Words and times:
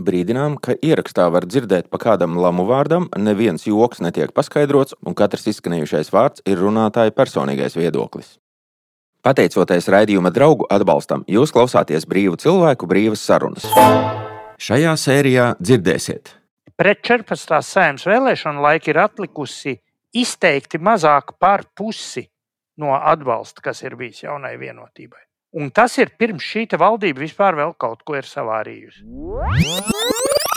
Brīdinām, 0.00 0.54
ka 0.56 0.72
ierakstā 0.80 1.26
var 1.28 1.44
dzirdēt 1.44 1.90
pa 1.92 1.98
kādam 2.00 2.38
lamu 2.40 2.64
vārdam, 2.64 3.10
neviens 3.20 3.66
joks 3.68 4.00
netiek 4.00 4.32
paskaidrots, 4.32 4.96
un 5.04 5.16
katrs 5.18 5.44
izskanējušais 5.52 6.08
vārds 6.14 6.44
ir 6.48 6.56
runātāja 6.62 7.12
personīgais 7.12 7.76
viedoklis. 7.76 8.38
Pateicoties 9.20 9.90
raidījuma 9.92 10.32
draugu 10.32 10.64
atbalstam, 10.72 11.26
jūs 11.28 11.52
klausāties 11.52 12.08
brīvu 12.08 12.40
cilvēku 12.40 12.88
brīvas 12.88 13.20
sarunas. 13.28 13.68
Šajā 14.60 14.96
sērijā 14.96 15.50
dzirdēsiet. 15.60 16.32
Pret 16.80 17.04
14. 17.04 17.58
sēmas 17.60 18.08
vēlēšanu 18.08 18.64
laiku 18.64 18.94
ir 18.94 19.04
atlikusi 19.04 19.76
izteikti 20.16 20.80
mazāk 20.80 21.36
par 21.36 21.68
pusi 21.76 22.24
no 22.80 22.96
atbalsta, 22.96 23.60
kas 23.68 23.84
ir 23.84 24.00
bijis 24.00 24.24
jaunai 24.24 24.56
vienotībai. 24.56 25.29
Un 25.50 25.72
tas 25.74 25.96
ir 25.98 26.12
pirms 26.14 26.44
šī 26.46 26.68
valdība 26.78 27.24
vispār 27.24 27.56
vēl 27.58 27.72
kaut 27.74 28.04
ko 28.06 28.14
ir 28.14 28.26
savārījusi. 28.26 29.02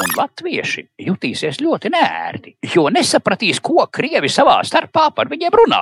Un 0.04 0.14
latvieši 0.18 0.84
jutīsies 1.08 1.58
ļoti 1.62 1.90
nērti, 1.94 2.54
jo 2.76 2.86
nesapratīs, 2.94 3.62
ko 3.64 3.88
krievi 3.90 4.30
savā 4.30 4.60
starpā 4.66 5.08
par 5.16 5.32
viņiem 5.32 5.58
runā. 5.64 5.82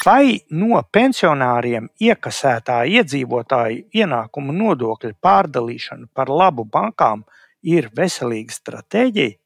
Vai 0.00 0.40
no 0.56 0.80
pensionāriem 0.90 1.86
iekasētā 2.02 2.80
iedzīvotāju 2.98 3.86
ienākumu 3.94 4.54
nodokļa 4.56 5.14
pārdalīšana 5.22 6.10
par 6.16 6.32
labu 6.32 6.64
bankām 6.64 7.22
ir 7.62 7.90
veselīga 7.94 8.58
stratēģija? 8.58 9.36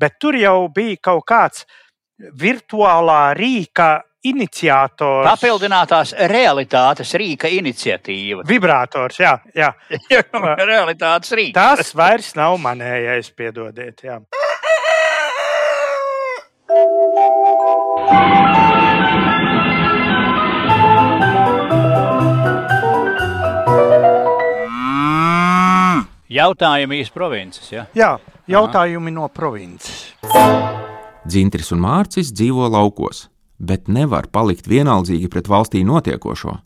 Bet 0.00 0.18
tur 0.18 0.34
jau 0.40 0.68
bija 0.74 0.98
kaut 1.10 1.26
kāds 1.30 1.66
virtuālā 2.18 3.34
rīka 3.36 4.00
iniciators. 4.26 5.28
Papildinātās 5.28 6.12
realitātes 6.30 7.14
rīka 7.20 7.48
iniciatīva. 7.52 8.44
Vibrators, 8.48 9.20
jā, 9.22 9.36
jā. 9.56 9.72
realitātes 10.72 11.32
rīks. 11.36 11.56
Tas 11.56 11.94
vairs 11.96 12.34
nav 12.38 12.58
manējais, 12.60 13.32
piedodiet. 13.36 14.04
Jā. 14.04 14.20
Jautājumi 26.30 27.00
īsi 27.02 27.10
provinces. 27.10 27.72
Ja? 27.72 27.88
jā, 27.96 28.12
jautājumi 28.46 29.10
Aha. 29.10 29.16
no 29.16 29.26
provinces. 29.34 30.12
Dzintris 31.26 31.72
un 31.74 31.82
Mārcis 31.82 32.30
dzīvo 32.30 32.68
laukos, 32.70 33.24
bet 33.60 33.88
nevar 33.92 34.26
palikt 34.32 34.68
vienaldzīgi 34.70 35.28
pret 35.30 35.48
valstī 35.52 35.84
notiekošo. 35.84 36.56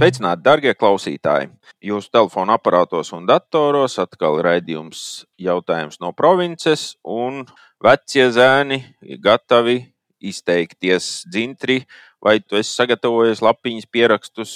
Sveicināti, 0.00 0.42
darbie 0.42 0.72
klausītāji! 0.72 1.50
Jūsu 1.84 2.10
telefona 2.12 2.56
aparātos 2.56 3.12
un 3.16 3.26
datoros 3.28 3.98
atkal 4.00 4.40
raidījums 4.44 5.26
jautājums 5.40 6.00
no 6.00 6.14
provinces, 6.16 6.94
un 7.04 7.44
vecie 7.84 8.30
zēni 8.32 8.82
gatavi 9.20 9.82
izteikties 10.20 11.26
dzintri 11.28 11.82
Vai 12.20 12.36
tu 12.44 12.58
esi 12.60 12.74
sagatavojis 12.76 13.40
lapiņas, 13.40 13.86
pierakstus, 13.88 14.50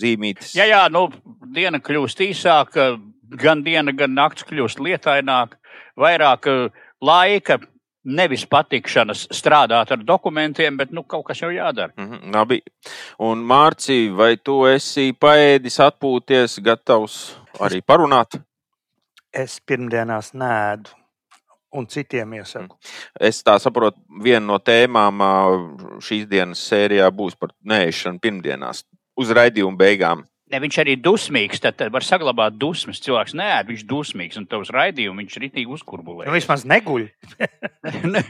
zīmītes? 0.00 0.54
Jā, 0.56 0.64
jā, 0.70 0.84
nu, 0.92 1.04
diena 1.52 1.76
kļūst 1.84 2.22
īsāka, 2.24 2.94
gan 3.42 3.60
diena, 3.66 3.92
gan 3.92 4.14
naktis 4.16 4.48
kļūst 4.48 4.80
lietaināka, 4.80 5.60
vairāk 6.00 6.48
eh, 6.48 6.86
laika. 7.04 7.58
Nevis 8.04 8.46
patikšanas 8.48 9.26
strādāt 9.36 9.90
ar 9.92 10.04
dokumentiem, 10.04 10.76
bet 10.76 10.92
nu, 10.96 11.02
kaut 11.04 11.26
kas 11.28 11.42
jau 11.42 11.50
jādara. 11.52 11.92
Mm 11.96 12.10
-hmm, 12.10 12.34
labi. 12.34 12.62
Un, 13.18 13.44
Mārci, 13.44 14.16
vai 14.16 14.36
tu 14.36 14.64
esi 14.66 15.12
paēdis, 15.12 15.80
atpūties, 15.80 16.60
gatavs 16.62 17.36
arī 17.60 17.82
parunāt? 17.82 18.40
Es 19.32 19.60
pirmdienās 19.60 20.32
nēdu 20.34 20.90
un 21.72 21.86
citiem 21.86 22.32
iesaku. 22.32 22.76
Es 23.20 23.42
tā 23.46 23.58
saprotu, 23.58 23.98
viena 24.22 24.46
no 24.46 24.58
tēmām 24.58 25.22
šīs 26.02 26.26
dienas 26.30 26.62
sērijā 26.70 27.10
būs 27.14 27.36
par 27.38 27.54
nēšanu 27.64 28.18
pirmdienās, 28.22 28.84
uz 29.16 29.30
raidījuma 29.30 29.76
beigām. 29.76 30.24
Ne, 30.50 30.58
viņš 30.58 30.76
arī 30.82 30.96
ir 30.96 31.02
dusmīgs. 31.04 31.60
Tad, 31.62 31.76
tad 31.78 31.92
var 31.94 32.02
saglabāt 32.02 32.56
dusmas. 32.58 32.98
Cilvēks 33.04 33.36
nē, 33.38 33.50
viņš 33.68 33.84
ir 33.84 33.88
dusmīgs 33.90 34.38
un 34.40 34.48
tavs 34.50 34.72
raidījums 34.74 35.22
viņš 35.22 35.36
ritīgi 35.44 35.70
uzkurbulē. 35.76 36.26
Nu, 36.26 36.34
vismaz 36.34 36.66
neguļ. 36.68 37.06
Nu, 38.10 38.20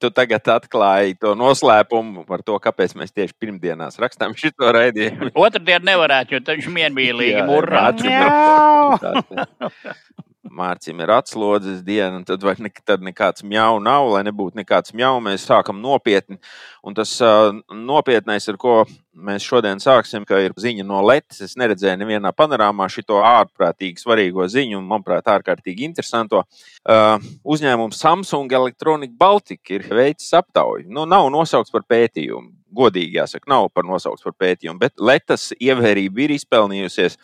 tu 0.00 0.08
tagad 0.12 0.48
atklāji 0.52 1.16
to 1.20 1.32
noslēpumu 1.38 2.24
par 2.28 2.42
to, 2.44 2.58
kāpēc 2.62 2.94
mēs 2.98 3.14
tieši 3.14 3.34
pirmdienās 3.40 3.98
rakstām 4.02 4.34
šo 4.38 4.72
raidījumu. 4.76 5.30
Otradien 5.38 5.86
nevarētu, 5.86 6.36
jo 6.36 6.42
viņš 6.44 6.68
miermīlīgi 6.76 7.46
murrā. 7.48 7.86
Mārciņam 10.42 11.04
ir 11.04 11.10
atslodzes 11.14 11.82
diena, 11.86 12.16
un 12.18 12.24
tad, 12.26 12.42
ne, 12.58 12.70
tad 12.82 13.02
nekāds 13.06 13.44
mjau 13.46 13.76
nav, 13.78 14.08
lai 14.10 14.24
nebūtu 14.26 14.58
nekāds 14.58 14.90
mjau. 14.90 15.20
Mēs 15.22 15.44
sākam 15.46 15.78
nopietni. 15.78 16.40
Un 16.82 16.96
tas 16.98 17.12
uh, 17.22 17.52
nopietnais, 17.70 18.48
ar 18.50 18.56
ko 18.58 18.80
mēs 19.14 19.44
šodien 19.46 19.78
sāksim, 19.78 20.24
ir 20.26 20.54
ziņa 20.58 20.86
no 20.88 20.98
Latvijas. 21.06 21.44
Es 21.46 21.54
neredzēju 21.60 22.00
nevienā 22.00 22.32
panorāmā 22.34 22.88
šo 22.90 23.20
ārprātīgi 23.22 24.02
svarīgo 24.02 24.48
ziņu, 24.50 24.80
un 24.80 24.88
manuprāt, 24.90 25.30
ārkārtīgi 25.30 25.86
interesanto. 25.86 26.42
Uh, 26.82 27.22
uzņēmums 27.46 28.02
Samsung 28.02 28.50
Electronic 28.50 29.14
Baltica 29.14 29.76
ir 29.76 29.86
veicis 29.86 30.34
aptauju. 30.34 30.88
Nu, 30.90 31.06
nav 31.06 31.30
nosaukts 31.30 31.70
par 31.70 31.86
pētījumu. 31.86 32.50
Godīgi 32.74 33.20
jāsaka, 33.20 33.46
nav 33.52 33.68
par 33.70 33.86
nosaukts 33.86 34.26
par 34.26 34.34
pētījumu, 34.42 34.80
bet 34.82 34.98
Latvijas 34.98 35.52
ievērība 35.60 36.26
ir 36.26 36.34
izpelnījusies 36.40 37.20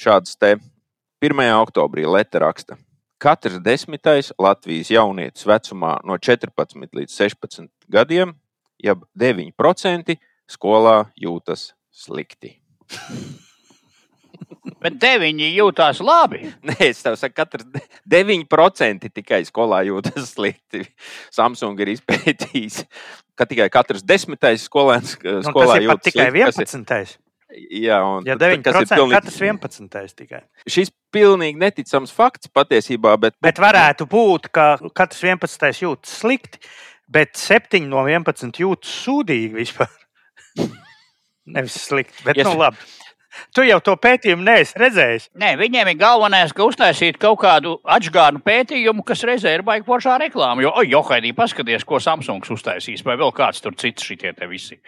šādas 0.00 0.36
1. 1.20 1.36
oktobrī 1.60 2.06
Leta 2.08 2.40
raksta. 2.40 2.78
Katrs 3.20 3.58
desmitais 3.60 4.30
Latvijas 4.40 4.88
jaunietis 4.88 5.44
vecumā 5.44 5.98
no 6.08 6.16
14 6.16 6.96
līdz 6.96 7.12
16 7.12 7.68
gadiem, 7.92 8.32
jeb 8.80 9.04
9% 9.20 10.16
skolā 10.48 11.10
jūtas 11.20 11.74
slikti. 11.92 12.56
Bet 14.80 14.96
9 14.96 15.44
jūtas 15.52 16.00
labi. 16.00 16.46
Nē, 16.64 16.78
es 16.88 17.04
tev 17.04 17.18
saku, 17.20 17.36
katrs 17.36 17.68
9% 18.08 19.08
tikai 19.20 19.42
skolā 19.44 19.82
jūtas 19.90 20.32
slikti. 20.32 20.86
Samsung 21.28 21.80
ir 21.84 21.92
izpētījis, 21.98 22.86
ka 23.36 23.44
tikai 23.48 23.68
katrs 23.72 24.06
desmitais 24.08 24.64
skolēns 24.70 25.18
nu, 25.20 25.42
skolā 25.44 25.82
jūtas 25.84 26.08
slikti. 26.08 26.16
Tikai 26.16 26.30
11. 26.32 27.20
Jā, 27.50 27.98
un 28.06 28.26
ja 28.28 28.36
9% 28.38 28.62
tas 28.62 28.84
ir 28.84 28.90
pilnīgi... 28.94 29.16
katrs 29.16 29.38
11. 29.42 30.14
tikai. 30.20 30.40
Šis 30.70 30.92
pilnīgi 31.14 31.58
neticams 31.58 32.12
fakts 32.14 32.50
patiesībā, 32.54 33.16
bet. 33.20 33.34
Bet 33.42 33.58
varētu 33.62 34.06
būt, 34.10 34.50
ka 34.54 34.66
katrs 34.94 35.24
11. 35.26 35.82
jūtas 35.82 36.14
slikti, 36.22 36.62
bet 37.10 37.34
7 37.38 37.82
no 37.90 38.04
11 38.06 38.62
jūtas 38.62 38.94
sūdīgi 39.04 39.56
vispār. 39.58 39.90
Nevis 41.54 41.80
slikti, 41.88 42.22
bet 42.26 42.38
yes. 42.38 42.46
nu 42.46 42.60
labi. 42.60 42.90
Tu 43.54 43.64
jau 43.68 43.78
to 43.84 43.94
pētījumu 44.00 44.44
neesi 44.46 44.78
redzējis. 44.80 45.28
Nē, 45.38 45.52
viņiem 45.60 45.92
ir 45.92 45.98
galvenais, 46.00 46.52
ka 46.54 46.66
uztaisīt 46.66 47.18
kaut 47.20 47.38
kādu 47.42 47.76
atgādnu 47.86 48.42
pētījumu, 48.46 49.04
kas 49.06 49.22
reizē 49.26 49.54
ir 49.54 49.64
baigta 49.66 49.86
foršā 49.90 50.16
reklāma. 50.22 50.64
Jo, 50.64 50.72
oi, 50.80 50.90
Haidī, 51.10 51.32
paskaties, 51.36 51.86
ko 51.86 52.00
Samsungs 52.02 52.50
uztaisīs, 52.54 53.04
vai 53.06 53.16
vēl 53.20 53.32
kāds 53.34 53.62
tur 53.62 53.74
cits 53.78 54.06
šitie 54.06 54.32
te 54.36 54.46
visi. 54.50 54.78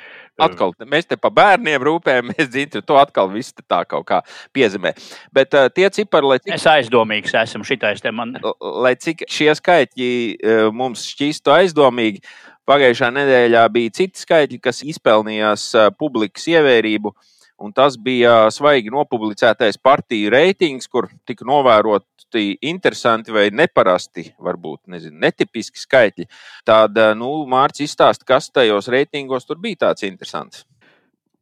Atkal, 0.43 0.75
mēs 0.89 1.07
te 1.11 1.19
par 1.21 1.35
bērniem 1.37 1.83
rūpējamies, 1.87 2.51
dzintri, 2.51 2.83
to 2.87 2.99
atkal 2.99 3.31
viss 3.33 3.55
tā 3.63 3.83
kaut 3.89 4.07
kā 4.09 4.23
piezemē. 4.55 4.95
Bet 5.35 5.55
uh, 5.59 5.69
tie 5.75 5.91
cipari, 5.95 6.35
lai 6.35 6.39
cik... 6.43 6.55
Es 6.57 6.69
aizdomīgs 6.71 7.35
esmu 7.43 7.67
šitais 7.69 8.03
te 8.03 8.15
man. 8.15 8.35
Lai 8.61 8.95
cik 8.99 9.27
šie 9.31 9.53
skaitļi 9.59 10.09
uh, 10.09 10.71
mums 10.75 11.05
šķīstu 11.15 11.55
aizdomīgi, 11.59 12.25
pagājušā 12.69 13.11
nedēļā 13.15 13.67
bija 13.75 13.99
citi 13.99 14.23
skaitļi, 14.23 14.63
kas 14.63 14.83
izpelnījās 14.87 15.69
uh, 15.77 15.93
publikas 15.99 16.49
ievērību. 16.55 17.13
Uh, 17.13 17.29
Un 17.63 17.71
tas 17.71 17.95
bija 17.95 18.49
svaigi 18.51 18.91
nopublicētais 18.91 19.79
partiju 19.79 20.33
reitings, 20.35 20.89
kur 20.91 21.07
tika 21.29 21.47
novēroti 21.47 22.57
interesanti 22.67 23.31
vai 23.35 23.47
neparasti, 23.55 24.25
varbūt 24.43 24.91
nezinu, 24.91 25.21
netipiski 25.23 25.79
skaitļi. 25.79 26.27
Tad, 26.67 26.99
nu, 27.19 27.31
Mārcis 27.51 27.93
izstāsta, 27.93 28.27
kas 28.27 28.51
tajos 28.51 28.91
reitingos 28.91 29.47
tur 29.47 29.61
bija 29.63 29.85
tāds 29.87 30.09
interesants. 30.09 30.65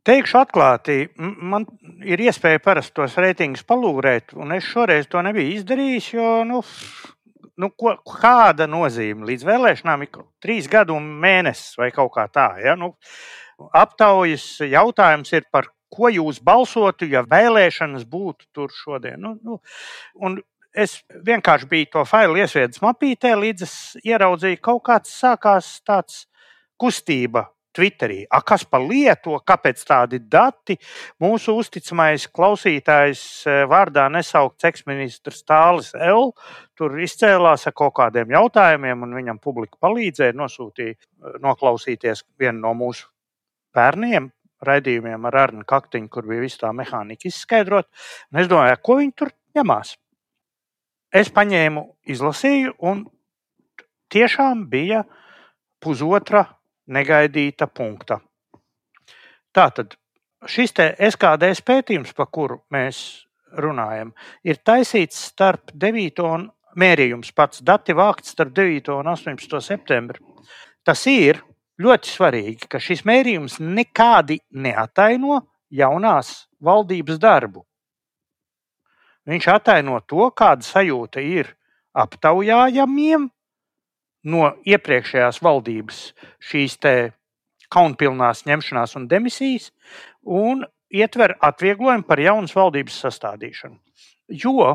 Teikšu 0.05 0.39
atklāti, 0.41 0.99
man 1.21 1.67
ir 2.09 2.21
iespēja 2.25 2.61
parasti 2.65 2.97
tos 2.97 3.17
reitingus 3.21 3.65
palūrēt, 3.69 4.33
un 4.37 4.53
es 4.57 4.69
šoreiz 4.69 5.09
to 5.13 5.21
nebiju 5.25 5.59
izdarījis, 5.59 6.13
jo 6.15 6.29
nu, 6.49 6.63
nu, 7.61 7.69
ko, 7.77 7.97
kāda 8.21 8.69
nozīme 8.69 9.29
līdz 9.29 9.45
vēlēšanām 9.49 10.07
ir 10.07 10.23
trīs 10.41 10.69
gadu 10.73 10.97
un 10.97 11.11
mēnesis 11.21 11.77
vai 11.81 11.91
kaut 11.97 12.15
kā 12.17 12.25
tā. 12.33 12.49
Ja? 12.65 12.77
Nu, 12.81 12.95
aptaujas 13.77 14.47
jautājums 14.65 15.33
ir 15.37 15.45
par 15.53 15.69
ko 15.91 16.11
jūs 16.13 16.41
balsotu, 16.45 17.09
ja 17.11 17.25
vēlēšanas 17.27 18.07
būtu 18.09 18.49
tur 18.55 18.73
šodien. 18.75 19.21
Nu, 19.21 19.37
nu, 19.43 20.37
es 20.75 21.01
vienkārši 21.27 21.69
biju 21.71 21.93
to 21.95 22.05
failu 22.09 22.39
iesviedis 22.41 22.83
mapītē, 22.85 23.35
līdz 23.39 23.67
es 23.67 23.79
ieraudzīju, 24.05 24.61
ka 24.61 24.71
kaut 24.73 24.85
kāds 24.91 25.17
sākās 25.23 25.79
tāds 25.87 26.25
kustība 26.81 27.49
Twitterī. 27.71 28.25
A, 28.31 28.41
kas 28.43 28.65
par 28.67 28.83
lieto, 28.83 29.37
kāpēc 29.47 29.83
tādi 29.87 30.19
dati? 30.27 30.75
Mūsu 31.23 31.55
uzticamais 31.61 32.27
klausītājs 32.35 33.23
eh, 33.47 33.61
vārdā 33.71 34.09
nesaukts 34.11 34.67
eksministrs 34.67 35.45
Tālis 35.47 35.93
L. 35.95 36.33
Tur 36.75 36.99
izcēlās 36.99 37.69
ar 37.71 37.77
kaut 37.79 37.95
kādiem 38.01 38.35
jautājumiem, 38.35 39.07
un 39.07 39.15
viņam 39.21 39.39
publika 39.43 39.79
palīdzēja, 39.87 40.35
nosūtīja 40.41 40.97
eh, 40.97 41.39
noklausīties 41.47 42.25
vienu 42.43 42.59
no 42.65 42.75
mūsu 42.83 43.07
bērniem. 43.77 44.33
Raidījumiem 44.67 45.25
ar 45.31 45.39
Arnu 45.45 45.65
Kaktiņu, 45.69 46.09
kur 46.13 46.27
bija 46.29 46.45
visa 46.45 46.65
tā 46.67 46.73
mehānika 46.77 47.29
izskaidrot. 47.31 47.89
Un 48.33 48.43
es 48.43 48.51
domāju, 48.51 48.77
ko 48.85 48.99
viņi 49.01 49.17
tur 49.17 49.33
ņemās. 49.57 49.95
Es 51.11 51.31
paņēmu, 51.35 51.85
izlasīju, 52.13 52.77
un 52.87 53.07
tiešām 54.13 54.67
bija 54.71 55.03
pusotra 55.83 56.45
negaidīta 56.91 57.67
punkta. 57.67 58.21
Tātad 59.51 59.97
šis 60.47 60.77
SKDS 60.77 61.65
pētījums, 61.67 62.15
par 62.15 62.31
kuru 62.31 62.61
mēs 62.71 63.27
runājam, 63.59 64.13
ir 64.47 64.61
taisīts 64.63 65.19
starp 65.33 65.73
9. 65.75 66.23
un 66.23 66.47
mērījums 66.79 67.33
pats 67.35 67.65
dati 67.67 67.97
vākts 67.97 68.31
starp 68.37 68.55
9. 68.55 68.93
un 69.01 69.11
18. 69.11 69.61
septembri. 69.65 70.23
Tas 70.87 71.03
ir 71.11 71.41
ļoti 71.81 72.13
svarīgi, 72.13 72.69
ka 72.69 72.81
šis 72.83 73.05
mērījums 73.09 73.59
nekādi 73.61 74.41
neataino 74.51 75.41
jaunās 75.73 76.47
valdības 76.61 77.21
darbu. 77.23 77.65
Viņš 79.31 79.47
ataino 79.53 80.01
to, 80.09 80.31
kāda 80.37 80.65
sajūta 80.67 81.23
ir 81.23 81.53
aptaujājamiem 81.97 83.29
no 84.31 84.51
iepriekšējās 84.69 85.41
valdības 85.45 86.03
šīs 86.51 86.77
kaunpilnās 87.71 88.45
ņemšanās 88.49 88.97
un 88.99 89.07
demisijas, 89.09 89.71
un 90.25 90.65
ietver 90.91 91.37
atvieglojumu 91.41 92.07
par 92.09 92.21
jaunas 92.21 92.55
valdības 92.57 92.97
sastādīšanu. 93.05 93.79
Jo 94.29 94.75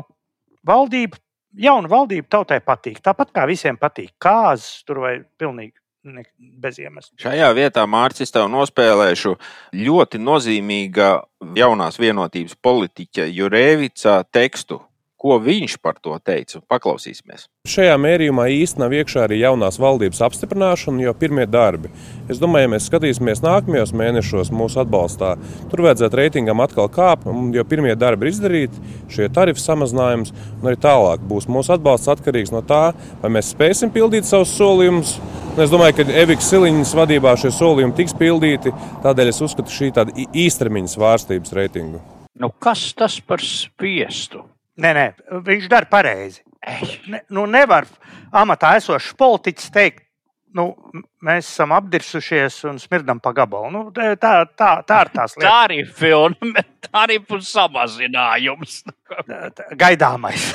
valdība, 0.66 1.20
jauna 1.52 1.90
valdība 1.92 2.30
tautai 2.38 2.62
patīk. 2.64 3.02
Tāpat 3.04 3.34
kā 3.36 3.44
visiem 3.48 3.76
patīk 3.76 4.14
kāzas, 4.22 4.80
tur 4.88 5.04
vai 5.04 5.18
pilnīgi 5.38 5.76
bez 6.36 6.80
iemesla. 6.82 7.14
Šajā 7.20 7.48
vietā 7.56 7.84
Mārcis 7.90 8.32
tev 8.34 8.48
nospēlēšu 8.52 9.36
ļoti 9.76 10.20
nozīmīga 10.22 11.10
jaunās 11.56 12.00
vienotības 12.00 12.56
politiķa 12.62 13.28
Jurēvica 13.30 14.20
tekstu, 14.32 14.80
Ko 15.16 15.38
viņš 15.40 15.78
par 15.80 15.96
to 16.04 16.12
teica? 16.20 16.58
Paklausīsimies. 16.68 17.46
Šajā 17.66 17.94
mērījumā 17.96 18.50
īstenībā 18.52 18.84
nav 18.84 18.94
iekšā 18.98 19.22
arī 19.24 19.38
jaunās 19.40 19.78
valdības 19.80 20.20
apstiprināšana, 20.26 21.06
jau 21.06 21.14
pirmie 21.16 21.46
darbi. 21.48 21.88
Es 22.28 22.36
domāju, 22.42 22.66
ja 22.66 22.72
mēs 22.74 22.88
skatīsimies 22.90 23.40
nākamajos 23.40 23.94
mēnešos 23.96 24.50
mūsu 24.52 24.82
atbalstā, 24.82 25.32
tur 25.70 25.82
vajadzētu 25.86 26.20
reitingam 26.20 26.60
atkal 26.60 26.90
kāpt, 26.92 27.24
jo 27.56 27.64
pirmie 27.64 27.94
darbi 27.96 28.28
ir 28.28 28.34
izdarīti, 28.34 28.82
šie 29.12 29.30
tarifu 29.32 29.62
samazinājums, 29.62 30.34
un 30.60 30.68
arī 30.68 30.80
tālāk 30.84 31.24
būs 31.30 31.48
mūsu 31.48 31.72
atbalsts 31.78 32.12
atkarīgs 32.12 32.52
no 32.52 32.60
tā, 32.66 32.90
vai 33.22 33.30
mēs 33.38 33.54
spēsim 33.54 33.94
pildīt 33.94 34.28
savus 34.28 34.52
solījumus. 34.58 35.14
Un 35.56 35.62
es 35.64 35.72
domāju, 35.72 35.96
ka 35.96 36.18
Eviks 36.20 36.50
Siliņas 36.52 36.92
vadībā 36.98 37.32
šie 37.40 37.54
solījumi 37.56 37.96
tiks 37.96 38.12
pildīti. 38.20 38.74
Tādēļ 39.06 39.32
es 39.32 39.40
uzskatu 39.46 39.72
šī 39.72 39.88
tāda 39.96 40.12
īstermiņa 40.36 40.92
svārstības 40.92 41.56
reitingu. 41.56 42.02
Nu, 42.36 42.52
kas 42.60 42.90
tas 42.92 43.16
par 43.24 43.40
spiestu? 43.40 44.44
Nē, 44.76 44.90
nē, 44.92 45.06
viņš 45.44 45.68
dara 45.72 45.88
pareizi. 45.88 46.42
Ne, 47.08 47.22
nu, 47.32 47.46
nevar 47.48 47.86
amatā 48.34 48.74
esošs 48.76 49.14
politiķis 49.16 49.70
teikt, 49.72 50.02
nu, 50.56 50.66
mēs 51.24 51.48
esam 51.48 51.72
apdirsušies 51.76 52.58
un 52.68 52.80
smirdam 52.80 53.20
pa 53.22 53.32
gabalu. 53.36 53.70
Nu, 53.72 53.82
tā, 53.94 54.42
tā, 54.48 54.70
tā 54.88 55.00
ir 55.04 55.12
tās 55.14 55.36
lietas. 55.38 55.48
Tarifi 55.48 56.12
un 56.16 56.36
tarifu 56.88 57.40
samazinājums. 57.44 58.82
Gaidāmais. 59.84 60.46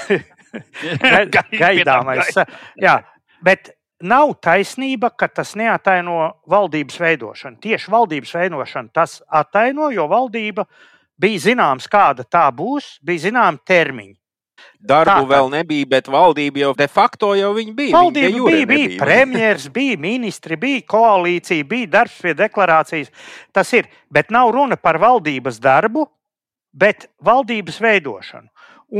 Gaidāmais. 1.55 2.33
Jā, 2.81 2.99
bet 3.45 3.73
nav 4.05 4.35
taisnība, 4.43 5.13
ka 5.17 5.31
tas 5.33 5.55
neataino 5.57 6.19
valdības 6.49 7.01
veidošanu. 7.01 7.61
Tieši 7.63 7.93
valdības 7.93 8.37
veidošanu 8.37 8.93
tas 8.93 9.19
ataino, 9.41 9.89
jo 9.93 10.09
valdība 10.11 10.65
uh, 10.65 10.87
Bija 11.21 11.45
zināms, 11.45 11.87
kāda 11.91 12.25
tā 12.25 12.47
būs, 12.55 12.97
bija 13.05 13.27
zināms 13.27 13.61
termiņi. 13.67 14.15
Darbu 14.81 15.25
tā, 15.25 15.29
vēl 15.29 15.49
nebija, 15.53 15.87
bet 15.89 16.07
valdība 16.09 16.61
jau 16.63 16.71
de 16.77 16.87
facto 16.89 17.31
jau 17.37 17.51
bija. 17.53 17.93
Valdība 17.93 18.29
bija, 18.33 18.45
bija, 18.45 18.67
bija 18.69 18.99
premjeras, 19.01 19.67
bija 19.77 19.97
ministri, 20.01 20.57
bija 20.57 20.83
koalīcija, 20.89 21.65
bija 21.69 21.89
darbs 21.97 22.17
pie 22.21 22.33
deklarācijas. 22.37 23.11
Tas 23.53 23.73
ir, 23.77 23.89
bet 24.09 24.33
nav 24.33 24.53
runa 24.53 24.77
par 24.77 24.97
valdības 25.01 25.59
darbu, 25.61 26.07
bet 26.73 27.09
valdības 27.25 27.77
veidošanu. 27.81 28.49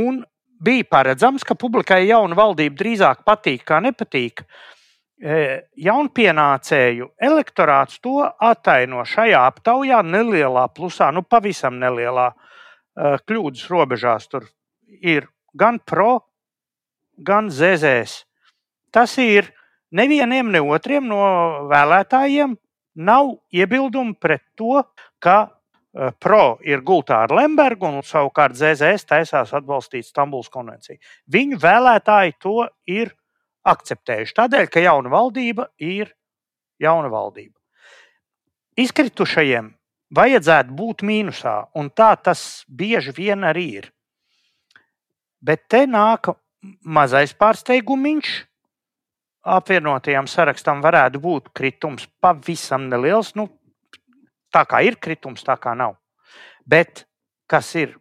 Un 0.02 0.22
bija 0.62 0.86
paredzams, 0.90 1.42
ka 1.46 1.58
publikai 1.58 2.04
jauna 2.08 2.38
valdība 2.38 2.78
drīzāk 2.78 3.26
patīk 3.26 3.66
kā 3.66 3.82
nepatīk. 3.82 4.42
Uh, 4.42 4.81
jaunpienācēju 5.22 7.06
elektorāts 7.22 8.00
to 8.02 8.24
attaino 8.26 9.04
šajā 9.06 9.44
aptaujā 9.52 10.02
nelielā 10.02 10.66
plusā, 10.74 11.12
nu 11.14 11.22
pavisam 11.22 11.78
nelielā 11.78 12.32
e, 12.32 12.34
kļūdas 13.22 13.68
robežās. 13.70 14.26
Tur 14.26 14.48
ir 14.88 15.28
gan 15.54 15.78
pro, 15.78 16.24
gan 17.18 17.52
zēzēs. 17.54 18.24
Tas 18.92 19.14
ir 19.22 19.52
nevienam, 19.94 20.50
ne 20.50 20.60
otriem 20.60 21.06
no 21.06 21.22
vēlētājiem 21.70 22.58
nav 23.06 23.36
iebildumu 23.54 24.18
pret 24.18 24.42
to, 24.58 24.82
ka 25.22 25.38
e, 25.46 26.10
pro 26.18 26.58
ir 26.66 26.82
gultā 26.82 27.22
ar 27.28 27.38
Lembergu 27.38 27.86
un 27.86 28.02
savukārt 28.02 28.58
ZZS 28.58 29.06
taisās 29.06 29.54
atbalstīt 29.54 30.10
Stambulas 30.10 30.50
konvenciju. 30.50 30.98
Viņu 31.30 31.62
vēlētāji 31.62 32.40
to 32.42 32.66
ir 32.90 33.14
akceptējuši. 33.68 34.36
Tādēļ, 34.38 34.68
ka 34.72 34.82
jauna 34.82 35.12
valdība 35.12 35.68
ir 35.78 36.12
jauna 36.82 37.10
valdība. 37.12 37.56
Izkritušajiem 38.80 39.72
vajadzētu 40.16 40.76
būt 40.76 41.04
mīnusā, 41.06 41.56
un 41.76 41.90
tā 41.90 42.14
tas 42.16 42.64
bieži 42.68 43.12
vien 43.16 43.44
arī 43.48 43.66
ir. 43.82 43.90
Bet 45.42 45.66
te 45.68 45.84
nāk 45.86 46.32
mazais 46.84 47.34
pārsteigumiņš. 47.34 48.32
Apvienotajam 49.52 50.28
sarakstam 50.30 50.82
varētu 50.84 51.18
būt 51.18 51.48
kritums 51.56 52.06
pavisam 52.22 52.86
neliels. 52.86 53.32
Nu, 53.34 53.48
tā 54.54 54.62
kā 54.70 54.84
ir 54.86 55.00
kritums, 55.02 55.42
tā 55.42 55.56
kā 55.58 55.74
nav. 55.74 55.96
Bet 56.62 57.08
kas 57.50 57.72
ir 57.74 57.96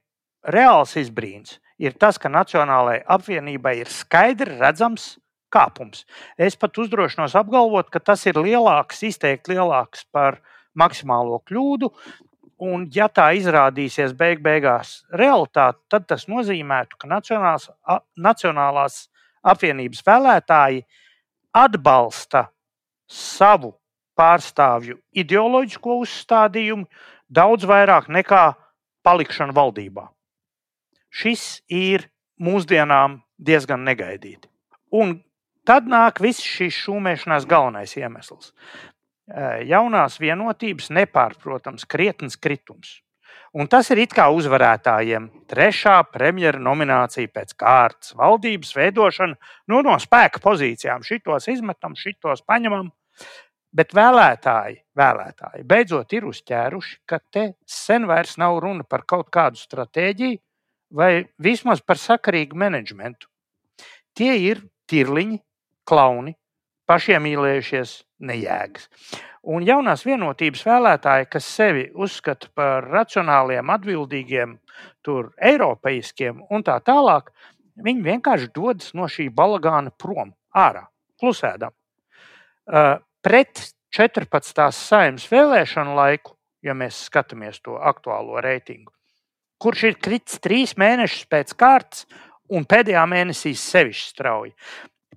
reāls 0.45 0.93
izbrīns, 1.01 1.57
ir 1.81 1.97
tas, 1.97 2.21
ka 2.21 2.29
Nacionālajai 2.29 3.01
apvienībai 3.09 3.79
ir 3.81 3.89
skaidri 3.89 4.59
redzams 4.59 5.15
kāpums. 5.53 6.05
Es 6.39 6.57
pat 6.59 6.77
uzdrošinos 6.81 7.35
apgalvot, 7.39 7.89
ka 7.91 7.99
tas 7.99 8.25
ir 8.29 8.39
lielāks, 8.39 9.03
izteikti 9.07 9.55
lielāks 9.55 10.05
par 10.11 10.39
maksimālo 10.77 11.41
kļūdu. 11.47 11.91
Un, 12.61 12.85
ja 12.93 13.07
tā 13.09 13.31
izrādīsies 13.33 14.13
beig 14.13 14.41
beigās 14.45 15.01
realitāte, 15.17 15.81
tad 15.89 16.05
tas 16.11 16.27
nozīmētu, 16.29 16.99
ka 17.01 17.09
Nacionālās, 17.09 17.71
Nacionālās 18.21 18.97
apvienības 19.41 20.03
vēlētāji 20.05 20.83
atbalsta 21.57 22.45
savu 23.09 23.73
pārstāvju 24.17 24.99
ideoloģisko 25.17 25.97
uzstādījumu 26.03 26.85
daudz 27.31 27.65
vairāk 27.65 28.11
nekā 28.13 28.43
palikšanu 29.01 29.55
valdībā. 29.57 30.05
Šis 31.09 31.63
ir 31.67 32.05
mūsdienām 32.41 33.19
diezgan 33.41 33.83
negaidīti. 33.87 34.47
Un 34.93 35.17
Tad 35.67 35.85
nāk 35.89 36.21
viss 36.23 36.41
šīs 36.41 36.77
šūmēšanās 36.85 37.45
galvenais 37.49 37.93
iemesls. 37.99 38.51
Jaunās 39.67 40.17
vienotības 40.19 40.89
nepārprotams 40.91 41.85
krietns 41.89 42.37
kritums. 42.41 42.99
Un 43.51 43.67
tas 43.67 43.89
ir 43.91 43.99
it 43.99 44.13
kā 44.15 44.29
uzvarētājiem 44.31 45.27
trešā 45.51 45.97
premjera 46.07 46.59
nominācija 46.59 47.29
pēc 47.35 47.53
kārtas. 47.59 48.13
Valdības 48.15 48.71
veidošana 48.77 49.35
nu, 49.71 49.81
no 49.83 49.97
spēka 49.99 50.39
pozīcijām. 50.43 51.03
Šitos 51.03 51.49
izmetam, 51.51 51.97
šitos 51.99 52.45
paņemam. 52.47 52.89
Bet 53.75 53.93
vēlētāji, 53.95 54.81
vēlētāji 54.99 55.67
beidzot 55.67 56.15
ir 56.15 56.25
uzķēruši, 56.27 56.97
ka 57.07 57.19
te 57.31 57.45
sen 57.67 58.07
vairs 58.07 58.37
nav 58.39 58.57
runa 58.63 58.87
par 58.87 59.05
kaut 59.07 59.29
kādu 59.31 59.59
stratēģiju 59.59 60.39
vai 60.95 61.11
vismaz 61.39 61.83
par 61.83 61.99
sakarīgu 61.99 62.57
menedžmentu. 62.59 63.29
Tie 64.15 64.33
ir 64.47 64.63
tirliņi, 64.91 65.39
klauni, 65.87 66.35
pašiemīlējušies, 66.89 67.93
nejēgas. 68.27 68.87
Un 69.51 69.65
jaunās 69.65 70.03
vienotības 70.05 70.61
vēlētāji, 70.67 71.29
kas 71.33 71.47
sevi 71.49 71.87
uzskata 71.97 72.51
par 72.53 72.85
racionāliem, 72.91 73.71
atbildīgiem, 73.73 74.57
tur, 75.05 75.31
eiropeiskiem 75.41 76.43
un 76.53 76.65
tā 76.65 76.77
tālāk, 76.85 77.31
viņi 77.81 78.05
vienkārši 78.05 78.51
dodas 78.53 78.91
no 78.97 79.07
šī 79.09 79.31
balagāna 79.33 79.93
prom, 79.97 80.35
ārā, 80.53 80.85
klusēdam. 81.21 81.73
Uh, 82.69 82.99
pret 83.25 83.63
14. 83.97 84.67
saimnes 84.77 85.25
vēlēšanu 85.31 85.95
laiku, 85.97 86.35
ja 86.61 86.75
mēs 86.77 87.07
skatāmies 87.09 87.59
to 87.65 87.79
aktuālo 87.81 88.39
reitingu, 88.43 88.93
kurš 89.61 89.87
ir 89.89 89.97
kritis 89.97 90.37
trīs 90.43 90.77
mēnešus 90.77 91.25
pēc 91.31 91.55
kārtas 91.57 92.05
un 92.51 92.67
pēdējā 92.69 93.03
mēnesī 93.09 93.55
sevišķi 93.57 94.13
strauji. 94.13 94.53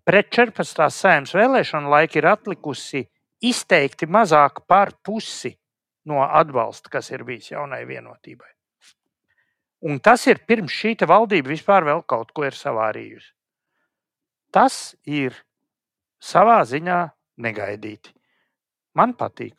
Pret 0.04 0.28
14. 0.37 0.90
saimnes 0.92 1.32
vēlēšanu 1.32 1.88
laiku 1.88 2.18
ir 2.20 2.26
atlikusi 2.28 3.06
izteikti 3.40 4.04
mazāk 4.04 4.61
par 4.68 4.92
pusi 5.00 5.54
no 6.04 6.20
atbalsta, 6.20 6.90
kas 6.92 7.08
ir 7.08 7.25
bijis 7.25 7.54
jaunai 7.54 7.87
vienotībai. 7.88 8.50
Un 9.88 9.96
tas 10.04 10.26
ir 10.28 10.42
pirms 10.44 10.73
šī 10.73 10.92
valdība 11.08 11.49
vispār 11.54 11.88
vēl 11.88 12.04
kaut 12.08 12.32
ko 12.37 12.44
ir 12.44 12.56
savārījusi. 12.56 13.32
Tas 14.52 14.94
ir 15.08 15.40
savā 16.20 16.61
ziņā 16.68 17.00
negaidīti. 17.40 18.12
Man 18.94 19.16
patīk. 19.16 19.56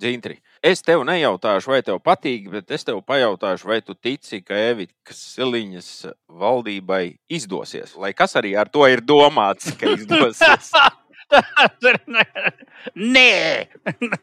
Dzintri, 0.00 0.36
es 0.64 0.82
tev 0.84 1.04
nejautāšu, 1.08 1.72
vai 1.72 1.80
tev 1.86 2.00
patīk, 2.04 2.50
bet 2.52 2.70
es 2.74 2.84
tev 2.86 3.00
pajautāšu, 3.06 3.70
vai 3.70 3.80
tu 3.84 3.94
tici, 3.94 4.42
ka 4.44 4.58
Evikas 4.72 5.22
Siliņas 5.36 5.90
valdībai 6.28 7.16
izdosies. 7.32 7.96
Lai 7.96 8.12
kas 8.16 8.36
arī 8.38 8.54
ar 8.58 8.70
to 8.72 8.86
ir 8.90 9.04
domāts, 9.04 9.72
ka 9.78 9.96
izdosies. 9.96 10.72
nē, 13.16 13.32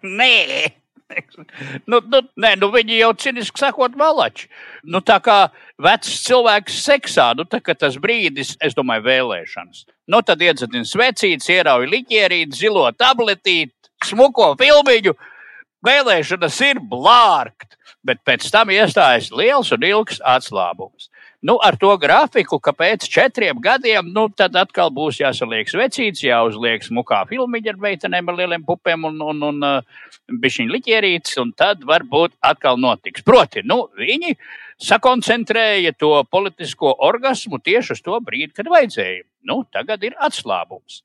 nē. 0.03 0.33
Nu, 1.85 1.99
nu, 1.99 2.21
nē, 2.39 2.53
nu 2.57 2.69
viņi 2.73 2.97
jau 2.97 3.11
ciniski 3.19 3.61
sakot, 3.61 3.97
malači. 3.99 4.47
Nu, 4.83 5.01
tā 5.05 5.19
kā 5.23 5.37
vecs 5.81 6.09
cilvēks 6.25 6.79
seksā, 6.85 7.27
nu, 7.37 7.45
tā, 7.49 7.59
tas 7.77 7.99
brīdis, 8.01 8.55
es 8.63 8.73
domāju, 8.77 9.05
vēlēšanas. 9.09 9.85
Nu, 10.09 10.23
tad 10.25 10.41
iedzina 10.43 10.83
svecītes, 10.87 11.49
ierauj 11.53 11.87
liķierīt, 11.91 12.55
zilo 12.57 12.87
tabletīti, 12.97 13.73
smuko 14.07 14.53
filmiņu. 14.59 15.15
Vēlēšanas 15.83 16.59
ir 16.67 16.79
blārkt, 16.79 17.77
bet 18.03 18.21
pēc 18.27 18.47
tam 18.51 18.71
iestājas 18.71 19.31
liels 19.35 19.71
un 19.75 19.83
ilgs 19.87 20.21
atslābums 20.23 21.09
nu, 21.43 21.57
ar 21.61 21.75
to 21.75 21.91
grafiku, 21.99 22.57
ka 22.63 22.71
pēc 22.71 23.03
četriem 23.11 23.59
gadiem 23.61 24.07
nu, 24.15 24.29
tad 24.31 24.55
atkal 24.55 24.87
būs 24.95 25.19
jāsaliek 25.19 25.67
svecīts, 25.67 26.23
jāuzliek 26.23 26.85
smukā 26.85 27.19
filmiņa 27.27 27.73
ar 27.73 27.81
meitenēm, 27.83 28.31
ar 28.31 28.37
lieliem 28.39 28.63
pupiem 28.63 29.03
un, 29.09 29.19
un, 29.27 29.43
un 29.49 29.65
uh, 29.67 30.05
bišķiņu 30.31 30.71
liķierītes, 30.77 31.35
un 31.43 31.51
tad 31.59 31.83
varbūt 31.89 32.37
atkal 32.47 32.79
notiks. 32.79 33.25
Proti, 33.27 33.65
nu, 33.67 33.81
viņi 33.99 34.37
sakoncentrēja 34.87 35.91
to 35.99 36.15
politisko 36.31 36.95
orgasmu 37.11 37.59
tieši 37.59 37.97
uz 37.97 38.05
to 38.07 38.23
brīdi, 38.23 38.53
kad 38.55 38.71
vajadzēja. 38.71 39.25
Nu, 39.43 39.65
tagad 39.75 40.07
ir 40.07 40.15
atslābums. 40.23 41.03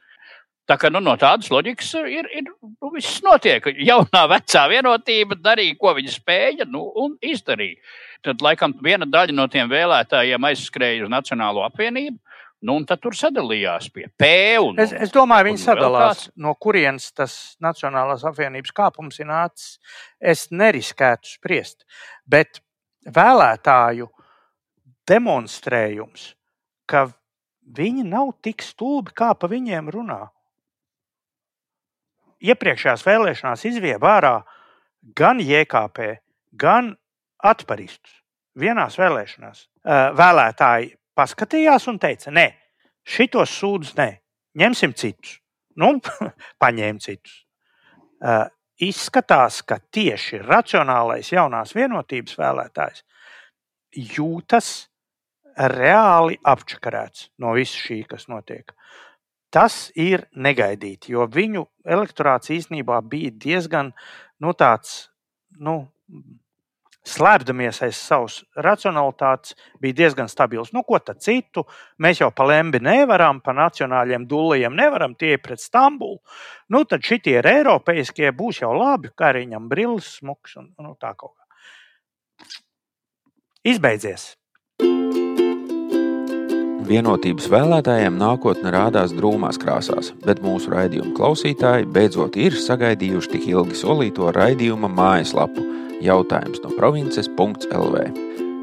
Tā 0.69 0.77
kā 0.77 0.91
nu, 0.93 1.01
no 1.01 1.15
tādas 1.17 1.49
loģikas 1.49 1.95
ir, 2.13 2.27
ir 2.29 2.45
nu, 2.45 2.91
viss 2.93 3.23
notiek. 3.25 3.65
Jaunā 3.81 4.27
vecā 4.35 4.67
vienotība 4.69 5.39
darīja, 5.41 5.79
ko 5.81 5.95
viņa 5.97 6.13
spēja, 6.13 6.69
nu, 6.69 6.83
un 7.01 7.17
izdarīja 7.25 7.81
tad 8.27 8.43
laikam 8.43 8.75
viena 8.83 9.07
daļa 9.09 9.35
no 9.37 9.47
tiem 9.51 9.71
vēlētājiem 9.71 10.47
aizskrēja 10.51 11.07
uz 11.07 11.13
Nacionālo 11.13 11.65
apvienību. 11.67 12.19
Nu, 12.67 12.75
un 12.75 12.85
tad 12.89 12.99
tur 12.99 13.15
sadalījās 13.15 13.87
pie 13.95 14.09
P. 14.19 14.29
Un, 14.59 14.81
es, 14.83 14.91
es 14.91 15.13
domāju, 15.15 15.47
viņi 15.47 15.61
sadalās, 15.63 16.25
no 16.43 16.57
kurienes 16.59 17.07
tas 17.15 17.35
Nacionālās 17.63 18.25
apvienības 18.27 18.75
kāpums 18.75 19.21
ir 19.23 19.29
nācis. 19.31 19.77
Es 20.19 20.49
neriskētu 20.51 21.37
spriest, 21.37 21.87
bet 22.27 22.59
vēlētāju 23.07 24.09
demonstrējums, 25.09 26.33
ka 26.91 27.07
viņi 27.79 28.03
nav 28.11 28.35
tik 28.43 28.67
stulbi, 28.67 29.15
kā 29.15 29.31
pa 29.39 29.47
viņiem 29.51 29.95
runā. 29.95 30.25
Iepriekšējās 32.45 33.03
vēlēšanās 33.07 33.65
izvieba 33.67 34.15
ārā 34.19 34.35
gan 35.19 35.41
JKP, 35.43 36.13
gan 36.59 36.93
atparistus 37.39 38.19
vienās 38.59 38.99
vēlēšanās. 38.99 39.65
Vēlētāji 40.19 40.93
paskatījās 41.19 41.89
un 41.91 41.99
teica, 42.03 42.33
nē, 42.35 42.47
šitos 43.09 43.55
sūdzus 43.59 43.97
nē, 43.99 44.09
ņemsim 44.59 44.95
citus. 44.99 45.39
Nu, 45.79 45.95
paņēma 46.63 47.03
citus. 47.03 47.45
Izskatās, 48.79 49.63
ka 49.67 49.81
tieši 49.95 50.39
racionālais 50.45 51.33
jaunās 51.33 51.75
vienotības 51.75 52.39
vēlētājs 52.39 53.03
jūtas 53.99 54.69
reāli 55.59 56.39
apčakarēts 56.47 57.31
no 57.43 57.55
visa 57.57 57.79
šī, 57.79 58.05
kas 58.07 58.29
notiek. 58.31 58.71
Tas 59.55 59.89
ir 59.97 60.27
negaidīti, 60.37 61.15
jo 61.15 61.25
viņu 61.33 61.65
elektorāts 61.89 62.53
īstenībā 62.53 62.99
bija 63.09 63.33
diezgan 63.33 63.95
nu, 64.45 64.53
tāds 64.53 65.09
nu, 65.57 65.81
slēpdamies 67.09 67.81
aiz 67.87 67.97
savas 67.97 68.39
racionalitātes, 68.61 69.55
bija 69.81 69.97
diezgan 70.03 70.29
stabils. 70.29 70.73
Nu, 70.77 70.83
ko 70.85 71.01
tad 71.01 71.23
citu? 71.25 71.65
Mēs 72.03 72.21
jau 72.23 72.31
pa 72.35 72.47
lembi 72.49 72.81
nevaram, 72.85 73.41
pa 73.45 73.55
nacionāļiem 73.57 74.27
dūlījiem 74.29 74.77
nevaram, 74.77 75.17
tie 75.19 75.37
ir 75.37 75.43
pret 75.45 75.63
Stambulu. 75.63 76.19
Nu, 76.69 76.85
tad 76.89 77.07
šitie 77.07 77.39
ir 77.41 77.49
eiropeiskie, 77.49 78.29
būs 78.37 78.63
jau 78.63 78.75
labi, 78.77 79.13
kā 79.17 79.33
arī 79.33 79.47
viņam 79.47 79.71
brilles, 79.71 80.19
smuks 80.21 80.59
un 80.61 80.73
nu, 80.77 80.95
tā 81.01 81.15
kaut 81.17 81.35
kā. 81.35 82.53
Izbeidzies! 83.69 84.38
Vienotības 86.89 87.51
vēlētājiem 87.53 88.15
nākotne 88.17 88.71
rādās 88.73 89.13
drūmās 89.13 89.59
krāsās, 89.61 90.15
bet 90.25 90.39
mūsu 90.41 90.71
raidījuma 90.73 91.13
klausītāji 91.19 91.85
beidzot 91.93 92.39
ir 92.41 92.57
sagaidījuši 92.57 93.33
tik 93.35 93.45
ilgi 93.51 93.77
solīto 93.77 94.31
raidījuma 94.33 94.89
mājaslapu 94.89 95.67
jautājums 96.01 96.63
no 96.65 96.73
provinces.lv. 96.79 98.07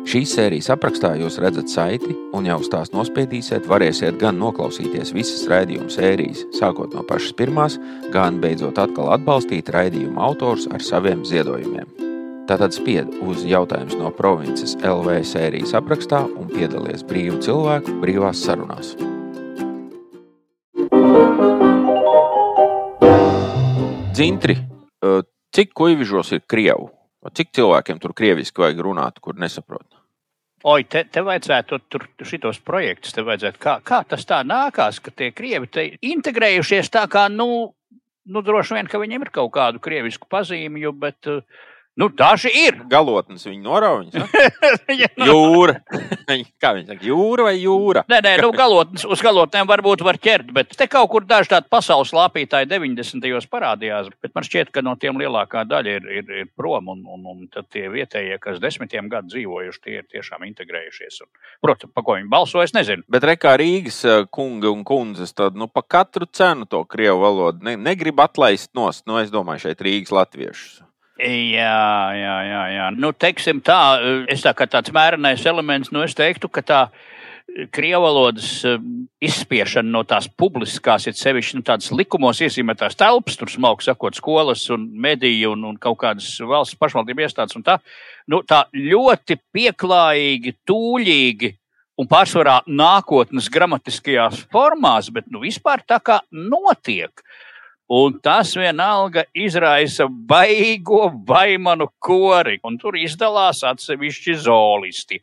Šīs 0.09 0.33
sērijas 0.37 0.71
aprakstā 0.73 1.11
jūs 1.19 1.37
redzat 1.41 1.69
saiti, 1.69 2.15
un 2.33 2.49
jau 2.49 2.57
uz 2.61 2.71
tās 2.73 2.93
nospiedīsiet, 2.93 3.69
varēsiet 3.69 4.17
gan 4.21 4.41
noklausīties 4.41 5.13
visas 5.13 5.45
raidījuma 5.49 5.93
sērijas, 5.93 6.47
sākot 6.57 6.97
no 6.97 7.05
pašas 7.05 7.37
pirmās, 7.37 7.77
gan 8.13 8.41
beidzot 8.41 8.81
atkal 8.81 9.13
atbalstīt 9.13 9.69
raidījuma 9.73 10.25
autors 10.29 10.65
ar 10.73 10.81
saviem 10.81 11.25
ziedojumiem. 11.29 12.04
Tātad 12.45 12.75
spied 12.77 13.07
uz 13.25 13.41
jautājumus 13.41 13.95
no 13.97 14.11
provinces 14.13 14.75
LV 14.85 15.15
sērijas 15.25 15.71
aprakstā 15.79 16.19
un 16.29 16.45
piedalies 16.51 17.01
brīvu 17.09 17.39
cilvēku 17.41 17.95
brīvās 18.03 18.43
sarunās. 18.45 18.91
Dzintri, 24.13 24.59
cik 25.57 25.73
kuģižos 25.73 26.35
ir 26.37 26.45
Krievu? 26.45 26.91
Cik 27.33 27.49
cilvēkiem 27.57 27.97
tur 27.97 28.13
krieviski 28.13 28.61
vajag 28.61 28.85
runāt, 28.85 29.17
kur 29.17 29.33
nesaprot? 29.41 29.87
Oi, 30.69 30.83
te, 30.85 31.01
te 31.09 31.25
vajadzētu 31.25 31.79
tur 31.89 32.05
šitos 32.21 32.61
projektus, 32.61 33.15
te 33.17 33.25
vajadzētu, 33.25 33.57
kā, 33.61 33.79
kā 33.81 34.03
tas 34.05 34.21
tā 34.29 34.43
nākās, 34.45 35.01
ka 35.01 35.09
tie 35.09 35.33
krievi 35.33 35.65
te 35.65 35.87
integrējušies 35.97 36.93
tā 36.93 37.09
kā, 37.09 37.25
nu, 37.33 37.71
nu 38.29 38.45
droši 38.45 38.77
vien, 38.77 38.89
ka 38.89 39.01
viņiem 39.01 39.25
ir 39.25 39.33
kaut 39.33 39.55
kādu 39.57 39.81
krievisku 39.81 40.29
pazīmju, 40.29 40.93
bet 41.01 41.33
uh, 41.33 41.41
Nu, 41.95 42.09
daži 42.11 42.49
ir. 42.51 42.81
Galotnes 42.91 43.45
viņa 43.47 43.61
norauņas. 43.63 44.15
jūra. 45.29 45.77
Kā 46.61 46.73
viņi 46.75 46.89
saka, 46.89 47.05
jūra 47.07 47.45
vai 47.47 47.53
jūra? 47.55 48.03
nē, 48.11 48.17
nē, 48.25 48.33
nu, 48.43 48.49
galotnes, 48.55 49.05
uz 49.07 49.21
galotnēm 49.23 49.69
varbūt 49.69 50.03
var 50.03 50.19
ķert, 50.19 50.49
bet 50.55 50.73
te 50.75 50.89
kaut 50.91 51.07
kur 51.13 51.23
daži 51.27 51.53
tādi 51.53 51.71
pasaules 51.71 52.11
lāpītāji 52.15 52.67
90. 52.67 53.23
gados 53.23 53.47
parādījās. 53.47 54.09
Bet 54.19 54.33
man 54.35 54.43
šķiet, 54.43 54.73
ka 54.75 54.83
no 54.83 54.97
tiem 54.99 55.21
lielākā 55.21 55.63
daļa 55.69 55.93
ir, 56.01 56.09
ir, 56.19 56.33
ir 56.41 56.49
prom, 56.51 56.91
un, 56.91 57.05
un, 57.15 57.23
un 57.31 57.45
tad 57.53 57.69
tie 57.71 57.85
vietējie, 57.93 58.41
kas 58.43 58.59
desmitiem 58.63 59.07
gadu 59.11 59.31
dzīvojuši, 59.31 59.81
tie 59.85 59.95
ir 60.01 60.09
tiešām 60.11 60.43
integrējušies. 60.49 61.21
Un, 61.23 61.31
protams, 61.63 61.95
pa 61.95 62.03
ko 62.03 62.17
viņi 62.19 62.27
balso, 62.33 62.59
es 62.65 62.75
nezinu. 62.75 63.07
Bet 63.07 63.23
rekā 63.31 63.55
Rīgas 63.61 64.01
eh, 64.03 64.25
kunga 64.35 64.67
un 64.73 64.83
kundzes, 64.83 65.31
tad 65.37 65.55
nu, 65.55 65.69
pa 65.71 65.85
katru 65.95 66.27
cenu 66.27 66.67
to 66.67 66.83
krievu 66.91 67.23
valodu 67.23 67.69
ne, 67.69 67.77
negrib 67.79 68.19
atlaist 68.25 68.73
nost. 68.75 69.05
Nu, 69.07 69.21
es 69.23 69.31
domāju, 69.31 69.69
šeit 69.69 69.85
Rīgas 69.85 70.11
latviešus. 70.11 70.81
Jā, 71.15 72.11
jā, 72.19 72.37
jā. 72.43 72.63
jā. 72.75 72.87
Nu, 72.99 73.13
teiksim 73.15 73.61
tā, 73.63 73.97
es 74.31 74.43
tā 74.43 74.51
kā 74.57 74.67
tāds 74.67 74.91
mērenais 74.95 75.45
elements, 75.47 75.93
nu, 75.95 76.03
es 76.03 76.15
teiktu, 76.17 76.51
ka 76.51 76.63
tā 76.65 76.81
krievalodas 77.71 78.49
eh, 78.67 78.79
izspiešana 79.23 79.87
no 79.91 80.01
tās 80.07 80.27
publiskās, 80.27 81.05
ir 81.07 81.15
sevišķi 81.15 81.59
nu, 81.59 81.65
tādas 81.65 81.91
likumos 81.95 82.41
iezīmētās 82.43 82.97
telpas, 82.99 83.37
tur 83.39 83.51
smalki 83.51 83.87
sakot, 83.87 84.17
skolas 84.17 84.65
un 84.73 84.89
mediju 85.01 85.53
un, 85.55 85.63
un 85.71 85.77
kaut 85.79 86.01
kādas 86.03 86.33
valsts 86.43 86.77
pašvaldību 86.81 87.23
iestādes 87.23 87.55
un 87.55 87.63
tā, 87.63 87.77
nu, 88.31 88.41
tā 88.43 88.65
ļoti 88.73 89.39
pieklājīgi, 89.55 90.57
tūļīgi 90.67 91.53
un 92.01 92.11
pārsvarā 92.11 92.59
nākotnes 92.67 93.47
gramatiskajās 93.53 94.43
formās, 94.51 95.11
bet 95.13 95.29
nu, 95.31 95.39
vispār 95.45 95.85
tā 95.87 96.01
kā 96.03 96.19
notiek. 96.35 97.23
Un 97.93 98.15
tas 98.23 98.55
vienalga 98.57 99.27
izraisa 99.37 100.07
baigo 100.09 101.03
vaimanu 101.27 101.91
kori, 102.01 102.57
un 102.65 102.79
tur 102.81 102.97
izdalās 102.97 103.61
atsevišķi 103.67 104.33
zoolisti. 104.47 105.21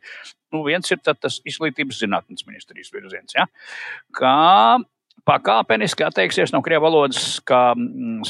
Nu, 0.53 0.61
viens 0.63 0.87
ir 0.93 1.01
tas 1.03 1.41
izglītības 1.43 1.99
zinātnes 2.05 2.45
ministrijas 2.47 2.93
virziens, 2.93 3.35
ja? 3.35 3.47
kā 4.15 4.79
pakāpeniski 5.27 6.05
atteiksies 6.07 6.53
no 6.53 6.61
krievu 6.63 6.87
valodas 6.87 7.39
kā 7.47 7.73
mm, 7.75 8.23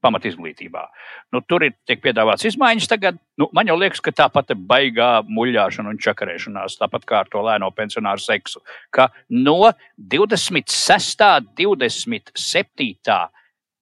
svešvalodas 0.00 0.04
pamatizglītībā. 0.04 0.88
Nu, 1.32 1.40
tur 1.40 1.64
ir 1.64 1.74
tiek 1.86 2.00
piedāvāts 2.02 2.46
izmaiņas 2.48 2.88
tagad. 2.88 3.18
Nu, 3.38 3.48
man 3.52 3.66
jau 3.66 3.76
liekas, 3.76 4.00
ka 4.00 4.10
tā 4.12 4.28
pati 4.32 4.54
baigā 4.54 5.22
muļāšana 5.28 5.90
un 5.90 5.98
čakarēšanās, 5.98 6.78
tāpat 6.80 7.04
kā 7.04 7.20
ar 7.20 7.28
to 7.30 7.42
lēno 7.42 7.70
pensionāru 7.70 8.20
seksu, 8.20 8.60
ka 8.90 9.10
no 9.30 9.72
26. 9.96 11.20
un 11.66 11.76
27. 11.76 13.18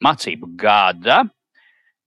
mācību 0.05 0.53
gada 0.57 1.25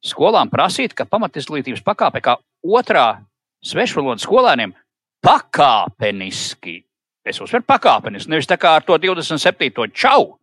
skolām 0.01 0.49
prasīt, 0.49 0.93
ka 0.93 1.05
pamatizglītības 1.05 1.83
pakāpe 1.83 2.21
kā 2.21 2.37
otrā 2.63 3.21
svešvalodas 3.63 4.25
skolēniem 4.25 4.73
pakāpeniski 5.21 6.81
Es 7.21 7.37
uzsveru 7.37 7.61
pakāpeniski, 7.69 8.31
nevis 8.33 8.47
tā 8.49 8.57
kā 8.57 8.79
ar 8.79 8.81
to 8.81 8.95
27. 8.97 9.91
čau. 9.93 10.40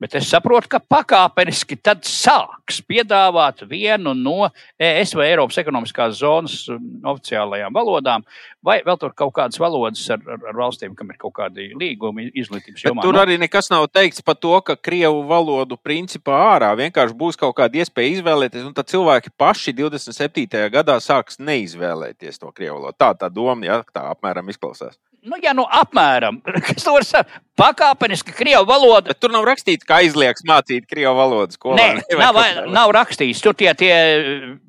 Bet 0.00 0.14
es 0.16 0.30
saprotu, 0.32 0.70
ka 0.72 0.78
pakāpeniski 0.80 1.76
tad 1.76 2.06
sāks 2.08 2.78
piedāvāt 2.88 3.66
vienu 3.68 4.14
no 4.16 4.48
ES 4.80 5.12
vai 5.18 5.26
Eiropas 5.28 5.58
ekonomiskās 5.60 6.14
zonas 6.22 6.54
um, 6.72 6.86
oficiālajām 7.12 7.76
valodām, 7.76 8.24
vai 8.64 8.78
vēl 8.86 8.96
tur 9.02 9.12
kaut 9.12 9.34
kādas 9.36 9.60
valodas 9.60 10.06
ar, 10.14 10.22
ar, 10.24 10.40
ar 10.48 10.56
valstīm, 10.56 10.94
kam 10.96 11.12
ir 11.12 11.18
kaut 11.20 11.34
kādi 11.36 11.68
līgumi 11.76 12.30
izglītības 12.32 12.86
jomā. 12.86 13.04
Tur 13.04 13.18
nu. 13.18 13.20
arī 13.20 13.36
nekas 13.42 13.68
nav 13.68 13.90
teikts 13.92 14.24
par 14.24 14.40
to, 14.40 14.54
ka 14.64 14.78
krievu 14.80 15.20
valodu 15.28 15.76
principā 15.76 16.40
ārā 16.54 16.72
vienkārši 16.80 17.18
būs 17.20 17.36
kaut 17.40 17.58
kāda 17.60 17.84
iespēja 17.84 18.16
izvēlēties, 18.16 18.64
un 18.70 18.76
tad 18.76 18.88
cilvēki 18.88 19.36
paši 19.36 19.76
27. 19.82 20.64
gadā 20.72 20.96
sāks 21.04 21.36
neizvēlēties 21.44 22.40
to 22.40 22.48
krievu 22.56 22.78
valodu. 22.80 22.96
Tā 22.96 23.12
tā 23.20 23.28
doma, 23.28 23.68
ja 23.68 23.82
tā 23.92 24.08
apmēram 24.14 24.48
izklausās 24.48 24.96
nu, 25.26 25.38
ja 25.42 25.52
nu 25.56 25.64
apmēram, 25.64 26.40
kas 26.66 26.84
tur 26.86 27.04
ir 27.04 27.30
pakāpeniski 27.60 28.34
krievu 28.36 28.66
valoda. 28.68 29.12
Bet 29.12 29.20
tur 29.22 29.32
nav 29.34 29.46
rakstīts, 29.48 29.86
ka 29.86 30.00
aizliegs 30.00 30.44
mācīt 30.48 30.88
krievu 30.90 31.14
valodu 31.18 31.56
skolā. 31.56 31.78
Nē, 31.78 31.88
ne, 32.00 32.18
nav, 32.20 32.40
nav 32.72 32.94
rakstīts. 32.96 33.42
Tur 33.44 33.56
tie, 33.58 33.72
tie 33.78 33.94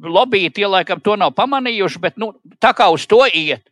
lobby, 0.03 0.47
tie 0.53 0.67
laikam 0.69 1.01
to 1.03 1.17
nav 1.19 1.35
pamanījuši, 1.37 2.03
bet 2.03 2.19
nu, 2.21 2.33
tā 2.63 2.73
kā 2.77 2.89
uz 2.93 3.07
to 3.09 3.23
iet. 3.27 3.65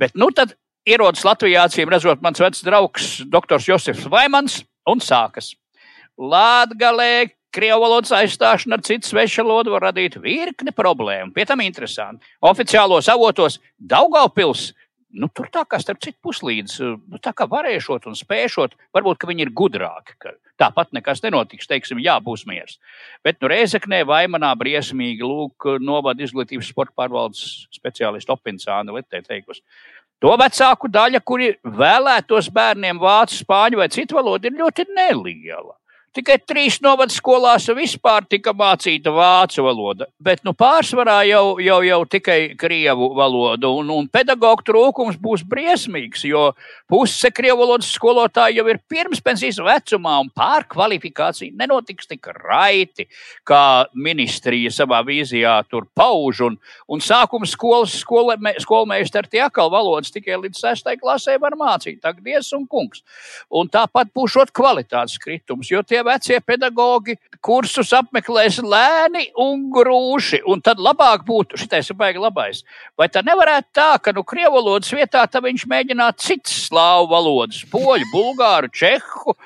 Bet 0.00 0.16
nu 0.18 0.30
tad 0.34 0.56
ierodas 0.86 1.24
Latvijā, 1.26 1.66
acīm 1.66 1.90
redzot, 1.90 2.22
mans 2.24 2.42
vecs 2.42 2.62
draugs, 2.66 3.14
doktors 3.32 3.68
Josefs 3.68 4.06
Vaimans, 4.10 4.60
un 4.90 5.02
sākas. 5.02 5.54
Lātgalē 6.16 7.28
Krievu 7.56 7.86
valodas 7.86 8.12
aizstāšana 8.12 8.76
ar 8.76 8.82
citu 8.84 9.08
svešu 9.08 9.44
valodu 9.46 9.72
var 9.72 9.86
radīt 9.88 10.18
virkni 10.20 10.74
problēmu. 10.76 11.32
Pie 11.32 11.46
tam 11.48 11.62
interesanti. 11.64 12.20
Oficiālos 12.44 13.08
avotos 13.08 13.56
Daugaupils 13.80 14.72
nu, 15.14 15.28
tur 15.32 15.48
tā 15.52 15.62
kā 15.68 15.78
starp 15.82 16.00
citu 16.02 16.18
puslīdz, 16.24 16.76
eh, 16.80 16.96
nu, 17.12 17.20
tā 17.22 17.32
kā 17.36 17.46
varēšot 17.50 18.08
un 18.10 18.18
spēšot, 18.18 18.76
varbūt 18.96 19.26
viņi 19.28 19.46
ir 19.46 19.52
gudrāki. 19.54 20.16
Tāpat 20.58 20.92
nekas 20.96 21.22
nenotiks, 21.22 21.68
teiksim, 21.68 22.00
jā, 22.00 22.16
būs 22.20 22.46
miers. 22.46 22.78
Bet 23.24 23.40
nu, 23.40 23.48
Reizeknē 23.52 24.04
vaimanā 24.08 24.54
briesmīgi 24.56 25.22
lūk, 25.22 25.80
novada 25.80 26.22
izglītības 26.24 26.72
sporta 26.72 26.96
pārvaldes 26.96 27.68
speciālists 27.76 28.32
Opinsāna 28.32 28.94
Litē 28.96 29.22
teikusi. 29.22 29.62
To 30.24 30.32
vecāku 30.40 30.88
daļa, 30.88 31.20
kuri 31.20 31.50
vēlētos 31.60 32.48
bērniem 32.48 32.98
vācu, 32.98 33.42
spāņu 33.42 33.82
vai 33.82 33.90
citu 33.92 34.16
valodu, 34.16 34.48
ir 34.48 34.56
ļoti 34.62 34.86
neliela. 34.96 35.76
Tikai 36.16 36.38
trīs 36.48 36.78
novads 36.80 37.18
skolās 37.18 37.66
vispār 37.76 38.24
tika 38.24 38.54
mācīta 38.56 39.12
vācu 39.12 39.60
valoda, 39.66 40.06
bet 40.16 40.40
nu, 40.48 40.54
pārsvarā 40.56 41.18
jau, 41.28 41.58
jau, 41.60 41.76
jau 41.84 41.98
tikai 42.08 42.38
krievu 42.56 43.10
valoda. 43.18 43.68
Un, 43.68 43.90
un 43.92 44.06
pedagoģa 44.08 44.64
trūkums 44.64 45.18
būs 45.20 45.42
briesmīgs, 45.44 46.22
jo 46.24 46.46
puse 46.88 47.28
krievu 47.36 47.60
valodas 47.60 47.90
skolotāji 47.92 48.56
jau 48.56 48.64
ir 48.72 48.80
pirmspensijas 48.88 49.58
vecumā, 49.60 50.14
un 50.24 50.30
pārkvalifikācija 50.32 51.52
nenotiks 51.52 52.08
tik 52.08 52.30
raiti, 52.46 53.04
kā 53.44 53.84
ministrija 53.92 54.72
savā 54.72 55.02
vīzijā 55.04 55.58
tur 55.68 55.84
pauž. 55.92 56.40
Un, 56.48 56.56
un 56.88 57.04
sākuma 57.04 57.44
skolas 57.50 57.98
skolmeistari 58.64 59.34
tie 59.36 59.44
atkal 59.50 59.68
valodas 59.74 60.16
tikai 60.16 60.40
līdz 60.46 60.64
sestai 60.64 60.96
klasē 60.96 61.36
var 61.44 61.60
mācīt. 61.60 62.00
Tak, 62.00 62.24
dievs 62.24 62.54
un 62.56 62.64
kungs. 62.64 63.04
Un 63.52 63.68
tāpat 63.68 64.16
būšot 64.16 64.56
kvalitātes 64.56 65.20
kritums, 65.20 65.68
jo 65.68 65.84
tie 65.84 66.05
vecie 66.06 66.38
pedagoģi 66.40 67.16
kursus 67.44 67.92
apmeklēs 67.96 68.58
lēni 68.64 69.28
un 69.42 69.66
grūši. 69.74 70.42
Un 70.50 70.62
tad 70.64 70.80
labāk 70.82 71.24
būtu, 71.26 71.58
šitais 71.60 71.90
ir 71.92 71.98
baigi 71.98 72.22
labais. 72.22 72.62
Vai 72.98 73.08
tā 73.12 73.22
nevarētu 73.26 73.70
tā, 73.76 73.90
ka 74.02 74.14
nu 74.16 74.24
krievu 74.26 74.56
valodas 74.56 74.92
vietā 74.94 75.26
viņš 75.26 75.66
mēģinātu 75.70 76.24
citas 76.24 76.56
slāvu 76.66 77.10
valodas, 77.12 77.62
poļu, 77.70 78.08
bulgāru, 78.12 78.70
čehu. 78.72 79.36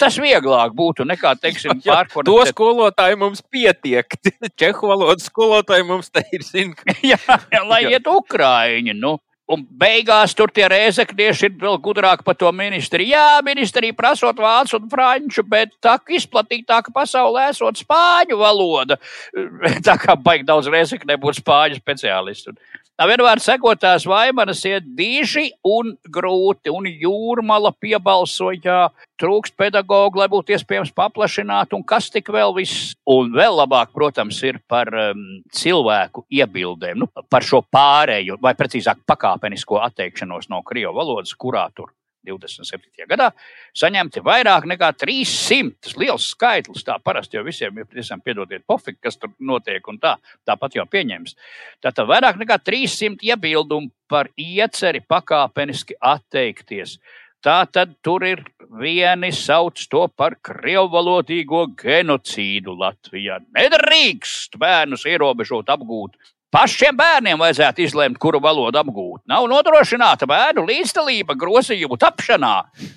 Tas 0.00 0.18
vieglāk 0.20 0.74
būtu 0.76 1.06
nekā, 1.08 1.36
teiksim, 1.40 1.80
pārkvalificēt. 1.86 2.30
To 2.30 2.54
skolotāju 2.54 3.20
mums 3.20 3.42
pietiek. 3.46 4.18
Čehu 4.60 4.90
valodas 4.90 5.28
skolotāju 5.30 5.88
mums 5.88 6.10
te 6.12 6.24
ir 6.34 6.44
zina. 6.46 6.76
jā, 7.12 7.20
jā, 7.20 7.64
lai 7.66 7.84
iet 7.92 8.08
Ukraiņi. 8.10 8.96
Nu. 9.00 9.18
Un 9.50 9.64
beigās 9.66 10.30
tur 10.38 10.52
tie 10.54 10.68
rēzeknieši 10.70 11.48
ir 11.48 11.54
vēl 11.58 11.78
gudrāki 11.82 12.22
par 12.26 12.36
to 12.38 12.50
ministri. 12.54 13.08
Jā, 13.10 13.40
ministrija 13.42 13.96
prasot 13.98 14.38
vācu 14.38 14.78
un 14.78 14.86
franču, 14.92 15.42
bet 15.42 15.72
tā 15.82 15.96
izplatītāka 16.14 16.94
pasaulē 16.94 17.48
esot 17.50 17.80
spāņu 17.82 18.38
valoda. 18.38 19.00
Tā 19.88 19.96
kā 19.98 20.14
baigi 20.14 20.46
daudz 20.46 20.70
rēzeknē 20.70 21.18
būt 21.18 21.40
spāņu 21.40 21.80
speciālistu. 21.80 22.54
Tā 23.00 23.06
vienmēr 23.08 23.40
sekotās 23.40 24.04
vaimanas 24.04 24.58
iet 24.68 24.84
diži 24.92 25.46
un 25.64 25.94
grūti, 26.12 26.68
un 26.68 26.84
jūrmala 26.84 27.70
piebalsoja, 27.80 28.90
trūkst 29.16 29.54
pedagoģu, 29.56 30.20
lai 30.20 30.26
būtu 30.28 30.52
iespējams 30.52 30.92
paplašināt, 30.92 31.72
un 31.72 31.80
kas 31.80 32.10
tik 32.12 32.28
vēl 32.28 32.52
viss. 32.58 32.90
Un 33.08 33.32
vēl 33.32 33.56
labāk, 33.56 33.94
protams, 33.96 34.42
ir 34.44 34.58
par 34.68 34.92
um, 34.92 35.22
cilvēku 35.48 36.26
iebildēm, 36.28 37.00
nu, 37.00 37.08
par 37.32 37.46
šo 37.48 37.62
pārēju, 37.72 38.36
vai 38.44 38.52
precīzāk 38.58 39.00
pakāpenisko 39.08 39.80
atteikšanos 39.86 40.52
no 40.52 40.60
krievu 40.60 40.92
valodas, 41.00 41.32
kurā 41.40 41.64
tur 41.72 41.94
27. 42.26 43.06
gadā 43.08 43.30
saņemti 43.76 44.22
vairāk 44.24 44.66
nekā 44.70 44.92
300. 45.00 45.76
Tas 45.80 45.96
liels 46.00 46.28
skaitlis. 46.34 46.84
Tā 46.86 46.98
parasti 47.02 47.38
jau 47.38 47.44
visiem 47.46 47.78
ir 47.80 47.88
tiešām 47.90 48.22
piedodiet, 48.24 48.66
pofīgi, 48.68 49.00
kas 49.06 49.18
tur 49.20 49.32
notiek, 49.38 49.86
un 49.88 50.00
tā, 50.02 50.16
tāpat 50.48 50.76
jau 50.78 50.86
pieņems. 50.90 51.36
Tātad 51.84 52.10
vairāk 52.10 52.40
nekā 52.40 52.60
300 52.64 53.24
iebildumu 53.30 53.90
par 54.10 54.30
ieceri 54.38 55.02
pakāpeniski 55.06 55.96
atteikties. 56.00 56.98
Tā 57.40 57.62
tad 57.72 57.94
tur 58.04 58.20
ir 58.28 58.42
vieni 58.82 59.30
sauc 59.32 59.80
to 59.88 60.02
par 60.12 60.34
krievvalodīgo 60.44 61.62
genocīdu 61.80 62.74
Latvijā. 62.76 63.38
Nedrīkst 63.56 64.58
bērnus 64.60 65.06
ierobežot 65.08 65.72
apgūt 65.72 66.18
Pašiem 66.50 66.96
bērniem 66.98 67.38
vajadzētu 67.38 67.84
izlemt, 67.84 68.18
kuru 68.18 68.40
valodu 68.42 68.80
apgūt. 68.80 69.22
Nav 69.30 69.44
nodrošināta 69.52 70.26
bērnu 70.26 70.64
līdzdalība 70.66 71.36
grozījumu 71.38 71.94
tapšanā. 72.02 72.54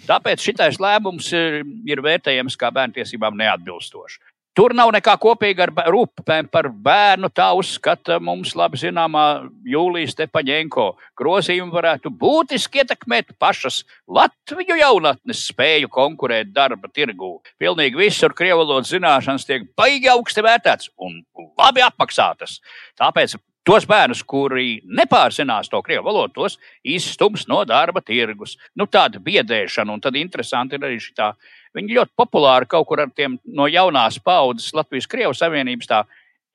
Tāpēc 0.08 0.42
šitais 0.42 0.80
lēmums 0.82 1.30
ir, 1.38 1.60
ir 1.86 2.02
vērtējams 2.02 2.58
kā 2.58 2.72
bērnu 2.74 2.98
tiesībām 2.98 3.38
neatbilstošs. 3.38 4.18
Tur 4.54 4.76
nav 4.78 4.92
nekā 4.94 5.16
kopīga 5.18 5.66
ar 5.66 5.72
rūpēm 5.90 6.46
par 6.54 6.68
bērnu. 6.86 7.30
Tā 7.34 7.48
uzskata 7.58 8.20
mums 8.22 8.52
labi 8.58 8.78
zināmā 8.78 9.24
Jūlijas 9.66 10.14
Stepaņēnko. 10.14 10.86
Grozījumi 11.18 11.74
varētu 11.74 12.12
būtiski 12.22 12.84
ietekmēt 12.84 13.34
pašas 13.42 13.82
Latviju 14.06 14.78
jaunatnes 14.78 15.42
spēju 15.50 15.90
konkurēt 15.94 16.52
darba 16.54 16.92
tirgū. 16.94 17.40
Pilnīgi 17.58 17.98
visur 17.98 18.36
krievu 18.38 18.62
valodas 18.62 18.94
zināšanas 18.94 19.48
tiek 19.50 19.66
baigi 19.74 20.12
augsti 20.14 20.46
vērtētas 20.46 20.94
un 21.02 21.24
labi 21.58 21.82
apmaksātas. 21.88 22.60
Tāpēc 23.02 23.34
tos 23.68 23.86
bērnus, 23.88 24.24
kuri 24.28 24.82
nepārzinās 24.84 25.70
to 25.72 25.80
krievu 25.86 26.06
valodu, 26.08 26.34
tos 26.36 26.58
izstums 26.84 27.46
no 27.48 27.62
darba 27.68 28.04
tirgus. 28.04 28.58
Nu, 28.76 28.88
tāda 28.92 29.22
biedēšana, 29.24 29.94
un 29.94 30.04
tad 30.04 30.18
interesanti 30.20 30.78
ir 30.78 30.88
arī 30.88 31.00
šī 31.02 31.16
tā. 31.18 31.32
Viņi 31.78 31.98
ļoti 31.98 32.14
populāri 32.20 32.70
kaut 32.70 32.88
kur 32.90 33.02
ar 33.04 33.14
tiem 33.16 33.40
no 33.56 33.68
jaunās 33.72 34.20
paudzes 34.24 34.74
Latvijas 34.76 35.08
Krievijas 35.10 35.42
Savienības 35.42 35.90
tā 35.90 36.04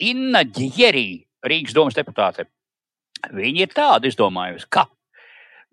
Inna 0.05 0.44
Ģierī, 0.44 1.25
Rīgas 1.49 1.75
domas 1.75 1.97
deputāte. 1.97 2.47
Viņi 3.35 3.64
ir 3.64 3.75
tādi 3.75 4.12
izdomājusi, 4.12 4.68
ka 4.71 4.87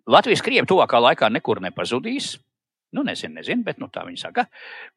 Latvijas 0.10 0.42
Krievija 0.46 0.66
tuvākā 0.70 1.02
laikā 1.02 1.30
nekur 1.34 1.62
nepazudīs. 1.62 2.36
Nu, 2.96 3.04
nezinu, 3.04 3.42
nezinu, 3.42 3.66
bet 3.66 3.78
nu, 3.82 3.90
tā 3.92 4.06
viņi 4.08 4.22
saka. 4.22 4.48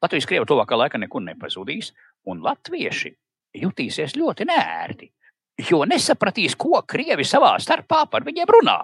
Latvijas 0.01 0.25
Krievija 0.29 0.47
tuvākā 0.49 0.77
laikā 0.79 1.01
nekur 1.01 1.21
nepazudīs, 1.25 1.91
un 2.31 2.41
latvieši 2.45 3.11
jutīsies 3.59 4.15
ļoti 4.15 4.47
nērti 4.47 5.09
jo 5.69 5.83
nesapratīs, 5.89 6.55
ko 6.59 6.81
krievi 6.87 7.25
savā 7.27 7.55
starpā 7.61 8.05
par 8.11 8.25
viņiem 8.27 8.55
runā. 8.59 8.79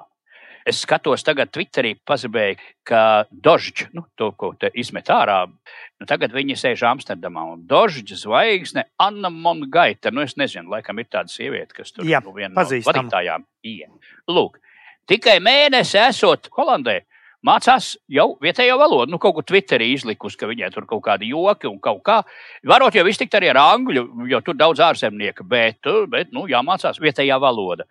Es 0.65 0.79
skatos, 0.81 1.21
tagad 1.21 1.51
Twitterī 1.53 1.91
paziņoja, 2.09 2.55
ka 2.89 3.01
Dožģis, 3.29 3.91
nu, 3.93 4.01
to, 4.17 4.31
ko 4.33 4.49
te 4.57 4.71
izmet 4.73 5.11
ārā, 5.13 5.43
nu, 5.45 6.07
tagad 6.09 6.33
viņi 6.33 6.55
sēž 6.57 6.81
Amsterdamā. 6.89 7.43
Un 7.53 7.67
Dožģis 7.69 8.23
zvaigzne 8.23 8.87
Anna 8.97 9.29
Mongaita, 9.29 10.09
nu, 10.09 10.23
es 10.25 10.33
nezinu, 10.41 10.71
laikam 10.73 10.97
ir 10.97 11.05
tāda 11.05 11.29
sieviete, 11.29 11.69
kas 11.77 11.93
tur 11.93 12.09
Jā, 12.09 12.23
nu, 12.25 12.33
viena 12.33 12.57
pazīstam. 12.57 12.97
no 12.97 13.03
vadītājām. 13.05 13.45
Ie. 13.69 13.91
Lūk, 14.33 14.57
tikai 15.05 15.37
mēnesi 15.45 16.01
esot 16.01 16.49
Holandē, 16.57 17.03
mācās 17.45 17.91
jau 18.11 18.27
vietējo 18.43 18.77
valodu. 18.81 19.13
Nu, 19.13 19.19
kaut 19.21 19.37
ko 19.37 19.43
Twitterī 19.45 19.91
izlikusi, 19.93 20.39
ka 20.39 20.49
viņai 20.49 20.71
tur 20.73 20.87
kaut 20.89 21.03
kādi 21.05 21.29
joki 21.31 21.69
un 21.69 21.77
kaut 21.83 22.01
kā. 22.05 22.19
Varot 22.67 22.97
jau 22.97 23.05
iztikt 23.09 23.37
arī 23.37 23.51
ar 23.53 23.61
angļu, 23.61 24.07
jo 24.31 24.41
tur 24.45 24.57
daudz 24.59 24.83
ārzemnieku, 24.85 25.45
bet, 25.47 25.93
bet 26.11 26.33
nu, 26.35 26.47
jāmācās 26.51 27.01
vietējā 27.03 27.39
valoda. 27.41 27.87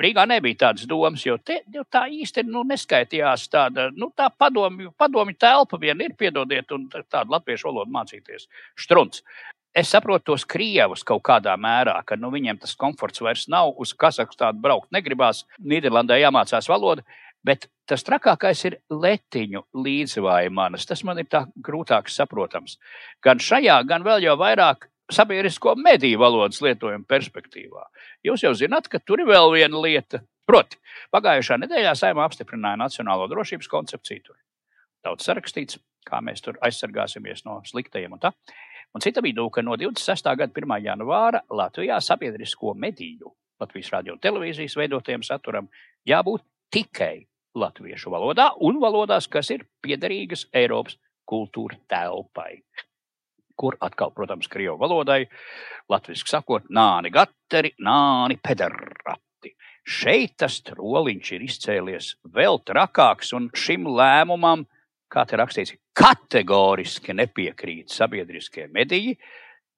Rīgā 0.00 0.24
nebija 0.24 0.56
tādas 0.62 0.86
domas, 0.88 1.26
jo, 1.26 1.36
te, 1.44 1.58
jo 1.74 1.82
tā 1.92 2.06
īsti 2.08 2.46
nu, 2.48 2.62
neskaitījās 2.68 3.48
tāda 3.52 3.90
nu, 3.92 4.08
tā 4.16 4.30
padomju, 4.32 4.94
padomju 4.96 5.36
telpa, 5.36 5.76
vien 5.80 6.00
ir, 6.00 6.14
piedodiet, 6.16 6.72
un 6.72 6.86
tādu 6.88 7.34
latviešu 7.34 7.68
valodu 7.68 7.92
mācīties. 7.98 8.48
Štrunts. 8.80 9.24
Es 9.76 9.92
saprotu 9.92 10.32
tos 10.32 10.42
krievus 10.50 11.04
kaut 11.06 11.20
kādā 11.28 11.52
mērā, 11.54 12.00
ka 12.02 12.16
nu, 12.18 12.32
viņiem 12.32 12.58
tas 12.58 12.72
komforts 12.74 13.20
vairs 13.22 13.44
nav. 13.52 13.70
Uz 13.78 13.92
Kazahstānu 13.94 14.58
braukt 14.64 14.90
negribās, 14.90 15.44
Nīderlandē 15.62 16.16
jāmācās 16.18 16.66
valoda, 16.70 17.04
bet 17.46 17.68
tas 17.88 18.04
trakākais 18.06 18.64
ir 18.68 18.78
letiņu 18.92 19.64
līdzvaimanas. 19.74 20.86
Tas 20.88 21.04
man 21.06 21.22
ir 21.22 21.28
tā 21.30 21.44
grūtāk 21.56 22.10
saprotams. 22.12 22.78
Gan 23.24 23.42
šajā, 23.42 23.80
gan 23.88 24.04
vēl 24.06 24.24
jau 24.26 24.36
vairāk 24.40 24.88
sabiedrisko 25.10 25.74
mediju 25.80 26.20
valodas 26.22 26.60
lietojumu 26.62 27.08
perspektīvā. 27.10 27.86
Jūs 28.26 28.44
jau 28.46 28.52
zināt, 28.54 28.88
ka 28.90 29.00
tur 29.02 29.22
ir 29.24 29.30
vēl 29.30 29.52
viena 29.56 29.82
lieta. 29.82 30.22
Proti, 30.46 30.78
pagājušā 31.14 31.60
nedēļā 31.62 31.94
saimā 31.98 32.24
apstiprināja 32.26 32.78
Nacionālo 32.80 33.28
drošības 33.30 33.70
koncepciju. 33.70 34.22
Tur 34.26 34.38
daudz 35.06 35.26
sarakstīts, 35.26 35.78
kā 36.06 36.20
mēs 36.24 36.42
tur 36.44 36.58
aizsargāsimies 36.64 37.44
no 37.46 37.60
sliktajiem 37.66 38.16
un 38.16 38.22
tā. 38.22 38.32
Un 38.94 39.04
cita 39.04 39.22
vidū, 39.22 39.46
ka 39.54 39.62
no 39.62 39.76
26. 39.78 40.26
gada 40.40 40.50
1. 40.50 40.74
janvāra 40.82 41.44
Latvijā 41.54 42.00
sabiedrisko 42.02 42.74
mediju, 42.74 43.30
Latvijas 43.62 43.92
radio 43.94 44.16
un 44.16 44.22
televīzijas 44.22 44.74
veidotiem 44.80 45.22
saturam 45.22 45.68
jābūt 46.08 46.42
tikai 46.74 47.29
latviešu 47.54 48.12
valodā 48.12 48.50
un 48.66 48.78
valodās, 48.82 49.26
kas 49.30 49.50
ir 49.50 49.66
piederīgas 49.82 50.46
Eiropas 50.54 50.98
kultūra 51.28 51.78
telpai 51.88 52.60
kur 53.60 53.76
atkal, 53.84 54.12
protams, 54.16 54.48
krievu 54.48 54.78
valodai, 54.80 55.26
latviešu 55.92 56.30
sakot, 56.30 56.70
nāni 56.72 57.12
gateri, 57.12 57.74
nāni 57.84 58.38
pederati. 58.40 59.52
Šeit 59.84 60.38
tas 60.40 60.60
troliņš 60.64 61.32
ir 61.36 61.44
izcēlies 61.44 62.08
vēl 62.36 62.60
trakāks, 62.64 63.34
un 63.36 63.50
šim 63.56 63.84
lēmumam, 63.98 64.64
kā 65.12 65.26
te 65.28 65.36
rakstīts, 65.40 65.74
kategoriski 65.96 67.16
nepiekrīt 67.18 67.92
sabiedriskie 67.92 68.68
mediji. 68.72 69.18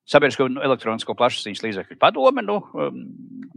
Sabiedrisko 0.09 0.49
un 0.49 0.59
elektronisko 0.59 1.15
plašsaziņas 1.15 1.63
līdzekļu 1.63 1.97
padome, 2.01 2.43
nu, 2.43 2.59
um, 2.75 3.03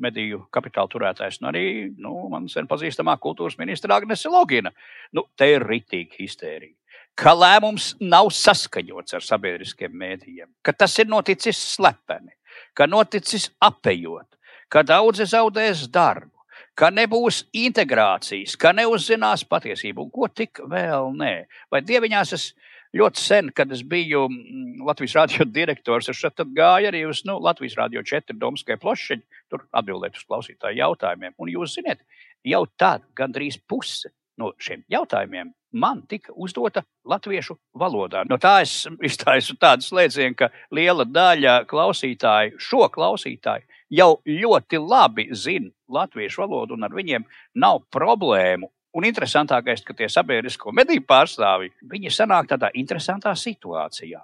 mediju 0.02 0.44
kapitāla 0.54 0.92
turētājs, 0.92 1.40
un 1.42 1.50
arī 1.50 1.66
nu, 1.98 2.14
man 2.30 2.46
sen 2.52 2.70
pazīstamā 2.70 3.18
kultūras 3.22 3.58
ministra 3.58 3.98
Agnese 3.98 4.30
Logina. 4.30 4.70
Nu, 5.16 5.26
te 5.38 5.50
ir 5.56 5.66
ritīgi 5.66 6.22
histērija 6.22 6.76
ka 7.16 7.32
lēmums 7.36 7.94
nav 8.04 8.30
saskaņots 8.36 9.16
ar 9.16 9.24
sabiedriskiem 9.24 9.94
mēdījiem, 9.96 10.50
ka 10.62 10.76
tas 10.76 10.98
ir 11.00 11.08
noticis 11.08 11.60
slepeni, 11.76 12.36
ka 12.76 12.88
noticis 12.92 13.50
apējot, 13.64 14.28
ka 14.72 14.84
daudzi 14.84 15.28
zaudēs 15.32 15.86
darbu, 15.92 16.34
ka 16.76 16.92
nebūs 16.92 17.46
integrācijas, 17.56 18.58
ka 18.60 18.74
neuzzinās 18.76 19.46
patiesību, 19.48 20.06
un 20.06 20.12
ko 20.12 20.28
tik 20.28 20.60
vēl 20.72 21.14
nē. 21.16 21.34
Vai 21.72 21.82
dieviņās 21.88 22.36
es 22.36 22.50
ļoti 22.96 23.22
sen, 23.22 23.52
kad 23.56 23.72
es 23.76 23.84
biju 23.88 24.26
mm, 24.30 24.84
Latvijas 24.88 25.18
radio 25.20 25.48
direktors, 25.60 26.10
es 26.12 26.22
tad 26.26 26.54
gāju 26.56 26.92
arī 26.92 27.06
uz 27.10 27.24
nu, 27.28 27.38
Latvijas 27.44 27.78
radio 27.80 28.04
4 28.06 28.38
Domskai 28.42 28.80
plošķiņu, 28.82 29.42
tur 29.52 29.66
atbildēt 29.72 30.20
uz 30.20 30.28
klausītāju 30.28 30.82
jautājumiem. 30.82 31.36
Un 31.38 31.52
jūs 31.52 31.78
zināt, 31.80 32.06
jau 32.46 32.66
tad 32.80 33.06
gandrīz 33.18 33.60
puse 33.68 34.14
no 34.40 34.52
šiem 34.60 34.84
jautājumiem 34.92 35.54
man 35.76 36.02
tika 36.08 36.34
uzdota 36.36 36.84
latviešu 37.08 37.58
valodā. 37.80 38.24
No 38.30 38.38
tā 38.42 38.62
es 38.64 38.86
iztaisu 39.10 39.58
tādu 39.60 39.86
slēdzienu, 39.86 40.36
ka 40.40 40.50
liela 40.76 41.06
daļa 41.06 41.62
klausītāju, 41.70 42.60
šo 42.62 42.88
klausītāju, 42.94 43.68
jau 43.92 44.12
ļoti 44.26 44.82
labi 44.82 45.28
zina 45.36 45.72
latviešu 45.92 46.46
valodu, 46.46 46.78
un 46.78 46.88
ar 46.88 46.96
viņiem 46.96 47.28
nav 47.62 47.84
problēmu. 47.94 48.72
Un 48.96 49.04
interesantākais, 49.04 49.84
ka 49.84 49.94
tie 49.94 50.08
sabiedrisko 50.12 50.72
mediju 50.72 51.04
pārstāvji, 51.08 51.74
viņi 51.92 52.14
sanāk 52.14 52.48
tādā 52.54 52.70
interesantā 52.80 53.34
situācijā. 53.36 54.22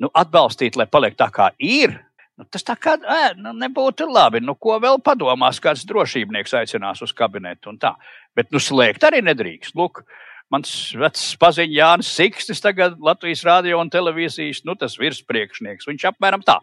Nu, 0.00 0.08
atbalstīt, 0.14 0.78
lai 0.78 0.86
paliek 0.88 1.16
tā, 1.18 1.28
kā 1.34 1.50
ir, 1.58 1.98
Nu, 2.38 2.46
tas 2.46 2.62
tā 2.62 2.76
kā 2.78 2.94
ē, 3.02 3.32
nu, 3.42 3.50
nebūtu 3.58 4.06
labi. 4.06 4.38
Nu, 4.38 4.54
ko 4.54 4.76
vēl 4.78 5.00
padomās, 5.02 5.58
kāds 5.62 5.82
drošībnieks 5.90 6.54
aicinās 6.60 7.02
uz 7.02 7.10
kabinetu 7.10 7.72
un 7.72 7.80
tā. 7.82 7.96
Bet 8.38 8.52
nu, 8.54 8.62
slēgt 8.62 9.02
arī 9.08 9.24
nedrīkst. 9.26 9.74
Lūk, 9.78 10.04
mans 10.54 10.70
vecs 10.94 11.32
paziņš 11.42 11.74
Jānis 11.74 12.12
Siksnis, 12.14 12.62
tagad 12.62 12.94
Latvijas 13.02 13.42
radio 13.48 13.80
un 13.82 13.90
televīzijas 13.90 14.62
nu, 14.68 14.78
virspriekšnieks. 14.78 15.90
Viņš 15.90 16.06
apmēram 16.12 16.46
tā, 16.46 16.60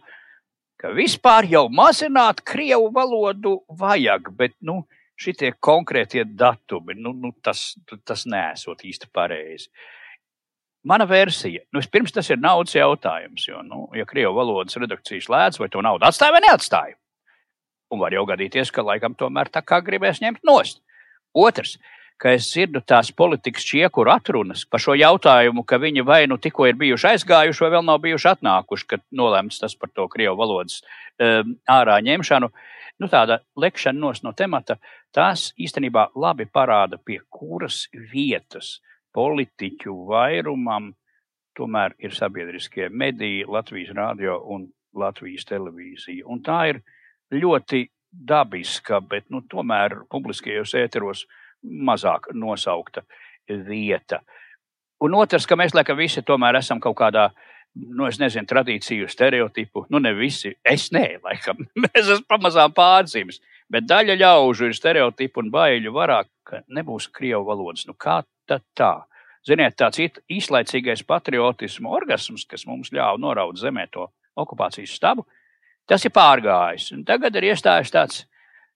ka 0.80 0.94
vispār 0.96 1.50
jau 1.52 1.66
mazināt 1.68 2.40
krievu 2.48 2.88
valodu 2.96 3.58
vajag, 3.68 4.32
bet 4.40 4.56
nu, 4.64 4.86
šitie 5.20 5.54
konkrētie 5.64 6.26
datumi, 6.28 6.98
nu, 7.00 7.14
nu, 7.16 7.32
tas, 7.44 7.74
tas 8.08 8.26
nesot 8.30 8.84
īsti 8.86 9.10
pareizi. 9.16 9.70
Mana 10.86 11.08
versija, 11.10 11.64
nu, 11.74 11.82
pirms 11.92 12.14
tas 12.14 12.28
ir 12.30 12.38
naudas 12.38 12.76
jautājums, 12.76 13.48
jo, 13.48 13.64
nu, 13.66 13.88
ja 13.98 14.06
krievu 14.06 14.36
valodas 14.38 14.78
redakcijas 14.78 15.32
lēdz, 15.34 15.60
vai 15.62 15.70
to 15.74 15.82
naudu 15.82 16.06
atstāja 16.06 16.36
vai 16.36 16.44
neatstāja. 16.46 16.98
Un 17.94 18.02
var 18.02 18.14
jau 18.14 18.26
gadīties, 18.30 18.70
ka 18.74 18.86
laikam 18.86 19.16
tomēr 19.18 19.50
tā 19.54 19.64
kā 19.66 19.80
gribēs 19.86 20.22
ņemt 20.22 20.46
nost. 20.46 20.82
Otrs, 21.36 21.78
ka 22.22 22.32
es 22.36 22.48
dzirdu 22.48 22.82
tās 22.88 23.12
politikas 23.12 23.66
čiekuru 23.68 24.12
atrunas 24.14 24.64
par 24.70 24.82
šo 24.84 24.96
jautājumu, 24.96 25.66
ka 25.68 25.80
viņi 25.82 26.06
vai 26.08 26.22
nu 26.32 26.38
tikko 26.42 26.70
ir 26.70 26.80
bijuši 26.80 27.12
aizgājuši, 27.12 27.64
vai 27.66 27.72
vēl 27.76 27.86
nav 27.88 28.00
bijuši 28.06 28.32
atnākuši, 28.32 28.88
kad 28.94 29.04
nolēmts 29.12 29.60
tas 29.64 29.76
par 29.76 29.92
to 29.92 30.08
krievu 30.12 30.38
valodas 30.40 30.82
um, 31.20 31.58
ārā 31.68 32.00
ņemšanu. 32.06 32.52
Nu, 33.04 33.10
tāda 33.12 33.42
lekšana 33.60 34.14
no 34.24 34.32
temata, 34.32 34.78
tās 35.12 35.50
īstenībā 35.60 36.14
labi 36.16 36.46
parāda, 36.48 36.96
pie 36.96 37.20
kuras 37.28 37.90
vietas 37.92 38.78
politiķu 39.16 39.96
vairumam 40.08 40.94
tomēr 41.56 41.96
ir 42.00 42.16
sabiedriskie 42.16 42.90
mediji, 42.90 43.46
Latvijas 43.48 43.94
radio 43.96 44.40
un 44.52 44.68
Latvijas 44.96 45.48
televīzija. 45.50 46.26
Un 46.32 46.42
tā 46.44 46.60
ir 46.72 46.82
ļoti 47.36 47.86
dabiska, 48.12 49.02
bet 49.04 49.28
nu, 49.32 49.44
tomēr 49.52 50.02
publiskajos 50.12 50.76
ēteros 50.80 51.26
mazāk 51.66 52.30
nosaukta 52.34 53.04
vieta. 53.48 54.22
Un 55.04 55.16
otrs, 55.18 55.48
ka 55.48 55.58
mēs 55.60 55.76
laikam 55.76 55.98
visi 56.00 56.24
tomēr 56.26 56.60
esam 56.62 56.80
kaut 56.84 56.98
kādā, 57.00 57.30
nu, 57.76 58.08
es 58.08 58.20
nezinu, 58.22 58.48
tradīciju, 58.48 59.10
stereotipu, 59.12 59.86
nu, 59.92 60.00
ne 60.00 60.14
visi, 60.16 60.54
es 60.64 60.88
nē, 60.96 61.20
laikam, 61.26 61.66
mēs 61.84 62.06
esam 62.06 62.24
pamazām 62.30 62.74
pārdzīves, 62.76 63.42
bet 63.72 63.88
daļa 63.90 64.16
ļaužu 64.22 64.70
ir 64.70 64.78
stereotipu 64.78 65.44
un 65.44 65.52
baiļu 65.54 65.94
varā, 65.96 66.22
ka 66.46 66.62
nebūs 66.72 67.10
krievu 67.14 67.44
valodas. 67.50 67.86
Nu, 67.90 67.98
kā 67.98 68.22
tad 68.48 68.64
tā? 68.78 68.94
Ziniet, 69.46 69.76
tāds 69.78 70.02
īslaicīgais 70.32 71.04
patriotismu 71.06 71.92
orgasms, 71.94 72.48
kas 72.50 72.66
mums 72.66 72.90
ļāva 72.94 73.20
noraut 73.22 73.60
zemē 73.62 73.86
to 73.94 74.08
okupācijas 74.42 74.96
stabu, 74.98 75.26
tas 75.86 76.06
ir 76.06 76.14
pārgājis. 76.16 76.90
Un 76.96 77.04
tagad 77.06 77.36
ir 77.38 77.52
iestājies 77.52 77.94
tāds 77.94 78.24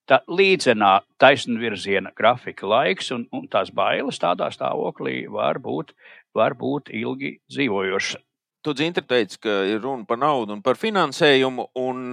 tā 0.09 0.19
līdzenā 0.25 0.93
taisnvirziena 1.21 2.11
grafika 2.17 2.67
laiks, 2.67 3.11
un, 3.15 3.27
un 3.35 3.45
tās 3.51 3.69
bailes 3.75 4.19
tādā 4.21 4.49
stāvoklī 4.53 5.21
var 5.31 5.61
būt, 5.61 5.93
var 6.35 6.57
būt 6.57 6.89
ilgi 6.95 7.37
dzīvojošas. 7.51 8.25
Tu 8.65 8.73
dzintri 8.75 9.05
teici, 9.07 9.37
ka 9.39 9.61
ir 9.71 9.79
runa 9.79 10.03
par 10.07 10.19
naudu 10.19 10.57
un 10.57 10.61
par 10.65 10.75
finansējumu, 10.75 11.69
un 11.79 12.11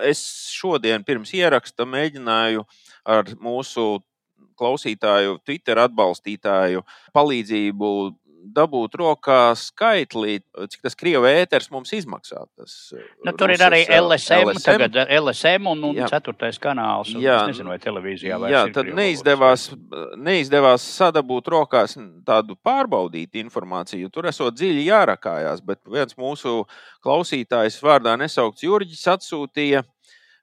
es 0.00 0.22
šodien 0.54 1.04
pirms 1.04 1.34
ieraksta 1.36 1.84
mēģināju 1.84 2.64
ar 3.04 3.28
mūsu 3.36 4.00
klausītāju, 4.58 5.40
Twitter 5.44 5.80
atbalstītāju 5.82 6.84
palīdzību 7.14 7.90
dabūt 8.44 8.96
rokā 9.00 9.54
skaitli, 9.58 10.38
cik 10.70 10.84
tas 10.84 10.96
krievu 10.98 11.26
ēters 11.28 11.70
mums 11.72 11.92
izmaksā. 11.96 12.44
Tas, 12.58 12.74
nu, 13.24 13.32
tur 13.32 13.50
Rusas, 13.50 13.60
ir 13.60 13.64
arī 13.66 13.80
LSM, 13.86 14.50
LSM. 14.50 14.66
Tagad 14.66 14.98
LSM 15.18 15.70
un, 15.72 15.86
un 15.90 16.00
jā. 16.02 16.08
ceturtais 16.12 16.60
kanāls. 16.62 17.14
Un 17.14 17.24
jā, 17.24 17.38
nezinu, 17.48 17.72
vai 17.72 17.78
televīzijā 17.82 18.38
vai 18.42 18.52
jā, 18.52 18.64
tad 18.74 18.90
neizdevās, 18.96 19.70
neizdevās 20.20 20.84
sadabūt 20.98 21.50
rokās 21.54 21.96
tādu 22.26 22.58
pārbaudītu 22.66 23.40
informāciju. 23.44 24.12
Tur 24.12 24.28
esot 24.30 24.58
dziļi 24.58 24.88
jārakājās, 24.90 25.64
bet 25.64 25.80
viens 25.88 26.18
mūsu 26.20 26.62
klausītājs 27.04 27.80
vārdā 27.84 28.16
nesaukts 28.20 28.66
Jurģis 28.66 29.08
atsūtīja 29.16 29.84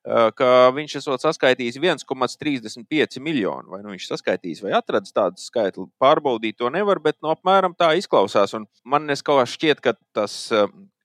ka 0.03 0.71
viņš 0.73 0.95
esot 0.97 1.21
saskaitījis 1.21 1.77
1,35 1.77 3.19
miljonu. 3.21 3.69
Vai 3.73 3.81
nu 3.83 3.93
viņš 3.93 4.07
saskaitījis 4.09 4.63
vai 4.65 4.73
atradis 4.77 5.13
tādu 5.13 5.41
skaitli, 5.41 5.85
pārbaudīt 6.01 6.57
to 6.57 6.71
nevar, 6.73 6.99
bet 7.03 7.19
no 7.21 7.29
nu, 7.29 7.35
apmēram 7.35 7.75
tā 7.77 7.91
izklausās. 7.99 8.55
Un 8.57 8.65
man 8.83 9.09
kā 9.11 9.45
šķiet, 9.45 9.83
ka 9.83 9.93
tas 10.15 10.49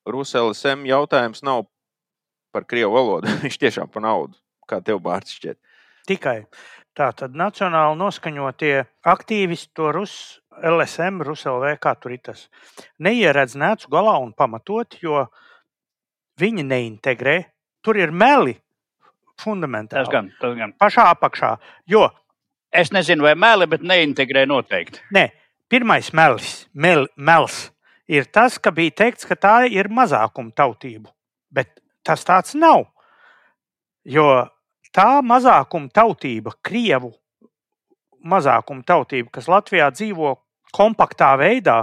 Rusēlas 0.06 0.64
M 0.72 0.86
jautājums 0.88 1.44
nav 1.44 1.66
par 2.54 2.64
krievu 2.64 2.96
valodu. 2.96 3.28
viņš 3.44 3.60
tiešām 3.60 3.92
par 3.92 4.06
naudu, 4.06 4.38
kā 4.70 4.80
tev 4.80 5.02
bārts 5.04 5.36
šķiet. 5.36 5.60
Tikai 6.06 6.38
tā 6.96 7.10
tad 7.12 7.36
nacionāli 7.36 7.98
noskaņotie 8.00 8.76
aktīvisti 9.04 9.74
to 9.76 9.90
rusu 9.92 10.40
LSM, 10.56 11.20
Ruselv, 11.26 11.66
kā 11.82 11.92
tur 12.00 12.14
ir 12.16 12.22
tas. 12.24 12.46
Neieredz 13.02 13.58
necu 13.60 13.90
galā 13.92 14.14
un 14.22 14.32
pamatot, 14.32 14.96
jo 15.02 15.26
viņi 16.40 16.64
neintegrē. 16.64 17.42
Tur 17.84 18.00
ir 18.00 18.14
meli 18.14 18.56
Tas 19.36 19.44
fundamentāli. 19.44 20.12
gan, 20.12 20.30
tas 20.40 20.54
gan. 20.56 20.72
Pašā 20.80 21.10
apakšā. 21.14 21.56
Jo 21.86 22.08
Es 22.76 22.90
nezinu, 22.92 23.24
vai 23.24 23.32
mēli, 23.38 23.68
bet 23.70 23.84
neintegrē 23.86 24.44
noteikti. 24.48 25.00
Nē, 25.14 25.30
pirmais 25.72 26.10
melis, 26.16 26.66
mel, 26.74 27.06
mels 27.16 27.70
ir 28.10 28.28
tas, 28.28 28.58
ka 28.60 28.72
bija 28.74 28.94
teikts, 29.02 29.26
ka 29.28 29.38
tā 29.38 29.54
ir 29.70 29.88
mazākuma 29.88 30.52
tautība. 30.56 31.08
Bet 31.50 31.78
tas 32.04 32.26
tāds 32.26 32.56
nav. 32.58 32.84
Jo 34.04 34.46
tā 34.94 35.22
mazākuma 35.24 35.88
tautība, 35.94 36.52
krievu 36.62 37.14
mazākuma 38.26 38.84
tautība, 38.86 39.32
kas 39.38 39.48
Latvijā 39.48 39.88
dzīvo 39.94 40.36
kompaktā 40.76 41.32
veidā, 41.40 41.80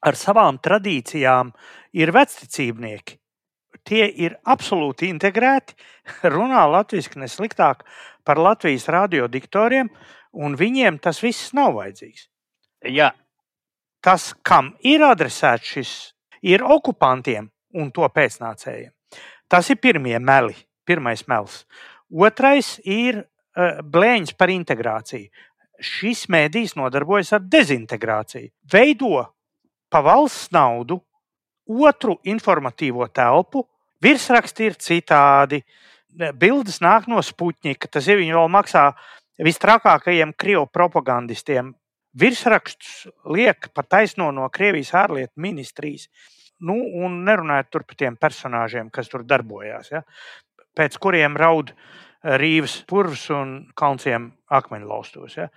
ar 0.00 0.16
savām 0.16 0.56
tradīcijām, 0.62 1.52
ir 1.92 2.12
vecticībnieki. 2.16 3.19
Tie 3.86 4.06
ir 4.24 4.36
absolūti 4.44 5.08
integrēti, 5.10 5.76
runā 6.36 6.64
latviešu 6.70 7.22
nesliktāk 7.22 7.84
par 8.24 8.40
Latvijas 8.40 8.88
radiodiktoriem, 8.92 9.88
un 10.36 10.58
viņiem 10.58 11.00
tas 11.02 11.22
viss 11.24 11.54
nav 11.56 11.74
vajadzīgs 11.78 12.28
Jā, 12.88 13.10
tas, 14.00 14.30
kam 14.40 14.70
ir 14.80 15.02
adresēts 15.04 15.72
šis, 15.74 15.90
ir 16.40 16.64
okupantiem 16.64 17.50
un 17.76 17.90
to 17.92 18.08
pēcnācējiem. 18.08 18.92
Tas 19.50 19.68
ir 19.68 19.76
pirmie 19.82 20.16
meli, 20.16 20.54
pirmais 20.88 21.26
melis. 21.28 21.66
Otrais 22.08 22.78
ir 22.88 23.20
uh, 23.20 23.82
blēņas 23.84 24.32
par 24.40 24.52
integrāciju. 24.54 25.28
Šis 25.80 26.24
mēdījis 26.32 26.74
nodarbojas 26.80 27.34
ar 27.36 27.44
dezintegrāciju. 27.44 28.48
Veido 28.72 29.26
pa 29.92 30.00
valsts 30.04 30.48
naudu 30.56 31.02
otru 31.70 32.18
informatīvo 32.28 33.06
telpu. 33.14 33.64
Virsraksti 34.02 34.70
ir 34.70 34.78
citādi, 34.80 35.60
bildes 36.40 36.80
nāk 36.80 37.06
no 37.10 37.20
Sputņika. 37.22 37.90
Tas 37.92 38.08
ir 38.08 38.20
viņi 38.20 38.36
vēl 38.36 38.48
maksā 38.52 38.86
vistrakākajiem 39.40 40.32
krievu 40.36 40.66
propagandistiem 40.72 41.74
virsrakstus 42.18 43.06
liek 43.30 43.70
pa 43.74 43.82
taisno 43.82 44.30
no 44.34 44.48
Krievijas 44.52 44.92
ārlietu 44.98 45.40
ministrijas. 45.40 46.08
Nu, 46.60 46.74
un 46.76 47.22
nerunājot 47.24 47.70
par 47.72 47.96
tiem 47.96 48.16
personāžiem, 48.20 48.90
kas 48.92 49.08
tur 49.08 49.22
darbojās, 49.24 49.94
ja, 49.94 50.02
pēc 50.76 50.98
kuriem 51.00 51.38
raud 51.40 51.72
rīvs, 52.20 52.82
purvs 52.88 53.30
un 53.32 53.54
kalnciem 53.78 54.28
akmeņlaustos. 54.52 55.38
Ja. 55.38 55.48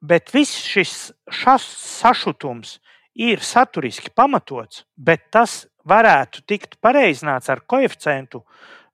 Bet 0.00 0.30
viss 0.30 0.62
šis 0.62 1.10
sašutums 1.26 2.76
ir 3.20 3.42
saturiski 3.44 4.10
pamatots, 4.16 4.84
bet 4.96 5.28
tas 5.34 5.66
varētu 5.88 6.44
tikt 6.48 6.78
pareizināts 6.80 7.50
ar 7.52 7.60
koeficientu 7.68 8.44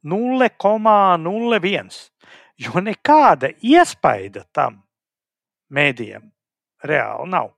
0,01. 0.06 2.02
Jo 2.56 2.80
nekāda 2.80 3.50
iespaida 3.60 4.46
tam 4.56 4.80
mēdījam 5.70 6.30
reāli 6.86 7.30
nav. 7.30 7.52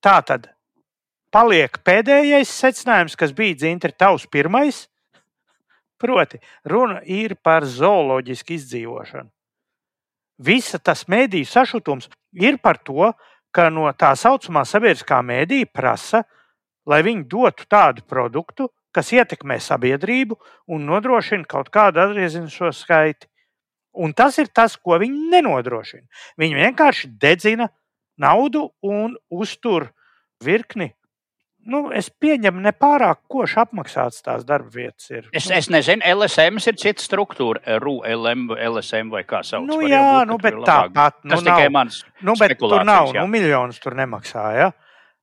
Tā 0.00 0.18
tad 0.26 0.50
paliek 1.32 1.78
pēdējais 1.84 2.52
secinājums, 2.52 3.16
kas 3.16 3.32
bija 3.36 3.56
dzintri 3.62 3.92
tavs 3.96 4.26
pirmais. 4.30 4.86
Proti, 6.00 6.40
runa 6.64 7.00
ir 7.04 7.36
par 7.44 7.66
zooloģisku 7.68 8.54
izdzīvošanu. 8.56 9.28
Visa 10.40 10.78
tas 10.80 11.04
mēdīju 11.12 11.48
sašutums 11.48 12.08
ir 12.32 12.56
par 12.64 12.78
to, 12.80 13.10
ka 13.54 13.68
no 13.72 13.88
tā 13.98 14.12
saucamā 14.18 14.64
sabiedriskā 14.68 15.20
mēdīja 15.26 15.70
prasa, 15.74 16.22
lai 16.86 17.02
viņi 17.06 17.26
dotu 17.30 17.66
tādu 17.70 18.04
produktu, 18.08 18.68
kas 18.94 19.12
ietekmē 19.14 19.60
sabiedrību 19.62 20.38
un 20.74 20.86
nodrošina 20.88 21.46
kaut 21.48 21.70
kādu 21.74 22.02
atgriezenisko 22.02 22.72
skaiti. 22.74 23.28
Un 24.00 24.14
tas 24.14 24.38
ir 24.38 24.50
tas, 24.54 24.76
ko 24.78 24.98
viņi 25.02 25.30
nenodrošina. 25.32 26.06
Viņi 26.38 26.58
vienkārši 26.58 27.10
dedzina 27.20 27.68
naudu 28.20 28.68
un 28.86 29.16
uztur 29.30 29.88
virkni. 30.44 30.92
Nu, 31.68 31.90
es 31.92 32.08
pieņemu, 32.08 32.62
nepārāk 32.64 33.18
koši 33.28 33.58
apmaksāts 33.60 34.22
tās 34.24 34.46
darba 34.48 34.70
vietas. 34.72 35.10
Ir. 35.12 35.26
Es, 35.36 35.50
es 35.52 35.68
nezinu, 35.70 36.00
LSM 36.08 36.56
ir 36.56 36.78
cita 36.80 37.04
struktūra, 37.04 37.60
RULM, 37.82 38.46
LSM 38.56 39.10
vai 39.12 39.22
kā 39.28 39.42
sauc. 39.44 39.66
Nu, 39.68 39.82
jā, 39.84 40.00
būt, 40.22 40.30
nu, 40.30 40.38
bet 40.40 40.56
tāpat. 40.64 41.18
Nu, 41.22 41.36
Tas 41.36 41.44
tikai 41.44 41.66
nav. 41.68 41.74
mans. 41.76 41.98
Nu, 42.24 42.34
bet 42.40 42.56
tur 42.58 42.80
nav, 42.88 43.12
jā. 43.12 43.20
nu, 43.20 43.28
miljonus 43.28 43.78
tur 43.82 43.92
nemaksā. 43.98 44.46
Ja? 44.56 44.70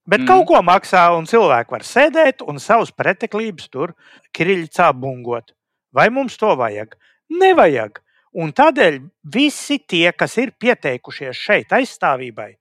Bet 0.08 0.21
Mm. 0.21 0.28
kaut 0.30 0.45
ko 0.47 0.62
maksā, 0.63 1.08
un 1.17 1.26
cilvēki 1.26 1.73
var 1.73 1.82
sēdēt 1.84 2.45
un 2.47 2.62
savus 2.63 2.91
preteklības 2.95 3.67
tur 3.73 3.95
kriļcā 4.38 4.93
bungot. 4.93 5.52
Vai 5.91 6.10
mums 6.13 6.38
to 6.38 6.54
vajag? 6.56 6.93
Nevajag. 7.34 8.00
Un 8.38 8.54
tādēļ 8.54 9.02
visi 9.34 9.80
tie, 9.80 10.12
kas 10.13 10.38
ir 10.38 10.52
pieteikušies 10.60 11.36
šeit 11.36 11.73
aizstāvībai, 11.73 12.52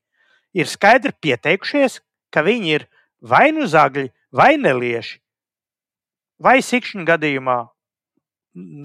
ir 0.57 0.65
skaidri 0.67 1.13
pieteikušies, 1.13 2.01
ka 2.33 2.41
viņi 2.43 2.73
ir 2.81 2.87
vai 3.27 3.51
nu 3.57 3.67
zagļi, 3.71 4.09
vai 4.37 4.55
nelieši, 4.61 5.19
vai 6.43 6.61
sikšņu 6.63 7.05
gadījumā 7.09 7.59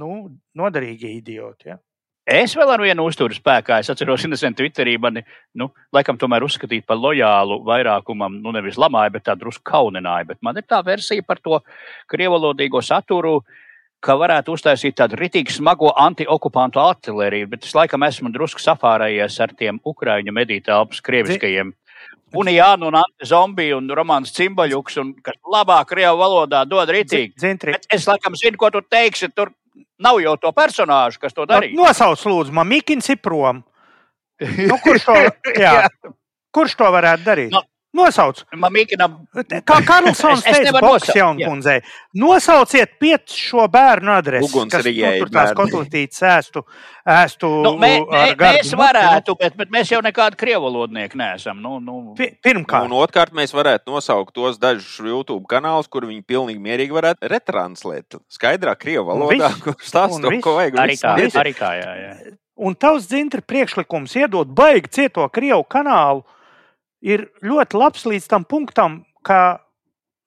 nu, 0.01 0.12
noderīgi 0.58 1.15
idioti. 1.19 1.71
Ja? 1.71 1.80
Es 2.32 2.54
vēl 2.56 2.69
ar 2.69 2.84
vienu 2.84 3.08
uzturu 3.10 3.34
spēkā. 3.34 3.80
Es 3.82 3.89
atceros, 3.89 4.21
ka 4.21 4.51
Twitterī 4.58 4.93
mani, 5.01 5.23
nu, 5.58 5.71
laikam, 5.93 6.19
tomēr 6.21 6.45
uzskatīt 6.45 6.86
par 6.86 6.99
lojālu 7.01 7.63
vairākumam, 7.65 8.38
nu, 8.43 8.54
nevis 8.54 8.77
lamāju, 8.77 9.15
bet 9.17 9.25
tā 9.25 9.36
drusku 9.36 9.65
kaunināju. 9.71 10.30
Bet 10.30 10.39
man 10.41 10.58
ir 10.58 10.67
tā 10.69 10.84
versija 10.86 11.25
par 11.25 11.41
to 11.41 11.60
krievalodīgo 12.12 12.84
saturu, 12.86 13.41
ka 14.01 14.15
varētu 14.17 14.54
uztaisīt 14.54 14.95
tādu 14.97 15.17
ritīgi 15.17 15.54
smago 15.54 15.91
antiokupantu 15.97 16.82
artilēriju, 16.82 17.49
bet 17.51 17.65
es 17.65 17.73
laikam 17.77 18.06
esmu 18.06 18.32
drusku 18.34 18.62
safārējies 18.62 19.39
ar 19.41 19.54
tiem 19.58 19.82
ukraiņu 19.86 20.34
medītālpas 20.34 21.01
krieviskajiem. 21.06 21.73
Unijānu 22.38 22.88
un 22.88 22.98
antizombiju 23.02 23.80
un 23.82 23.89
romāns 23.98 24.32
cimbaļuks, 24.36 25.00
un 25.02 25.10
kas 25.24 25.36
labāk 25.52 25.89
krievu 25.91 26.22
valodā 26.22 26.62
dod 26.70 26.89
ritīgi. 26.94 27.34
Zintri, 27.41 27.76
Bet 27.76 27.98
es 27.98 28.08
laikam 28.08 28.38
zinu, 28.39 28.60
ko 28.60 28.70
tu 28.72 28.82
teiksi. 28.86 29.32
Tur 29.36 29.52
nav 30.02 30.22
jau 30.24 30.38
to 30.39 30.52
personāžu, 30.56 31.20
kas 31.22 31.36
to 31.36 31.46
darīja. 31.50 31.76
Nosauc, 31.78 32.24
lūdzu, 32.28 32.56
man 32.56 32.70
Mikins 32.70 33.10
ir 33.12 33.20
prom. 33.24 33.63
Nu, 34.41 34.78
kurš, 34.82 35.06
to, 35.06 35.17
jā, 35.65 35.76
kurš 36.56 36.78
to 36.80 36.88
varētu 36.94 37.28
darīt? 37.28 37.52
No. 37.54 37.65
Nosauc. 37.91 38.38
Man 38.56 38.71
mīkinām, 38.71 39.17
Kā 39.67 39.77
Karlsons 39.84 40.45
teica, 40.45 40.71
Boksjaunkundzei, 40.80 41.82
nosauciet 42.15 42.93
pieci 43.01 43.36
šo 43.49 43.65
bērnu 43.71 44.13
adresi, 44.15 44.47
kas 44.71 44.88
nu, 44.88 45.10
tur 45.19 45.32
tās 45.34 45.51
kotletītes 45.58 46.23
ēstu, 46.23 46.63
ēstu 47.04 47.49
nu, 47.65 47.73
mē, 47.82 47.91
mē, 48.06 48.21
ar 48.30 48.38
gardu 48.39 48.62
mēs 48.62 48.71
muti, 48.71 48.80
varētu, 48.80 49.36
bet, 49.43 49.60
bet 49.60 49.75
mēs 49.75 49.91
jau 49.91 49.99
nekādi 50.06 50.39
krievalodnieki 50.39 51.19
neesam. 51.19 51.60
Nu, 51.60 51.82
nu. 51.84 51.99
nu, 52.08 52.15
pi- 52.15 52.32
Pirmkārt, 52.39 52.88
Un 52.88 52.95
otrkārt, 52.95 53.36
mēs 53.36 53.51
varētu 53.51 53.91
nosaukt 53.91 54.34
tos 54.39 54.60
dažus 54.62 54.95
YouTube 55.04 55.43
kanālus, 55.51 55.91
kur 55.91 56.08
viņi 56.08 56.23
pilnīgi 56.23 56.63
mierīgi 56.63 56.95
varētu 56.95 57.27
retranslēt. 57.27 58.21
Skaidrā 58.32 58.77
krievu 58.80 59.12
Un 59.12 59.25
valodā, 59.25 59.51
viss. 59.51 59.63
kurš 59.67 59.91
stāsta 59.91 60.23
to, 60.23 60.38
ko 60.43 60.56
vajag. 60.62 60.80
Arī 60.80 60.95
tā, 61.01 61.17
arī 61.43 61.54
tā, 61.60 61.75
jā. 61.75 61.95
jā. 62.06 62.38
un 62.56 62.75
tavs 62.80 63.12
dzintri 63.12 63.43
priekšlikums 63.43 64.15
iedot 64.15 64.47
baigi 64.47 64.95
cieto 64.95 65.27
Krievu 65.34 65.65
kanālu 65.67 66.23
ir 67.02 67.28
ļoti 67.44 67.80
labs 67.82 68.06
līdz 68.08 68.30
tam 68.32 68.46
punktam, 68.48 69.02
ka 69.26 69.60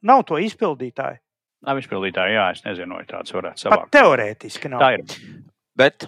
nav 0.04 0.24
to 0.28 0.38
izpildītāju. 0.42 1.20
Nav 1.64 1.80
izpildītāji, 1.80 2.36
jā, 2.36 2.48
es 2.52 2.60
nezinu, 2.66 2.98
vai 2.98 3.06
tāds 3.08 3.32
varētu 3.32 3.56
Pat 3.56 3.64
savākt. 3.64 3.92
teorētiski 3.94 4.70
nav. 4.72 4.82
Tā 4.82 4.90
ir. 4.98 5.44
Bet, 5.74 6.06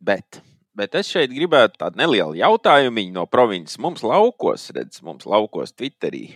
bet, 0.00 0.40
bet 0.74 0.96
es 0.96 1.10
šeit 1.12 1.34
gribētu 1.34 1.76
tādu 1.82 2.00
nelielu 2.00 2.38
jautājumu 2.40 3.04
no 3.12 3.26
provinces. 3.28 3.76
Mums 3.78 4.02
laukos, 4.06 4.70
redz, 4.74 5.02
mums 5.04 5.28
laukos 5.28 5.76
Twitterī. 5.76 6.30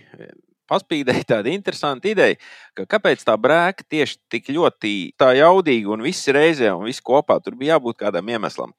Paspīdēja 0.69 1.25
tāda 1.33 1.49
interesanta 1.49 2.11
ideja, 2.11 2.37
ka 2.77 2.85
kāpēc 2.85 3.23
tā 3.25 3.33
brēka 3.41 3.87
tieši 3.89 4.19
tik 4.29 4.51
ļoti 4.53 4.93
tā 5.17 5.31
jaudīga 5.39 5.95
un 5.95 6.05
viss 6.05 6.29
reizē 6.29 6.69
un 6.75 6.85
viss 6.85 7.01
kopā 7.01 7.39
tur 7.41 7.57
bija 7.57 7.79
jābūt 7.79 7.97
kādam 8.03 8.29
iemeslam. 8.29 8.75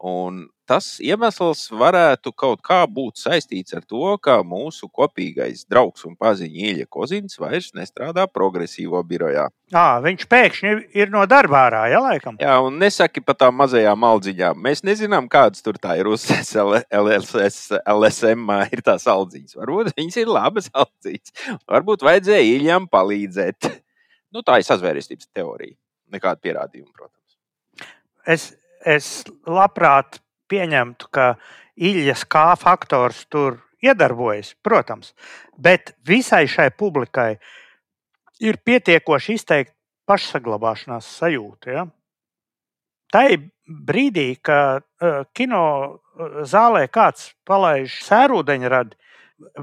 Un 0.00 0.46
tas 0.64 0.94
iemesls 1.04 1.66
varētu 1.76 2.30
kaut 2.32 2.62
kā 2.64 2.78
būt 2.88 3.18
saistīts 3.20 3.74
ar 3.76 3.82
to, 3.84 4.14
ka 4.24 4.38
mūsu 4.46 4.86
kopīgais 4.88 5.66
draugs 5.68 6.06
un 6.08 6.14
paziņa 6.16 6.62
Ilja 6.70 6.86
Kozins 6.88 7.36
vairs 7.42 7.68
nestrādā 7.76 8.24
progresīvo 8.30 9.02
birojā. 9.04 9.48
À, 9.76 9.98
viņš 10.00 10.24
pēkšņi 10.30 10.72
ir 10.96 11.12
no 11.12 11.26
darba 11.28 11.66
ārā, 11.66 11.82
ja 11.92 12.00
laikam. 12.00 12.38
Jā, 12.40 12.54
un 12.64 12.78
nesaki 12.80 13.20
par 13.20 13.36
tām 13.42 13.58
mazajām 13.60 14.00
maldziņām. 14.00 14.62
Mēs 14.64 14.80
nezinām, 14.88 15.28
kādas 15.28 15.60
tur 15.66 15.76
tā 15.76 15.98
ir 16.00 16.08
uz 16.08 16.24
LSS, 16.30 17.76
LSM 17.84 18.56
ir 18.72 18.84
tās 18.86 19.04
aldziņas. 19.10 19.58
Varbūt 19.60 19.92
viņas 20.00 20.20
ir 20.22 20.32
labas 20.32 20.72
aldziņas. 20.72 21.36
Varbūt 21.68 22.08
vajadzēja 22.08 22.56
Iljam 22.56 22.88
palīdzēt. 22.88 23.68
Nu, 24.32 24.40
tā 24.46 24.62
ir 24.62 24.64
sazvērestības 24.70 25.28
teorija. 25.34 25.76
Nekāda 26.14 26.40
pierādījuma, 26.40 26.88
protams. 26.96 27.36
Es, 28.30 28.50
es 28.86 29.24
labprāt 29.46 30.20
pieņemtu, 30.50 31.10
ka 31.12 31.34
Iljas 31.80 32.26
kā 32.28 32.50
faktors 32.60 33.24
tur 33.32 33.60
iedarbojas, 33.80 34.54
protams, 34.62 35.14
bet 35.56 35.94
visai 36.04 36.44
šai 36.50 36.68
publikai 36.76 37.38
ir 38.44 38.58
pietiekoši 38.64 39.36
izteikti 39.38 39.76
pašsaglabāšanās 40.08 41.08
sajūta. 41.20 41.72
Ja? 41.76 41.86
Ir 43.30 43.46
brīdī, 43.66 44.34
kad 44.42 44.84
uh, 44.84 45.22
kino 45.34 45.62
zālē 46.46 46.86
kāds 46.92 47.30
palaiž 47.48 48.00
sērūdeņradi, 48.06 48.98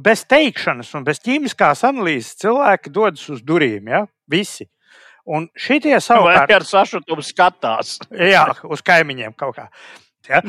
bez 0.02 0.24
teikšanas 0.26 0.90
un 0.98 1.06
bez 1.06 1.22
ķīmiskās 1.22 1.84
analīzes 1.88 2.40
cilvēki 2.42 2.94
dodas 2.94 3.28
uz 3.34 3.44
durvīm. 3.46 3.92
Ja? 3.94 4.06
Visi. 4.30 4.68
Un 5.28 5.50
šitie 5.60 5.98
savukārt 6.04 6.52
ar 6.56 6.66
sašutumu 6.68 7.24
skatās. 7.26 7.98
jā, 8.36 8.46
uz 8.64 8.84
kaimiņiem 8.86 9.36
kaut 9.40 9.58
kā. 9.58 9.68
Ja? 10.28 10.42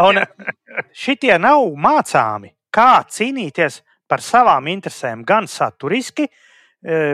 Un 0.00 0.20
šitie 0.96 1.34
nav 1.40 1.64
mācāmi, 1.76 2.52
kā 2.72 3.04
cīnīties 3.08 3.82
par 4.08 4.24
savām 4.24 4.68
interesēm, 4.72 5.24
gan 5.28 5.48
saturiski, 5.48 6.28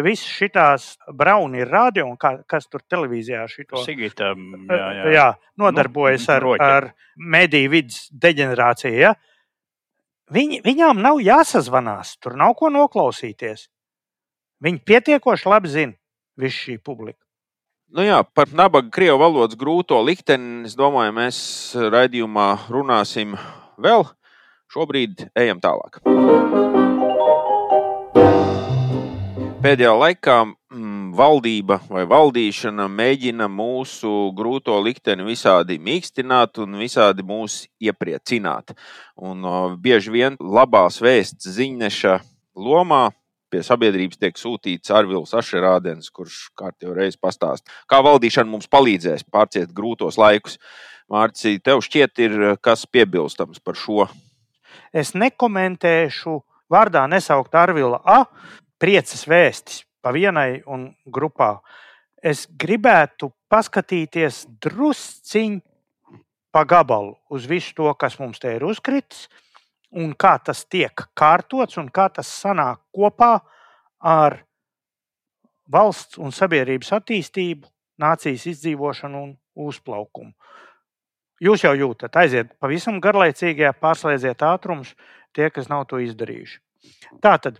Visas 0.04 0.28
šīs 0.28 0.90
brauni 1.16 1.62
ir 1.62 1.70
radio 1.72 2.04
un 2.04 2.18
kā, 2.20 2.34
kas 2.44 2.66
tur 2.68 2.82
televīzijā 2.84 3.46
šito, 3.48 3.80
Sigita, 3.80 4.34
jā, 4.36 4.88
jā. 4.98 5.06
Jā, 5.14 5.28
nodarbojas 5.56 6.26
nu, 6.28 6.34
ar, 6.34 6.44
roķi. 6.44 6.66
ar 6.66 6.88
mediju 7.16 7.70
vidas 7.72 8.02
deģenerāciju. 8.12 8.98
Ja? 9.00 9.14
Viņi, 10.36 10.60
viņām 10.66 11.00
nav 11.00 11.22
jāsazvanās, 11.24 12.12
tur 12.20 12.36
nav 12.36 12.52
ko 12.60 12.68
noklausīties. 12.76 13.70
Viņi 14.64 14.84
pietiekoši 14.84 15.48
labi 15.48 15.72
zina 15.72 15.96
visu 16.40 16.58
šī 16.66 16.78
publika. 16.82 17.20
Nu 17.94 18.02
jā, 18.02 18.22
par 18.34 18.50
nabaga 18.50 18.90
krievu 18.90 19.20
valodas 19.20 19.58
grūto 19.58 20.00
likteni, 20.02 20.64
es 20.66 20.74
domāju, 20.74 21.14
mēs 21.14 21.38
raidījumā 21.94 22.48
runāsim 22.72 23.36
vēl. 23.78 24.08
Šobrīd 24.74 25.28
ejam 25.38 25.60
tālāk. 25.62 26.00
Pēdējā 29.64 29.92
laikā 29.96 30.34
mm, 30.44 31.12
valdība 31.16 31.78
vai 31.88 32.02
valdīšana 32.10 32.84
mēģina 32.90 33.46
mūsu 33.48 34.10
grūto 34.36 34.74
likteni 34.82 35.24
visādi 35.24 35.78
mīkstināt 35.80 36.58
un 36.64 36.74
visādi 36.82 37.24
mūs 37.24 37.62
iepriecināt. 37.80 38.74
Un, 39.16 39.46
bieži 39.80 40.12
vien 40.12 40.36
labās 40.40 40.98
vēsts 41.04 41.48
ziņneša 41.56 42.18
lomā 42.60 43.06
pie 43.54 43.62
sabiedrības 43.62 44.18
tiek 44.18 44.38
sūtīts 44.38 44.90
Arvils 44.94 45.34
Ašerādens, 45.38 46.10
kurš 46.10 46.48
kārtībā 46.58 46.96
reiz 46.98 47.18
pastāsta, 47.20 47.70
kā 47.90 48.00
valdīšana 48.02 48.50
mums 48.50 48.70
palīdzēs 48.72 49.26
pārciest 49.30 49.70
grūtos 49.76 50.18
laikus. 50.18 50.58
Mārcis, 51.12 51.60
tev 51.62 51.82
šķiet, 51.84 52.20
ir 52.24 52.44
kas 52.64 52.86
piebilstams 52.90 53.60
par 53.62 53.78
šo? 53.78 54.08
Es 54.94 55.12
nekomentēšu 55.14 56.38
vārdā 56.72 57.04
nesaukt 57.10 57.54
Arvila 57.54 58.00
A 58.02 58.24
priecas 58.80 59.26
vēstis 59.28 59.84
pa 60.02 60.12
vienai 60.16 60.62
un 60.66 60.88
grupā. 61.06 61.58
Es 62.24 62.46
gribētu 62.48 63.30
paskatīties 63.52 64.46
drusciņ 64.64 65.60
pa 66.54 66.64
gabalu 66.64 67.14
uz 67.30 67.46
visu 67.50 67.74
to, 67.76 67.90
kas 67.98 68.16
mums 68.18 68.40
te 68.40 68.56
ir 68.56 68.64
uzkritis, 68.64 69.28
un 70.00 70.14
kā 70.18 70.36
tas 70.44 70.64
tiek 70.66 71.06
kārtots 71.16 71.78
un 71.80 71.88
kā 71.94 72.08
tas 72.12 72.28
sanāk 72.42 72.82
kopā 72.94 73.38
ar 74.00 74.40
valsts 75.70 76.18
un 76.20 76.34
sabiedrības 76.34 76.92
attīstību, 76.98 77.68
nācijas 78.02 78.46
izdzīvošanu 78.50 79.22
un 79.22 79.32
uzplaukumu. 79.54 80.34
Jūs 81.44 81.64
jau 81.64 81.74
jūtat, 81.76 82.14
aiziet 82.16 82.52
pavisam 82.62 83.00
garlaicīgajā, 83.02 83.74
pārslēdziet 83.82 84.42
ātrumus, 84.46 84.94
tie, 85.34 85.48
kas 85.50 85.68
nav 85.68 85.86
to 85.90 85.98
izdarījuši. 86.02 86.60
Tātad 87.24 87.58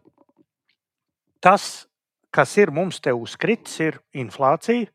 tas, 1.42 1.86
kas 2.34 2.54
ir 2.60 2.72
mums 2.74 3.00
te 3.02 3.12
uzkritis, 3.12 3.80
ir 3.82 3.98
inflācija. 4.14 4.88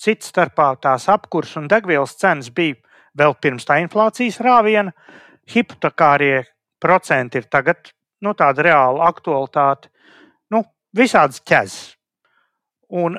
Cits 0.00 0.32
starpā 0.32 0.72
tās 0.82 1.06
apkurss 1.12 1.58
un 1.60 1.68
degvielas 1.70 2.16
cenas 2.18 2.50
bija 2.50 2.80
vēl 3.14 3.36
pirms 3.38 3.68
tā 3.68 3.78
inflācijas 3.84 4.40
rāviena. 4.42 4.94
Hipotekārie 5.52 6.42
procenti 6.84 7.40
ir 7.40 7.48
tagad 7.48 7.90
nu, 8.24 8.34
tāda 8.36 8.68
reāla 8.68 9.08
aktualitāte. 9.08 9.90
Nu, 10.52 10.62
visādas 10.96 11.40
ķezas. 11.40 11.94
Un 12.94 13.16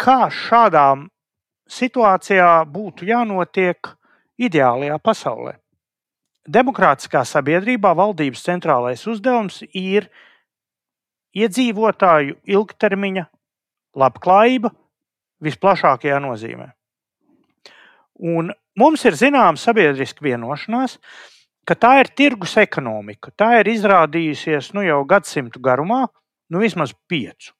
kā 0.00 0.20
šādām 0.30 1.08
situācijā 1.70 2.50
būtu 2.70 3.08
jānotiek 3.08 3.94
ideālajā 4.40 5.00
pasaulē? 5.02 5.56
Demokrātiskā 6.44 7.22
sabiedrībā 7.24 7.94
valdības 7.96 8.42
centrālais 8.44 9.06
uzdevums 9.08 9.62
ir 9.72 10.10
iedzīvotāju 11.34 12.36
ilgtermiņa 12.44 13.24
labklājība 13.96 14.70
visplašākajā 15.44 16.18
nozīmē. 16.20 16.68
Un 18.20 18.52
mums 18.78 19.04
ir 19.08 19.16
zināma 19.18 19.58
sabiedriska 19.58 20.22
vienošanās, 20.24 20.98
ka 21.66 21.76
tā 21.78 21.92
ir 22.02 22.10
tirgus 22.16 22.56
ekonomika. 22.60 23.32
Tā 23.36 23.60
ir 23.60 23.70
izrādījusies 23.72 24.72
nu, 24.76 24.84
jau 24.86 25.02
gadsimtu 25.08 25.62
garumā, 25.64 26.04
nu 26.52 26.62
vismaz 26.62 26.94
piecu. 27.08 27.54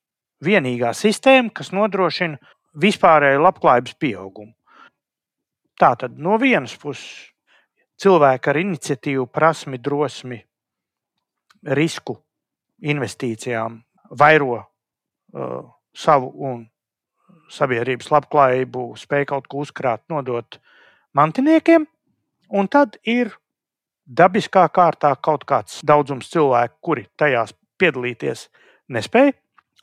Vienīgā 0.44 0.92
sistēma, 0.96 1.52
kas 1.54 1.72
nodrošina 1.72 2.38
vispārēju 2.80 3.44
labklājības 3.44 3.96
pieaugumu. 4.00 4.52
Tā 5.80 5.94
tad 5.98 6.18
no 6.20 6.36
vienas 6.38 6.74
puses 6.78 7.30
cilvēki 8.00 8.50
ar 8.50 8.60
iniciatīvu, 8.60 9.26
prasmi, 9.32 9.78
drosmi, 9.82 10.38
risku 11.74 12.18
investīcijām 12.84 13.80
vairo 14.20 14.58
uh, 14.58 15.64
savu 15.96 16.30
un 16.50 16.64
sabiedrības 17.50 18.10
labklājību, 18.12 18.84
spēj 18.98 19.28
kaut 19.30 19.48
ko 19.50 19.64
uzkrāt, 19.64 20.04
nodot 20.10 20.58
mantiniekiem, 21.16 21.86
un 22.50 22.68
tad 22.68 22.98
ir 23.02 23.32
dabiskā 24.06 24.66
kārtā 24.72 25.14
kaut 25.22 25.44
kāds 25.48 25.80
daudzums 25.86 26.28
cilvēku, 26.32 26.76
kuri 26.80 27.06
tajās 27.16 27.54
piedalīties 27.80 28.48
nespēj. 28.92 29.32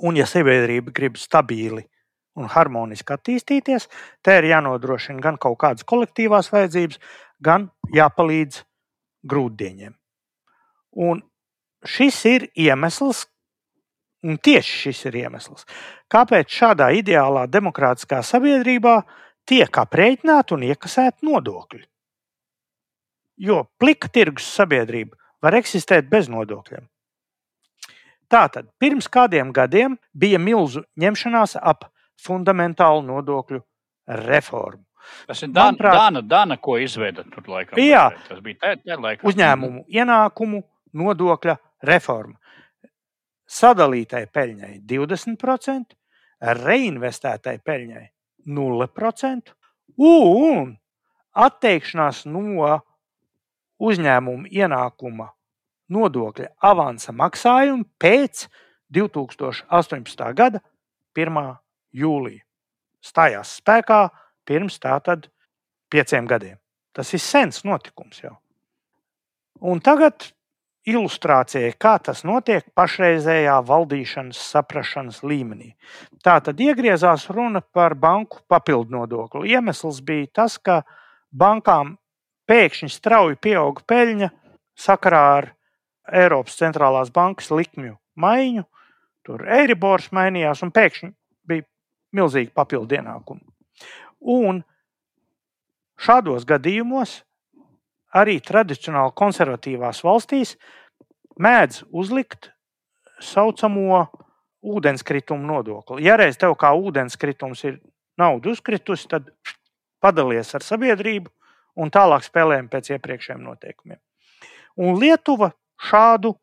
Un, 0.01 0.17
ja 0.17 0.25
sabiedrība 0.25 0.93
grib 0.95 1.17
stabili 1.21 1.83
un 2.39 2.47
harmoniski 2.49 3.13
attīstīties, 3.13 3.87
te 4.23 4.37
ir 4.39 4.47
jānodrošina 4.49 5.21
gan 5.21 5.37
kaut 5.41 5.59
kādas 5.61 5.85
kolektīvās 5.85 6.49
vajadzības, 6.53 6.97
gan 7.43 7.67
jāpalīdz 7.93 8.63
grūtdieniem. 9.27 9.93
Un 10.97 11.21
šis 11.85 12.17
ir 12.31 12.47
iemesls, 12.55 13.25
un 14.25 14.39
tieši 14.41 14.79
šis 14.85 15.05
ir 15.11 15.19
iemesls, 15.25 15.67
kāpēc 16.11 16.49
šādā 16.55 16.91
ideālā 16.97 17.45
demokrātiskā 17.51 18.23
sabiedrībā 18.25 18.97
tiek 19.45 19.81
aprēķināti 19.83 20.57
un 20.57 20.67
iekasēti 20.71 21.27
nodokļi. 21.27 21.85
Jo 23.41 23.63
plika 23.81 24.09
tirgus 24.13 24.45
sabiedrība 24.53 25.17
var 25.41 25.57
eksistēt 25.57 26.09
bez 26.11 26.29
nodokļiem. 26.29 26.85
Tātad 28.31 28.69
pirms 28.79 29.09
kādiem 29.11 29.49
gadiem 29.51 29.97
bija 30.13 30.39
milzu 30.39 30.85
ņemšanās 31.01 31.57
ap 31.59 31.89
fundamentālu 32.21 33.01
nodokļu 33.03 33.59
reformu. 34.29 34.85
Tas 35.27 35.41
ir 35.41 35.49
Dana, 35.49 35.71
Manuprāt, 35.71 35.97
Dana, 35.97 36.21
Dana 36.21 36.57
ko 36.61 36.77
izveida 36.79 37.25
tur 37.27 37.47
laikam. 37.49 37.79
Jā, 37.81 38.11
tas 38.27 38.39
bija 38.45 38.59
tā, 38.61 38.75
tā 38.85 38.97
laikam. 39.01 39.27
Uzņēmumu 39.27 39.83
ienākumu 39.89 40.61
nodokļa 41.01 41.57
reforma. 41.89 42.37
Sadalītai 43.51 44.27
peļņai 44.31 44.75
20%, 44.87 45.97
reinvestētai 46.61 47.57
peļņai 47.65 48.05
0% 48.47 49.51
un 49.97 50.71
atteikšanās 51.47 52.23
no 52.29 52.77
uzņēmuma 53.81 54.51
ienākuma 54.51 55.31
nodokļa 55.91 56.51
avansa 56.71 57.13
maksājuma 57.15 57.87
pēc 58.01 58.45
2018. 58.93 60.25
gada 60.37 60.61
1. 61.17 61.41
jūlija. 61.91 62.43
Stājās 63.01 63.55
spēkā 63.59 64.01
pirms 64.45 64.77
tātad 64.81 65.27
pieciem 65.91 66.27
gadiem. 66.29 66.59
Tas 66.93 67.13
ir 67.15 67.23
sens 67.23 67.63
notikums 67.65 68.21
jau. 68.21 68.35
Un 69.61 69.81
tagad 69.83 70.31
ilustrācijai, 70.89 71.75
kā 71.77 71.95
tas 72.01 72.23
notiek 72.25 72.65
pašreizējā 72.77 73.59
valdīšanas 73.67 74.39
saprašanas 74.53 75.21
līmenī. 75.25 75.75
Tā 76.25 76.39
tad 76.45 76.61
iegriezās 76.61 77.27
runa 77.29 77.61
par 77.61 77.95
banku 77.95 78.41
papildu 78.49 78.97
nodokli. 78.97 79.53
Iemesls 79.53 80.01
bija 80.05 80.29
tas, 80.41 80.57
ka 80.57 80.81
bankām 81.31 81.95
pēkšņi 82.49 82.89
strauji 82.91 83.39
pieauga 83.41 83.83
peļņa 83.87 84.29
sakarā 84.79 85.23
ar 85.37 85.49
Eiropas 86.11 86.57
centrālās 86.59 87.11
bankas 87.13 87.51
likmju 87.53 87.95
maiņu. 88.19 88.65
Tur 89.25 89.45
Eiribors 89.45 90.09
mainījās 90.15 90.63
un 90.65 90.71
pēkšņi 90.73 91.11
bija 91.47 91.65
milzīgi 92.17 92.53
papildu 92.57 92.97
ienākumi. 92.97 93.43
Un 94.21 94.63
šādos 96.01 96.47
gadījumos 96.49 97.19
arī 98.17 98.39
tradicionāli 98.43 99.13
konservatīvās 99.15 100.01
valstīs 100.03 100.55
mēdz 101.41 101.85
uzlikt 101.91 102.49
saucamo 103.21 104.07
ūdenskritumu 104.61 105.45
nodokli. 105.45 106.05
Ja 106.05 106.17
reiz 106.19 106.37
tev 106.41 106.57
kā 106.59 106.73
ūdenskritums 106.77 107.63
ir 107.69 107.79
nauda 108.19 108.51
uzkritusi, 108.51 109.07
tad 109.09 109.29
padalies 110.01 110.51
ar 110.57 110.65
sabiedrību 110.65 111.29
un 111.79 111.91
tālāk 111.93 112.25
spēlējam 112.25 112.69
pēc 112.71 112.93
iepriekšējiem 112.95 113.43
noteikumiem. 113.45 113.99
Un 114.81 114.97
Lietuva 114.99 115.51
šādu 115.89 116.33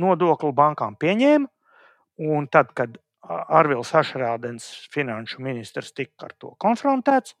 nodokli 0.00 0.52
bankām 0.56 0.96
pieņēma, 1.00 1.48
un 2.28 2.48
tad, 2.50 2.72
kad 2.76 2.96
Arvils 3.28 3.90
Ašrādens, 3.96 4.66
finanšu 4.94 5.42
ministrs, 5.44 5.92
tika 5.92 6.28
ar 6.28 6.34
to 6.40 6.54
konfrontēts, 6.62 7.34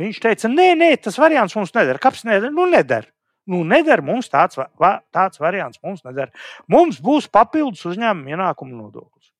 viņš 0.00 0.20
teica, 0.24 0.50
nē, 0.50 0.72
nē, 0.78 0.90
tas 1.04 1.18
variants 1.20 1.54
mums 1.56 1.74
neder. 1.76 2.00
Kāpēc 2.02 2.24
neder? 2.28 2.50
Nu, 2.54 2.66
neder. 2.70 3.06
Nu, 3.46 3.62
neder 3.66 4.02
mums 4.06 4.30
tāds, 4.30 4.58
va, 4.58 4.92
tāds 5.14 5.40
variants, 5.42 5.80
mums 5.82 6.02
neder. 6.06 6.30
Mums 6.70 7.00
būs 7.02 7.28
papildus 7.30 7.84
uzņēmuma 7.90 8.34
ienākuma 8.34 8.76
nodoklis. 8.76 9.32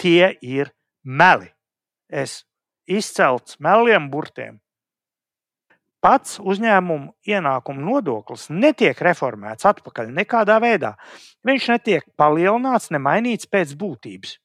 Tie 0.00 0.32
ir 0.44 0.72
meli. 1.04 1.50
Es 2.08 2.44
izcelts 2.86 3.58
meliem 3.62 4.10
burtiem 4.12 4.60
pats 6.06 6.38
uzņēmuma 6.38 7.10
ienākuma 7.26 7.82
nodoklis 7.82 8.46
netiek 8.54 9.00
reformēts 9.02 9.66
atpakaļ 9.66 10.12
nekādā 10.20 10.60
veidā. 10.62 10.94
Viņš 11.46 11.70
netiek 11.72 12.06
palielināts, 12.18 12.92
ne 12.94 13.00
mainīts 13.02 13.50
pēc 13.50 13.74
būtības. 13.80 14.36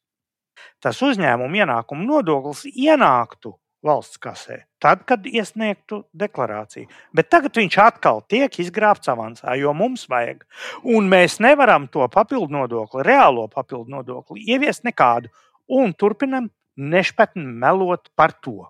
Tas 0.82 1.02
uzņēmuma 1.06 1.62
ienākuma 1.62 2.08
nodoklis 2.08 2.66
ienāktu 2.72 3.54
valsts 3.86 4.18
kasē, 4.22 4.60
tad, 4.82 5.06
kad 5.10 5.26
iesniegtu 5.26 6.04
deklarāciju. 6.18 6.90
Bet 7.18 7.30
tagad 7.34 7.58
viņš 7.58 7.78
atkal 7.82 8.22
tiek 8.30 8.60
izgrābts 8.62 9.10
avansā, 9.14 9.54
jo 9.58 9.74
mums 9.78 10.08
vajag. 10.10 10.44
Un 10.86 11.10
mēs 11.14 11.40
nevaram 11.42 11.88
to 11.94 12.06
papildu 12.14 12.58
nodokli, 12.58 13.06
reālo 13.06 13.48
papildu 13.54 13.90
nodokli, 13.98 14.46
ieviest 14.50 14.86
nekādu. 14.86 15.34
Un 15.70 15.94
turpinam 15.94 16.50
nešpatni 16.78 17.46
melot 17.46 18.10
par 18.18 18.34
to. 18.38 18.70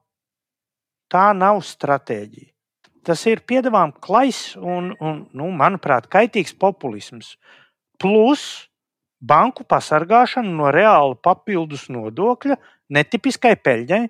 Tā 1.12 1.32
nav 1.36 1.60
stratēģija. 1.68 2.52
Tas 3.08 3.24
ir 3.30 3.42
piedāvājums 3.50 3.98
klais 4.04 4.42
un, 4.58 4.92
un 5.02 5.24
nu, 5.34 5.50
manuprāt, 5.58 6.10
kaitīgs 6.12 6.54
populisms. 6.62 7.36
Plus 8.02 8.44
banku 9.22 9.66
pasargāšana 9.66 10.54
no 10.58 10.70
reāla 10.74 11.18
papildus 11.18 11.88
nodokļa 11.94 12.58
netipiskai 12.94 13.56
peļņai, 13.62 14.04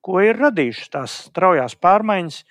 ko 0.00 0.22
ir 0.24 0.38
radījušas 0.40 0.94
tās 0.94 1.16
straujās 1.30 1.76
pārmaiņas 1.78 2.44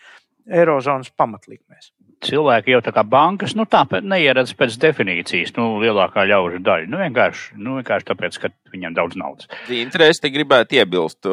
Eirozonas 0.60 1.14
pamatlikmēs 1.16 1.94
cilvēki 2.26 2.74
jau 2.74 2.82
tā 2.84 2.92
kā 2.96 3.04
bankas, 3.08 3.54
nu 3.58 3.66
tāpēc 3.70 4.06
neieredz 4.08 4.52
pēc 4.58 4.76
definīcijas, 4.82 5.54
nu, 5.58 5.68
lielākā 5.84 6.26
ļaužu 6.30 6.60
daļa. 6.66 6.90
Nu, 6.92 7.00
vienkārši, 7.02 7.58
nu, 7.60 7.78
vienkārši 7.80 8.08
tāpēc, 8.10 8.40
ka 8.44 8.52
viņam 8.74 8.98
daudz 8.98 9.18
naudas. 9.20 9.50
Interesi 9.74 10.24
te 10.24 10.32
gribētu 10.34 10.80
iebilst. 10.80 11.30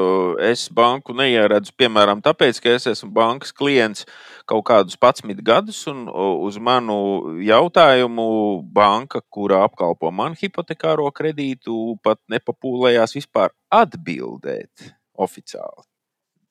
Es 0.46 0.66
banku 0.74 1.16
neieredzu, 1.16 1.74
piemēram, 1.78 2.22
tāpēc, 2.24 2.60
ka 2.62 2.76
es 2.76 2.88
esmu 2.92 3.10
bankas 3.16 3.54
klients 3.56 4.06
kaut 4.46 4.66
kādus 4.68 4.98
11 5.00 5.42
gadus, 5.46 5.82
un 5.90 6.06
uz 6.12 6.60
manu 6.62 6.98
jautājumu 7.42 8.28
banka, 8.76 9.22
kura 9.30 9.64
apkalpo 9.66 10.12
man 10.14 10.38
hipotekāro 10.38 11.10
kredītu, 11.14 11.96
pat 12.06 12.22
nepapūlējās 12.30 13.18
vispār 13.18 13.54
atbildēt 13.74 14.94
oficiāli. 15.18 15.86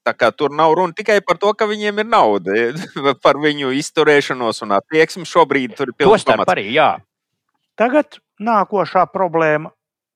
Tur 0.06 0.54
nav 0.54 0.76
runa 0.78 0.94
tikai 0.94 1.22
par 1.26 1.40
to, 1.42 1.54
ka 1.58 1.66
viņiem 1.66 2.04
ir 2.04 2.06
nauda, 2.06 2.54
par 3.26 3.40
viņu 3.42 3.74
izturēšanos 3.80 4.62
un 4.66 4.76
attieksmi. 4.78 5.26
Šobrīd 5.26 5.76
tur 5.78 5.90
ir 5.90 5.98
pilnīgi 5.98 6.30
pamats. 6.30 6.52
Arī, 6.54 6.68
jā. 6.76 6.92
Tagad 7.76 8.20
nākošā 8.40 9.08
problēma 9.12 9.72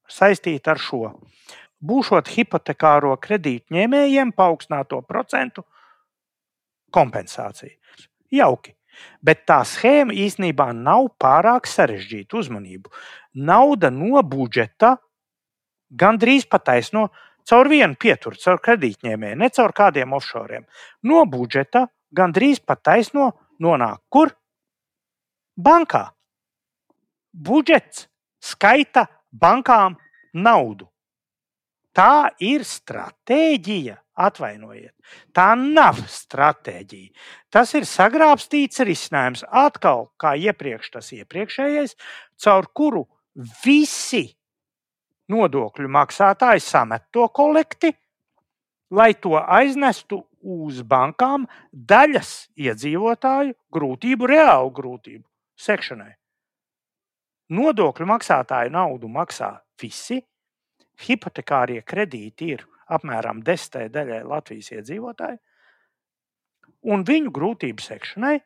saistīta 0.10 0.76
ar 0.76 0.82
šo. 0.82 1.14
Būšot 1.80 2.30
hipotekāro 2.36 3.16
kredītu 3.24 3.74
ņēmējiem 3.74 4.34
paaugstināto 4.36 5.02
procentu 5.08 5.64
kompensāciju. 6.92 7.78
Jauki. 8.36 8.76
Bet 9.24 9.46
tā 9.48 9.62
schēma 9.64 10.12
īstenībā 10.12 10.74
nav 10.76 11.08
pārāk 11.22 11.70
sarežģīta. 11.72 12.36
Uzmanību. 12.42 12.92
Nauda 13.40 13.90
no 13.94 14.20
budžeta 14.28 14.98
gandrīz 15.90 16.46
pataisno 16.50 17.08
no 17.08 17.29
caur 17.48 17.70
vienu 17.72 17.96
pieturu, 18.00 18.38
caur 18.40 18.60
kredītņēmēju, 18.64 19.40
ne 19.40 19.50
caur 19.54 19.74
kādiem 19.76 20.14
offshore. 20.18 20.64
No 21.04 21.26
budžeta 21.30 21.86
gandrīz 22.16 22.62
pat 22.66 22.84
taisno 22.84 23.32
nonāk 23.62 24.02
kur? 24.10 24.34
Bankā. 25.60 26.10
Budžets 27.34 28.08
skaita 28.42 29.06
bankām 29.32 29.98
naudu. 30.34 30.88
Tā 31.96 32.30
ir 32.40 32.64
stratēģija. 32.68 33.98
Atvainojiet, 34.20 34.92
tā 35.32 35.54
nav 35.56 36.02
stratēģija. 36.12 37.14
Tas 37.56 37.72
ir 37.80 37.86
sagrābstīts 37.88 38.82
risinājums, 38.84 39.46
atkal 39.48 40.10
kā 40.20 40.34
iepriekš 40.36 40.90
tas 40.98 41.14
iepriekšējais, 41.16 41.96
caur 42.44 42.68
kuru 42.76 43.06
visi 43.64 44.26
nodokļu 45.30 45.90
maksātāji 45.94 46.64
samet 46.64 47.08
to 47.14 47.28
kolekti, 47.34 47.94
lai 48.92 49.14
to 49.14 49.38
aiznestu 49.40 50.24
uz 50.42 50.82
bankām 50.88 51.46
daļas 51.72 52.50
iedzīvotāju 52.58 53.54
grūtību, 53.76 54.30
reālu 54.30 54.72
grūtību 54.74 55.26
sekšanai. 55.60 56.14
Nodokļu 57.50 58.06
maksātāju 58.10 58.74
naudu 58.74 59.10
maksā 59.10 59.56
visi. 59.82 60.20
Hipotekārie 61.00 61.82
kredīti 61.88 62.54
ir 62.54 62.66
apmēram 62.92 63.42
desmitai 63.46 63.88
daļai 63.94 64.22
Latvijas 64.28 64.72
iedzīvotāji. 64.76 65.40
Un 66.90 67.04
viņu 67.08 67.32
grūtību 67.36 67.84
sekšanai 67.84 68.38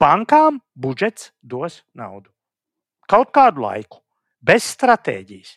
bankām 0.00 0.60
budžets 0.74 1.30
dos 1.42 1.80
naudu. 1.96 2.30
Kaut 3.10 3.32
kādu 3.34 3.64
laiku, 3.64 4.00
bez 4.40 4.66
stratēģijas 4.76 5.56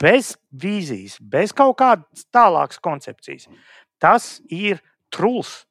bez 0.00 0.34
vīzijas, 0.52 1.18
bez 1.20 1.52
kaut 1.56 1.76
kādas 1.80 2.26
tālākas 2.32 2.80
koncepcijas. 2.82 3.48
Tas 4.02 4.40
ir 4.50 4.80
truls, 5.12 5.62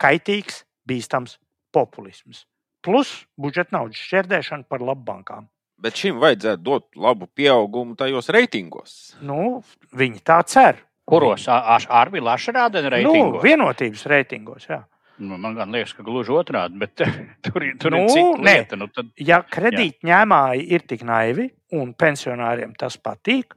kaitīgs, 0.00 0.64
bīstams 0.88 1.38
populisms. 1.74 2.44
Plus 2.84 3.10
budžeta 3.40 3.76
naudas 3.76 4.00
šķērdēšana 4.00 4.68
par 4.70 4.84
labu 4.84 5.04
bankām. 5.06 5.48
Bet 5.78 5.98
šim 5.98 6.18
vajadzētu 6.18 6.62
dot 6.64 6.86
labu 6.98 7.28
pieaugumu 7.38 7.94
tajos 7.98 8.30
reitingos. 8.34 8.94
Nu, 9.22 9.60
viņi 9.94 10.22
tā 10.26 10.40
cer. 10.46 10.82
Kuros 11.08 11.46
ar 11.48 12.10
Vilāšu 12.12 12.52
rāda 12.52 12.82
reitingos? 12.84 13.38
Nu, 13.38 13.42
vienotības 13.42 14.04
reitingos, 14.10 14.66
jā. 14.68 14.82
Nu, 15.18 15.38
man 15.40 15.56
liekas, 15.74 15.94
ka 15.96 16.04
gluži 16.06 16.34
otrādi, 16.34 16.78
bet 16.78 16.94
tur, 17.44 17.64
tur 17.80 17.94
nu, 17.94 18.02
ir 18.04 18.12
cita 18.12 18.42
lieta. 18.48 18.78
Nu, 18.78 18.90
tad... 18.94 19.10
Ja 19.18 19.40
kredītņēmēji 19.42 20.66
ir 20.76 20.84
tik 20.90 21.02
naivi 21.06 21.48
un 21.78 21.94
pensionāriem 21.98 22.74
tas 22.78 22.98
patīk, 23.02 23.56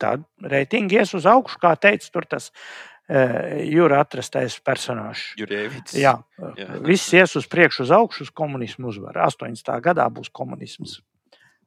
tad 0.00 0.24
reitingi 0.42 0.98
ies 0.98 1.14
uz 1.16 1.26
augšu, 1.30 1.60
kā 1.62 1.74
teica 1.80 2.10
tur 2.12 2.26
tas 2.28 2.50
uh, 2.50 3.62
jūra 3.62 4.02
atrastais 4.04 4.56
personāžs. 4.64 5.32
Jurēvits. 5.40 5.96
Jā, 5.98 6.16
Jā, 6.58 6.78
viss 6.84 7.12
ies 7.14 7.36
uz 7.38 7.48
priekšu, 7.50 7.86
uz 7.86 7.94
augšu, 7.94 8.28
uz 8.28 8.32
komunismu 8.34 8.90
uzvaru. 8.92 9.22
80. 9.26 9.74
gadā 9.84 10.08
būs 10.12 10.32
komunisms. 10.34 11.00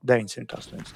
980. 0.04 0.94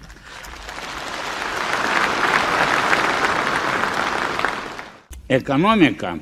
Экономика 5.27 6.19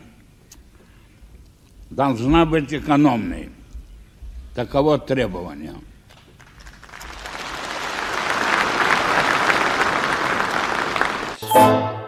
должна 1.89 2.45
быть 2.45 2.71
экономной. 2.73 3.49
Таково 4.53 4.99
требование. 4.99 5.73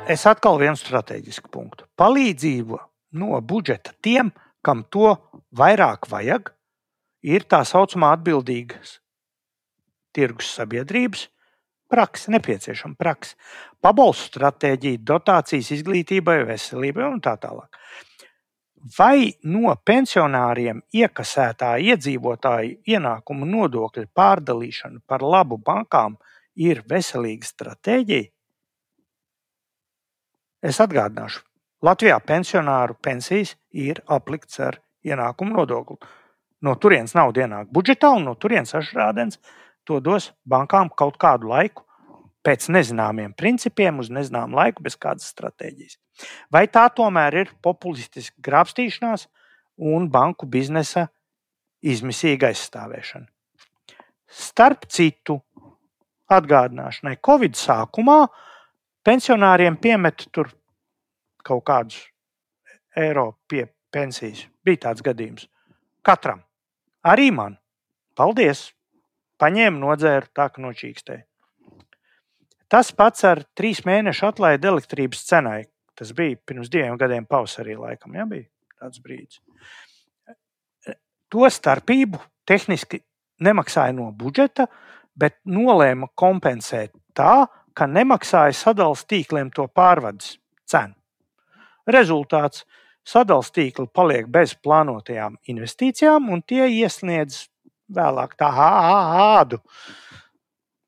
Es 0.07 0.23
atkal 0.31 0.61
vienu 0.63 0.79
strateģisku 0.79 1.51
punktu. 1.51 1.89
Palīdzība 1.99 2.79
no 3.19 3.41
budžeta 3.43 3.91
tiem, 3.99 4.31
kam 4.63 4.85
to 4.87 5.17
vairāk 5.51 6.07
vajag, 6.07 6.53
ir 7.27 7.47
tā 7.51 7.65
saucamā 7.67 8.13
atbildīgas 8.15 9.01
tirgus 10.15 10.53
sabiedrības 10.55 11.27
praksa, 11.91 12.31
nepieciešama 12.37 12.95
praksa. 12.99 13.35
Pabalstu 13.83 14.31
stratēģija, 14.31 15.03
dotācijas 15.11 15.73
izglītībai, 15.75 16.39
veselībai 16.53 17.11
un 17.11 17.19
tā 17.27 17.35
tālāk. 17.43 17.75
Vai 18.97 19.35
no 19.43 19.75
pensionāriem 19.91 20.85
iekasētā 20.95 21.73
iedzīvotāju 21.83 22.79
ienākumu 22.95 23.51
nodokļa 23.51 24.07
pārdalīšana 24.15 25.03
par 25.07 25.27
labu 25.27 25.59
bankām 25.59 26.15
ir 26.55 26.85
veselīga 26.87 27.51
stratēģija? 27.51 28.31
Es 30.67 30.81
atgādināšu, 30.83 31.45
Latvijā 31.87 32.17
pensionāru 32.27 32.97
pensijas 32.99 33.53
ir 33.71 34.01
aplikts 34.11 34.59
ar 34.65 34.81
ienākumu 35.07 35.55
nodokli. 35.55 35.99
No 36.67 36.73
turienes 36.81 37.13
nauda 37.15 37.45
ienāk 37.45 37.69
budžetā, 37.71 38.11
un 38.17 38.25
no 38.27 38.35
turienes 38.35 38.75
ašrādens 38.75 39.39
to 39.87 40.01
dos 40.03 40.33
bankām 40.49 40.91
kaut 40.91 41.21
kādu 41.23 41.53
laiku 41.53 41.85
pēc 42.47 42.67
nezināmiem 42.75 43.35
principiem, 43.39 44.01
uz 44.03 44.11
nezināmu 44.11 44.59
laiku, 44.59 44.83
bez 44.87 44.97
kādas 44.99 45.29
stratēģijas. 45.35 45.99
Vai 46.51 46.65
tā 46.73 46.87
tomēr 46.95 47.41
ir 47.43 47.53
populistiska 47.63 48.43
grābstīšanās 48.43 49.27
un 49.93 50.09
banku 50.11 50.49
biznesa 50.51 51.09
izmisīga 51.83 52.51
aizstāvēšana? 52.51 53.27
Starp 54.27 54.89
citu, 54.91 55.39
atgādināšanai, 56.33 57.19
Covid 57.23 57.55
sākumā 57.59 58.25
pensionāriem 59.07 59.79
piemet 59.79 60.27
tur 60.35 60.51
kaut 61.47 61.65
kādus 61.69 62.01
eiro 62.97 63.37
pie 63.49 63.67
pensijas. 63.93 64.47
Bija 64.67 64.89
tāds 64.89 65.05
gadījums. 65.07 65.47
Katram. 66.07 66.43
Arī 67.07 67.31
man. 67.35 67.59
Paldies! 68.17 68.71
Paņēmu, 69.37 69.83
nodzēru, 69.83 70.31
tā 70.33 70.49
kā 70.49 70.63
nočīkstēju. 70.65 71.25
Tas 72.73 72.89
pats 72.97 73.23
ar 73.29 73.43
trīs 73.55 73.83
mēnešu 73.87 74.31
atlaidi 74.31 74.71
elektrības 74.71 75.27
cenai. 75.29 75.67
Tas 75.97 76.11
bija 76.17 76.39
pirms 76.49 76.71
diviem 76.73 76.97
gadiem, 77.01 77.27
pavasarī 77.29 77.77
laikam, 77.79 78.17
ja 78.17 78.25
bija 78.29 78.49
tāds 78.81 79.01
brīdis. 79.05 79.43
To 81.33 81.47
starpību 81.53 82.21
tehniski 82.49 83.03
nemaksāja 83.45 83.95
no 83.97 84.09
budžeta, 84.17 84.67
bet 85.17 85.39
nolēma 85.45 86.09
kompensēt 86.17 86.95
tā, 87.17 87.47
ka 87.77 87.89
nemaksāja 87.91 88.57
sadalījuma 88.57 89.11
tīkliem 89.13 89.53
to 89.55 89.67
pārvades 89.69 90.37
cenu. 90.69 90.97
Rezultāts- 91.87 92.65
sadalījuma 93.13 93.57
tīkli 93.59 93.89
paliek 93.93 94.27
bez 94.27 94.55
plānotajām 94.55 95.37
investīcijām, 95.49 96.31
un 96.33 96.43
tie 96.43 96.67
iesniedz 96.67 97.47
vēlāk 97.93 98.35
tā 98.39 98.51
ādu 98.51 99.61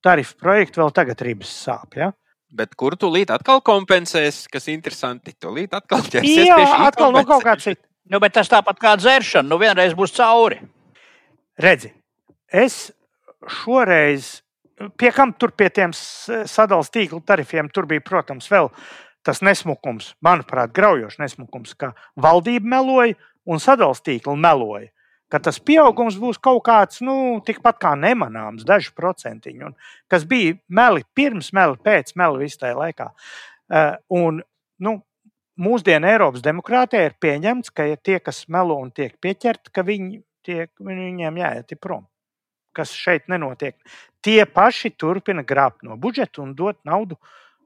tarifu 0.03 0.37
projektu 0.39 0.83
vēl 0.83 0.95
tagad 0.95 1.21
ribas 1.21 1.53
sāp. 1.67 1.97
Ja? 1.97 2.13
Bet 2.51 2.75
kur 2.81 2.97
tu 2.97 3.11
līdzi 3.13 3.35
atkal 3.37 3.61
kompensēs, 3.61 4.47
kas 4.51 4.69
ir 4.69 4.79
interesanti? 4.79 5.35
Tu 5.37 5.51
līdzi 5.53 5.79
atkal 5.79 6.01
ķersies 6.01 6.47
Jā, 6.47 6.57
pie 6.57 6.67
šī 6.67 6.87
atkal 6.87 7.13
no 7.13 7.25
kaut 7.29 7.45
kā 7.45 7.57
cita. 7.61 7.85
Nu, 8.09 8.21
bet 8.25 8.33
tas 8.33 8.49
tāpat 8.49 8.79
kā 8.81 8.95
dzeršana, 8.97 9.45
nu 9.51 9.59
vienreiz 9.61 9.93
būs 9.97 10.15
cauri. 10.17 10.63
Redzi, 11.61 11.91
es 12.49 12.89
šoreiz, 13.61 14.39
pie 14.99 15.13
kam 15.15 15.33
tur 15.35 15.53
pie 15.57 15.71
tiem 15.75 15.95
sadalījuma 15.95 16.95
tīkla 16.95 17.23
tarifiem, 17.27 17.71
tur 17.73 17.89
bija, 17.91 18.05
protams, 18.05 18.51
vēl 18.53 18.71
tas 19.27 19.43
nesmukums, 19.45 20.15
manuprāt, 20.25 20.73
graujošs 20.77 21.19
nesmukums, 21.21 21.75
ka 21.79 21.93
valdība 22.17 22.77
meloja 22.77 23.19
un 23.49 23.61
sadalījuma 23.63 24.07
tīkla 24.11 24.39
meloja 24.39 24.89
ka 25.33 25.41
tas 25.45 25.59
pieaugums 25.61 26.17
būs 26.21 26.41
kaut 26.43 26.63
kāds 26.67 27.03
nu, 27.05 27.39
tikpat 27.45 27.79
kā 27.83 27.93
nemanāms, 28.01 28.65
daži 28.69 28.93
procentiņi, 28.97 29.65
un 29.69 29.77
kas 30.11 30.25
bija 30.29 30.57
meli 30.73 31.05
pirms, 31.17 31.53
meli 31.57 31.77
pēc, 31.85 32.15
meli 32.19 32.47
visā 32.47 32.65
tajā 32.65 32.79
laikā. 32.79 33.09
Uh, 33.69 33.95
un, 34.17 34.41
nu, 34.85 34.95
mūsdienu 35.61 36.09
Eiropas 36.09 36.45
demokrātijā 36.45 37.11
ir 37.11 37.19
pieņemts, 37.21 37.73
ka 37.75 37.89
ja 37.91 37.99
tie, 38.01 38.19
kas 38.25 38.47
melo 38.53 38.79
un 38.81 38.93
tiek 38.95 39.19
pieķerti, 39.21 39.75
ka 39.75 39.85
viņi 39.85 40.23
tiek, 40.47 40.73
viņiem 40.81 41.43
jāiet 41.43 41.77
prom. 41.83 42.07
Kas 42.79 42.95
šeit 42.95 43.27
nenotiek. 43.31 43.75
Tie 44.23 44.41
paši 44.47 44.93
turpina 44.95 45.43
grābt 45.47 45.83
no 45.87 45.99
budžeta 45.99 46.43
un 46.45 46.55
dot 46.59 46.79
naudu 46.87 47.19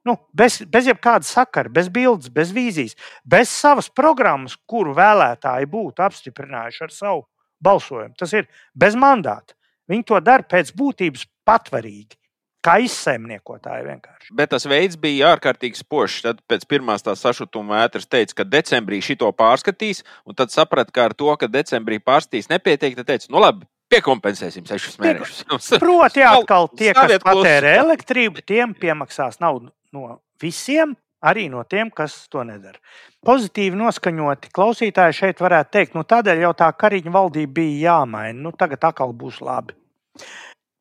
nu, 0.04 0.16
bez, 0.34 0.60
bez 0.66 0.88
jebkāda 0.90 1.26
sakara, 1.26 1.70
bez 1.70 1.88
bildes, 1.92 2.30
bez 2.32 2.52
vīzijas, 2.54 2.96
bez 3.24 3.52
savas 3.52 3.88
programmas, 3.92 4.56
kuru 4.66 4.94
vēlētāji 4.96 5.68
būtu 5.70 6.02
apstiprinājuši 6.02 6.82
ar 6.88 6.94
savu 6.94 7.22
balsojumu. 7.62 8.16
Tas 8.18 8.34
ir 8.34 8.48
bez 8.74 8.98
mandāta. 8.98 9.54
Viņi 9.90 10.08
to 10.08 10.18
dara 10.24 10.46
pēc 10.46 10.74
būtības 10.78 11.26
patvarīgi. 11.46 12.18
Kā 12.62 12.76
izsaimniekotāji 12.78 13.82
vienkārši. 13.88 14.28
Bet 14.38 14.52
tas 14.52 14.62
veids 14.70 14.94
bija 15.02 15.32
ārkārtīgi 15.34 15.80
spožs. 15.80 16.20
Tad 16.22 16.44
pēc 16.46 16.62
pirmās 16.70 17.02
tās 17.02 17.24
sašutuma 17.24 17.80
vētras 17.80 18.06
teica, 18.06 18.36
ka 18.38 18.46
decembrī 18.46 19.00
šito 19.02 19.26
pārskatīs, 19.34 20.04
un 20.22 20.38
tad 20.38 20.54
saprata, 20.54 20.94
ka 20.94 21.08
ar 21.08 21.14
to, 21.18 21.32
ka 21.40 21.50
decembrī 21.50 21.98
pārskatīs 21.98 22.46
nepietiek, 22.52 22.94
tad 23.00 23.08
teica, 23.10 23.26
nu 23.34 23.42
labi, 23.42 23.66
piekompensēsim 23.92 24.66
sešus 24.68 24.98
mēnešus. 25.02 25.44
Proti, 25.82 26.24
atkal 26.26 26.68
tie, 26.76 26.92
kas 26.96 27.16
patērē 27.24 27.76
elektrību, 27.82 28.44
tiem 28.48 28.74
piemaksās 28.78 29.40
naudu 29.42 29.72
no 29.92 30.18
visiem, 30.42 30.94
arī 31.22 31.48
no 31.52 31.62
tiem, 31.68 31.90
kas 31.94 32.16
to 32.32 32.44
nedara. 32.46 32.80
Pozitīvi 33.26 33.78
noskaņoti 33.78 34.50
klausītāji 34.54 35.18
šeit 35.20 35.42
varētu 35.42 35.76
teikt, 35.76 35.98
nu 35.98 36.06
tādēļ 36.08 36.46
jau 36.48 36.54
tā 36.58 36.70
kariņa 36.74 37.12
valdība 37.14 37.60
bija 37.60 37.92
jāmaina. 37.92 38.38
Nu, 38.48 38.54
tagad 38.58 38.82
atkal 38.88 39.14
būs 39.14 39.38
labi. 39.44 39.76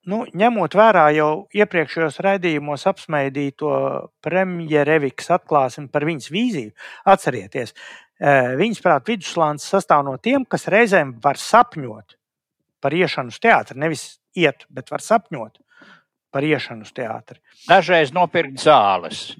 Nu, 0.09 0.23
ņemot 0.33 0.73
vērā 0.73 1.03
jau 1.13 1.27
iepriekšējos 1.53 2.15
raidījumos 2.25 2.87
apsmaidīto 2.89 3.73
premjerevikas 4.25 5.29
atklāsmi 5.37 5.91
par 5.93 6.07
viņas 6.09 6.31
vīziju, 6.33 6.71
atcerieties, 7.13 7.75
eh, 8.17 8.55
viņas 8.57 8.81
prāt, 8.81 9.05
vidusslānis 9.05 9.67
sastāv 9.69 10.01
no 10.07 10.15
tiem, 10.17 10.41
kas 10.49 10.65
reizēm 10.65 11.13
var 11.21 11.37
sapņot 11.37 12.17
par 12.81 12.95
iešanu 12.97 13.33
uz 13.33 13.39
teātri. 13.41 13.79
Nevis 13.79 14.05
iet, 14.37 14.65
bet 14.69 14.91
var 14.91 15.03
sapņot 15.05 15.61
par 16.31 16.47
iešanu 16.47 16.87
uz 16.87 16.93
teātri. 16.95 17.41
Dažreiz 17.67 18.13
nopirkt 18.15 18.61
zāles, 18.63 19.31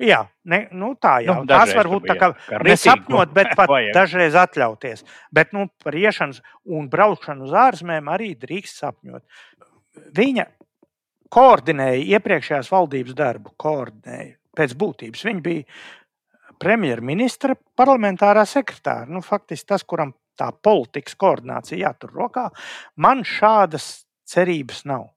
Jā, 0.00 0.22
ne, 0.48 0.62
nu 0.72 0.94
tā 0.96 1.18
jau 1.26 1.42
nu, 1.42 1.48
tas 1.48 1.74
var 1.76 1.88
būt 1.92 2.06
tā 2.08 2.14
kā, 2.16 2.30
nesapņot, 2.64 3.32
bet 3.36 3.50
pat 3.58 3.72
dažreiz 3.92 4.36
atļauties. 4.40 5.04
Bet 5.28 5.52
nu, 5.52 5.66
par 5.84 5.96
iešanas 5.96 6.40
un 6.64 6.86
braukšanu 6.88 7.44
uz 7.44 7.52
ārzemēm 7.66 8.08
arī 8.08 8.30
drīkst 8.40 8.80
sapņot. 8.80 9.44
Viņa 10.16 10.46
koordinēja 11.30 12.16
iepriekšējās 12.16 12.72
valdības 12.72 13.18
darbu, 13.18 13.52
koordinēja 13.60 14.38
pēc 14.56 14.72
būtības. 14.80 15.26
Viņa 15.28 15.44
bija 15.44 16.56
premjerministra 16.60 17.58
parlamentārā 17.76 18.46
sekretāra. 18.48 19.04
Nu, 19.04 19.20
faktiski 19.24 19.68
tas, 19.74 19.84
kuram 19.84 20.14
tā 20.40 20.50
politikas 20.64 21.16
koordinācija 21.20 21.84
jātur 21.84 22.14
rokā, 22.16 22.48
man 22.96 23.24
šādas 23.26 24.06
cerības 24.30 24.84
nav. 24.88 25.10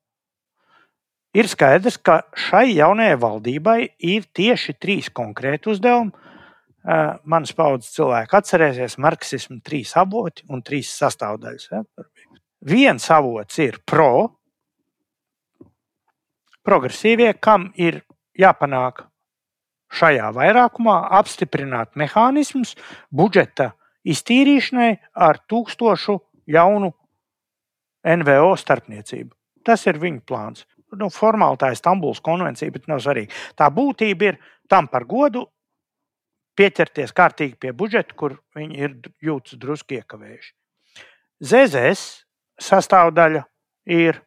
Ir 1.34 1.49
skaidrs, 1.49 1.97
ka 1.97 2.19
šai 2.38 2.76
jaunajai 2.76 3.15
valdībai 3.17 3.80
ir 4.05 4.28
tieši 4.38 4.76
trīs 4.78 5.09
konkrēti 5.09 5.71
uzdevumi. 5.71 6.13
Manas 7.26 7.53
paudzes 7.55 7.93
cilvēki 7.95 8.38
atcerēsies 8.38 8.99
marksismu 9.01 9.61
trīs 9.65 9.95
avoti 9.97 10.43
un 10.51 10.61
trīs 10.61 10.91
sastāvdaļas. 10.99 11.69
Viens 12.69 13.07
avots 13.11 13.59
ir 13.63 13.80
pro, 13.88 14.36
progresīvie, 16.67 17.32
kam 17.39 17.71
ir 17.80 18.03
jāpanāk 18.39 19.05
šajā 19.93 20.30
vairākumā 20.36 20.97
apstiprināt 21.19 21.95
mehānismus 21.99 22.76
budžeta 23.13 23.71
iztīrīšanai 24.04 24.91
ar 25.14 25.39
tūkstošu 25.49 26.18
jaunu 26.51 26.91
NVO 28.04 28.54
starpniecību. 28.60 29.32
Tas 29.64 29.86
ir 29.88 29.99
viņu 30.01 30.26
plāns 30.28 30.66
nu, 30.99 31.10
formāli 31.14 31.60
tā 31.62 31.72
ir 31.74 31.80
Stambulas 31.80 32.22
konvencija, 32.24 32.72
bet 32.74 32.88
nav 32.91 33.01
svarīgi. 33.04 33.32
Tā 33.58 33.70
būtība 33.74 34.32
ir 34.32 34.39
tam 34.70 34.88
par 34.91 35.08
godu 35.10 35.45
pieķerties 36.58 37.14
kārtīgi 37.18 37.58
pie 37.60 37.74
budžeta, 37.74 38.16
kur 38.18 38.38
viņi 38.58 38.84
ir 38.86 38.97
jūtas 39.24 39.58
drusku 39.62 39.97
iekavējuši. 39.97 40.51
ZZS 41.43 42.04
sastāvdaļa 42.62 43.43
ir 43.91 44.22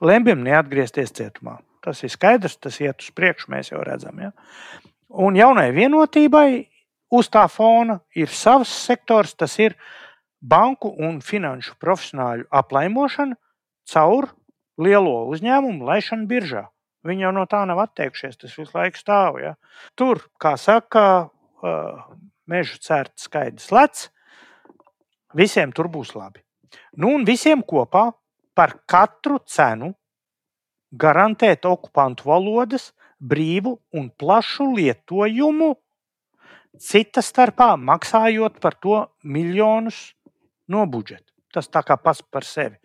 lemjam 0.00 0.40
neatgriezties 0.44 1.12
cietumā. 1.16 1.58
Tas 1.84 2.02
ir 2.04 2.12
skaidrs, 2.12 2.58
tas 2.60 2.76
iet 2.80 3.00
uz 3.00 3.12
priekšu, 3.16 3.52
mēs 3.52 3.70
jau 3.72 3.80
redzam. 3.84 4.18
Ja? 4.20 4.32
Un 5.20 5.36
jaunai 5.36 5.70
vienotībai 5.76 6.48
uz 7.10 7.28
tā 7.28 7.46
fona 7.50 8.00
ir 8.16 8.30
savs 8.32 8.72
sektors, 8.86 9.34
tas 9.34 9.56
ir 9.58 9.76
banku 10.40 10.92
un 10.98 11.20
finanšu 11.24 11.76
profesionāļu 11.80 12.46
aplaimošana 12.50 13.36
caur 13.90 14.30
lielo 14.80 15.26
uzņēmumu 15.32 15.84
laišanu 15.88 16.28
biržā. 16.30 16.68
Viņi 17.06 17.24
jau 17.24 17.32
no 17.32 17.46
tā 17.48 17.62
nav 17.68 17.80
atteikušies, 17.86 18.36
tas 18.40 18.56
visu 18.56 18.76
laiku 18.76 19.00
stāv. 19.00 19.40
Ja. 19.40 19.54
Tur, 19.96 20.20
kā 20.40 20.54
saka, 20.60 21.30
meža 22.48 22.76
cērta 22.84 23.20
skaidrs 23.20 23.70
lec, 23.72 24.06
visiem 25.36 25.72
tur 25.72 25.88
būs 25.92 26.12
labi. 26.16 26.42
Nu, 27.00 27.14
un 27.16 27.24
visiem 27.24 27.62
kopā 27.64 28.10
par 28.54 28.76
katru 28.90 29.40
cenu 29.48 29.94
garantēt 30.90 31.64
okupantu 31.66 32.28
valodas 32.28 32.90
brīvu 33.20 33.76
un 33.96 34.10
plašu 34.10 34.66
lietojumu, 34.74 35.74
cita 36.78 37.22
starpā 37.24 37.74
maksājot 37.80 38.60
par 38.60 38.76
to 38.78 39.02
miljonus 39.24 40.12
no 40.68 40.86
budžeta. 40.86 41.26
Tas 41.50 41.66
tā 41.66 41.82
kā 41.82 41.96
pats 41.98 42.22
par 42.22 42.46
sevi. 42.46 42.78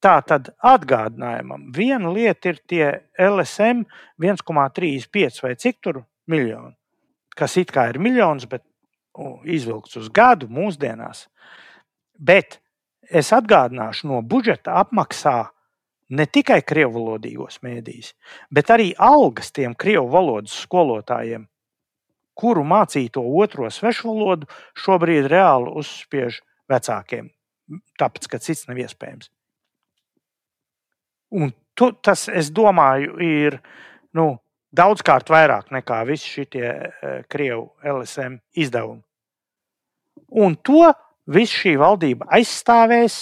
Tā 0.00 0.20
tad 0.24 0.52
atgādinājumam, 0.64 1.68
viena 1.74 2.12
lieta 2.12 2.52
ir 2.52 2.60
tie 2.68 2.86
LSM 3.20 3.84
1,35 4.22 5.42
vai 5.44 5.56
cik 5.60 5.82
tur 5.84 6.04
miljoni, 6.30 6.72
kas 7.36 7.56
it 7.60 7.72
kā 7.74 7.88
ir 7.90 7.98
miljons, 8.00 8.46
bet 8.48 8.64
izvilkts 9.44 9.96
uz 10.00 10.08
gadu 10.12 10.48
mūsdienās. 10.52 11.26
Bet 12.16 12.60
es 13.10 13.32
atgādināšu, 13.36 14.08
no 14.08 14.22
budžeta 14.22 14.78
apmaksā 14.80 15.38
ne 16.16 16.26
tikai 16.26 16.60
krievu 16.66 17.00
valodīgos 17.00 17.60
mēdījus, 17.66 18.12
bet 18.50 18.70
arī 18.72 18.92
algas 18.96 19.52
tiem 19.52 19.74
krievu 19.74 20.08
valodas 20.12 20.54
skolotājiem, 20.64 21.46
kuru 22.36 22.64
mācīto 22.68 23.22
otro 23.40 23.70
svešu 23.72 24.10
valodu 24.12 24.48
šobrīd 24.78 25.28
reāli 25.32 25.72
uzspiež 25.80 26.42
vecākiem, 26.70 27.30
tāpēc, 28.00 28.28
ka 28.30 28.40
cits 28.42 28.66
nav 28.68 28.80
iespējams. 28.82 29.30
Un 31.36 31.52
tu, 31.74 31.90
tas, 32.04 32.26
es 32.28 32.50
domāju, 32.54 33.16
ir 33.22 33.58
nu, 34.16 34.36
daudzkārt 34.76 35.30
vairāk 35.32 35.72
nekā 35.74 36.02
visi 36.08 36.36
šie 36.36 36.46
uh, 36.46 37.18
krievu 37.30 37.70
LSM 37.84 38.38
izdevumi. 38.56 39.02
Un 40.36 40.56
to 40.56 40.90
visu 41.30 41.62
šī 41.62 41.76
valdība 41.80 42.28
aizstāvēs 42.36 43.18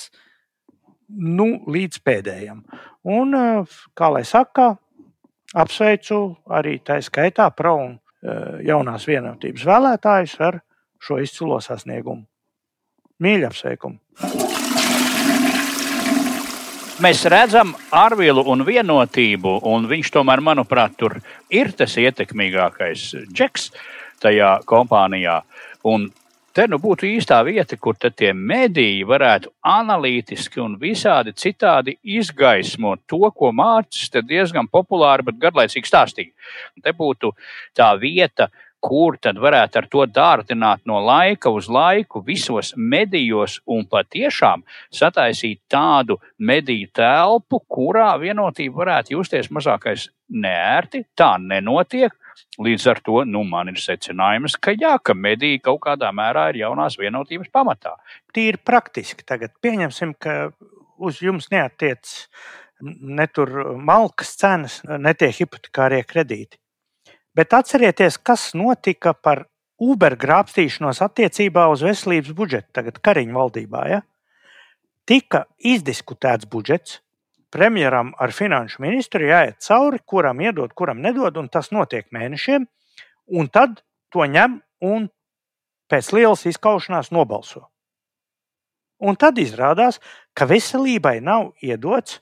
nu, 1.09 1.65
līdz 1.71 2.01
pēdējam. 2.05 2.65
Un, 3.05 3.37
uh, 3.37 3.77
kā 3.97 4.11
lai 4.13 4.25
saka, 4.29 4.75
apsveicu 5.55 6.21
arī 6.51 6.79
tā 6.85 6.99
skaitā 7.05 7.49
pro 7.55 7.77
un 7.79 7.99
jaunās 8.65 9.05
vienotības 9.09 9.67
vēlētājus 9.69 10.39
ar 10.41 10.61
šo 11.05 11.19
izcilo 11.21 11.61
sasniegumu. 11.61 12.25
Mīļa 13.23 13.51
apsveikumu! 13.53 14.01
Mēs 17.03 17.25
redzam 17.27 17.73
Arvilu 17.91 18.45
un 18.53 18.63
vienotību, 18.63 19.57
un 19.67 19.89
viņš 19.91 20.13
tomēr, 20.15 20.41
manuprāt, 20.47 20.95
tur 20.95 21.17
ir 21.51 21.73
tas 21.75 21.97
ietekmīgākais 21.99 23.09
džeks 23.35 23.73
tajā 24.23 24.53
kompānijā. 24.71 25.41
Un 25.91 26.07
te 26.55 26.67
nu 26.71 26.79
būtu 26.83 27.09
īstā 27.09 27.41
vieta, 27.47 27.77
kur 27.77 27.97
tie 27.99 28.33
mediji 28.33 29.05
varētu 29.09 29.53
analītiski 29.75 30.63
un 30.63 30.77
visādi 30.81 31.35
citādi 31.35 31.97
izgaismot 32.03 33.05
to, 33.11 33.23
ko 33.35 33.53
Mārcis 33.53 34.13
diezgan 34.29 34.69
populāri, 34.71 35.27
bet 35.27 35.41
garlaicīgi 35.43 35.91
stāstīja. 35.91 36.33
Te 36.83 36.95
būtu 36.97 37.35
tā 37.77 37.91
vieta, 38.01 38.51
kur 38.85 39.17
tad 39.17 39.39
varētu 39.41 39.81
ar 39.81 39.87
to 39.93 40.05
dārdināt 40.13 40.83
no 40.89 40.99
laika 41.01 41.51
uz 41.51 41.71
laiku 41.73 42.21
visos 42.27 42.75
medijos 42.77 43.57
un 43.67 43.87
patiešām 43.89 44.65
sataisīt 44.93 45.63
tādu 45.73 46.19
mediju 46.39 46.91
telpu, 46.93 47.63
kurā 47.77 48.11
vienotība 48.21 48.83
varētu 48.83 49.17
justies 49.17 49.49
mazākais 49.49 50.11
neērti. 50.29 51.07
Tā 51.17 51.35
nenotiek. 51.41 52.13
Līdz 52.63 52.87
ar 52.91 53.01
to 53.05 53.23
nu, 53.27 53.43
man 53.49 53.71
ir 53.73 53.81
secinājums, 53.83 54.57
ka 54.63 54.75
jā, 54.75 54.95
ka 55.03 55.15
mediji 55.15 55.63
kaut 55.65 55.83
kādā 55.87 56.11
mērā 56.15 56.49
ir 56.53 56.63
jaunās 56.65 56.99
vienotības 57.01 57.51
pamatā. 57.55 57.97
Tīri 58.35 58.61
praktiski 58.63 59.27
tagad 59.27 59.55
pieņemsim, 59.63 60.15
ka 60.19 60.53
uz 60.99 61.23
jums 61.23 61.51
neatiec 61.53 62.13
ne 62.85 63.27
tur 63.31 63.77
malkas 63.79 64.35
cenas, 64.39 64.81
ne 64.85 65.15
tie 65.15 65.31
hipotekārie 65.35 66.03
kredīti. 66.07 66.59
Bet 67.35 67.55
atcerieties, 67.57 68.19
kas 68.23 68.53
notika 68.55 69.15
par 69.15 69.47
Uber 69.83 70.15
grābstīšanos 70.19 71.01
attiecībā 71.03 71.67
uz 71.73 71.83
veselības 71.83 72.35
budžetu 72.37 72.71
tagad 72.79 73.01
Kariņu 73.03 73.35
valdībā. 73.35 73.87
Ja? 73.91 74.03
Tika 75.05 75.45
izdiskutēts 75.59 76.47
budžets, 76.51 77.01
premjeram 77.55 78.13
ar 78.19 78.35
finanšu 78.35 78.83
ministru 78.83 79.29
jāiet 79.29 79.63
cauri, 79.63 80.01
kuram 80.03 80.41
iedod, 80.43 80.73
kuram 80.75 80.99
nedod, 81.03 81.37
un 81.39 81.47
tas 81.49 81.71
notiek 81.71 82.09
mēnešiem, 82.15 82.67
un 83.39 83.51
tad 83.55 83.79
to 84.11 84.27
ņem 84.27 84.59
un 84.83 85.07
pēc 85.91 86.11
lielas 86.17 86.45
izkaušanās 86.51 87.13
nobalso. 87.15 87.69
Un 89.05 89.19
tad 89.21 89.39
izrādās, 89.39 90.01
ka 90.35 90.47
veselībai 90.51 91.19
nav 91.23 91.53
iedots 91.63 92.21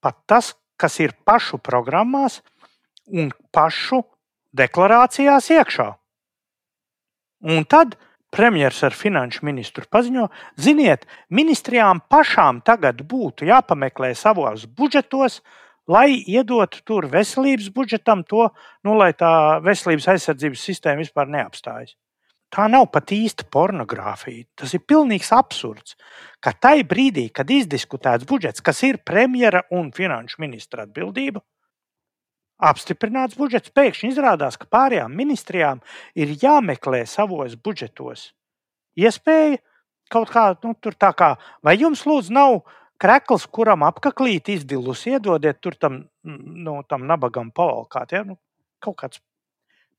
pat 0.00 0.16
tas, 0.30 0.54
kas 0.80 0.98
ir 1.02 1.14
pašu 1.26 1.58
programmās, 1.58 2.40
un 3.10 3.32
pašu 3.52 4.02
deklarācijās 4.56 5.50
iekšā. 5.56 5.88
Un 7.50 7.66
tad 7.68 7.96
premjerministrs 8.34 8.86
ar 8.88 8.96
finanšu 8.96 9.46
ministru 9.46 9.86
paziņo, 9.90 10.28
ziniet, 10.60 11.06
ministrijām 11.30 12.02
pašām 12.10 12.62
tagad 12.66 13.02
būtu 13.06 13.48
jāpameklē 13.48 14.12
savos 14.18 14.66
budžetos, 14.66 15.40
lai 15.90 16.20
iedotu 16.20 16.84
tur 16.86 17.08
veselības 17.10 17.70
budžetam 17.74 18.22
to, 18.24 18.48
nu, 18.86 18.94
lai 18.94 19.12
tā 19.18 19.58
veselības 19.64 20.08
aizsardzības 20.14 20.68
sistēma 20.70 21.02
vispār 21.02 21.30
neapstājas. 21.30 21.96
Tā 22.50 22.66
nav 22.66 22.88
pat 22.90 23.12
īsta 23.14 23.44
pornogrāfija. 23.46 24.48
Tas 24.58 24.72
ir 24.74 24.82
pilnīgs 24.82 25.30
absurds, 25.34 25.94
ka 26.42 26.50
tajā 26.50 26.82
brīdī, 26.90 27.28
kad 27.30 27.50
izdiskutēts 27.50 28.26
budžets, 28.26 28.62
kas 28.62 28.82
ir 28.86 28.98
premjera 29.06 29.62
un 29.70 29.92
finanšu 29.94 30.42
ministra 30.42 30.82
atbildība, 30.88 31.44
apstiprināts 32.60 33.38
budžets, 33.38 33.72
pēkšņi 33.74 34.12
izrādās, 34.12 34.58
ka 34.60 34.68
pārējām 34.70 35.14
ministrijām 35.16 35.80
ir 36.18 36.36
jāmeklē 36.42 37.02
savos 37.08 37.56
budžetos 37.56 38.30
iespēja 38.98 39.58
kaut 40.10 40.30
kā, 40.32 40.44
nu, 40.64 40.74
tur 40.82 40.96
tā 40.98 41.12
kā, 41.16 41.34
vai 41.64 41.76
jums 41.78 42.02
lūdzu 42.08 42.34
nav 42.34 42.60
krekls, 43.00 43.46
kuram 43.54 43.84
apaklīt 43.86 44.50
izdilus, 44.52 45.06
iedodiet 45.08 45.60
tur 45.62 45.76
tam, 45.78 46.02
nu, 46.24 46.80
tam 46.88 47.06
nabagam 47.08 47.52
pavalkāt. 47.54 48.14
Ja? 48.16 48.24
Nu, 48.26 48.36
kaut 48.82 48.98
kāds 49.00 49.22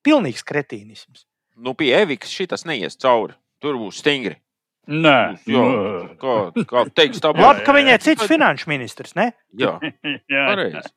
pilnīgs 0.05 0.45
kretīnisms. 0.47 1.25
Nu, 1.61 1.75
pie 1.77 1.93
Evikas 1.97 2.33
šitas 2.33 2.65
neies 2.67 2.97
cauri. 3.01 3.37
Tur 3.61 3.77
būs 3.77 3.99
stingri. 4.01 4.39
Nē, 4.91 5.17
jo, 5.45 5.63
kā, 6.19 6.35
kā 6.67 6.83
teiks, 6.89 7.21
tā 7.21 7.31
būs. 7.35 7.43
Labi, 7.45 7.65
ka 7.67 7.75
viņai 7.77 7.97
cits 8.01 8.25
finanšu 8.27 8.71
ministrs, 8.71 9.13
ne? 9.17 9.29
Jā, 9.57 9.75
pareizi. 10.49 10.89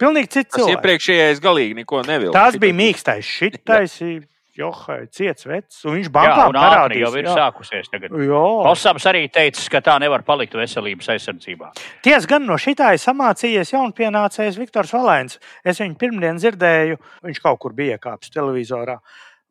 Pilnīgi 0.00 0.30
cits 0.30 0.56
cilvēks. 0.56 0.76
iepriekšējais 0.76 1.42
galīgi 1.44 1.76
neko 1.78 2.02
nevilka. 2.06 2.34
Tas 2.34 2.56
bija 2.60 2.74
mīkstais, 2.74 3.28
šitais 3.28 3.94
ir 4.02 4.24
johai, 4.54 5.04
ciets 5.10 5.46
vecs, 5.46 5.80
un 5.86 5.96
viņš 5.98 6.08
Jā, 6.08 6.12
bankām 6.14 6.50
ātri 6.54 6.60
parādīs. 6.62 7.00
jau 7.02 7.10
ir 7.18 7.28
jā. 7.28 7.34
sākusies. 7.38 7.90
Tagad. 7.90 8.14
Jā. 8.26 8.42
Kosams 8.68 9.06
arī 9.10 9.22
teica, 9.34 9.64
ka 9.70 9.80
tā 9.88 9.96
nevar 10.02 10.22
palikt 10.26 10.54
veselības 10.58 11.10
aizsardzībā. 11.14 11.72
Ties 12.06 12.26
gan 12.30 12.46
no 12.46 12.58
šitā 12.60 12.92
ir 12.94 13.02
samācījies 13.02 13.74
jaunpienācējs 13.74 14.58
Viktors 14.62 14.94
Valēns. 14.94 15.38
Es 15.66 15.82
viņu 15.82 15.98
pirmdien 15.98 16.38
dzirdēju, 16.42 17.00
viņš 17.26 17.42
kaut 17.42 17.60
kur 17.62 17.74
bija 17.74 17.98
kāpis 18.02 18.34
televizorā. 18.34 18.98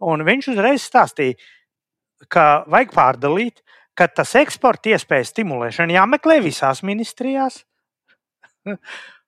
Un 0.03 0.23
viņš 0.27 0.53
uzreiz 0.55 0.87
stāstīja, 0.87 1.35
ka 2.31 2.63
vajag 2.71 2.95
pārdalīt, 2.95 3.63
ka 3.95 4.07
tas 4.07 4.31
eksporta 4.39 4.95
iespējas 4.95 5.31
stimulēšana 5.35 5.99
jāmeklē 5.99 6.39
visās 6.43 6.83
ministrijās. 6.83 7.63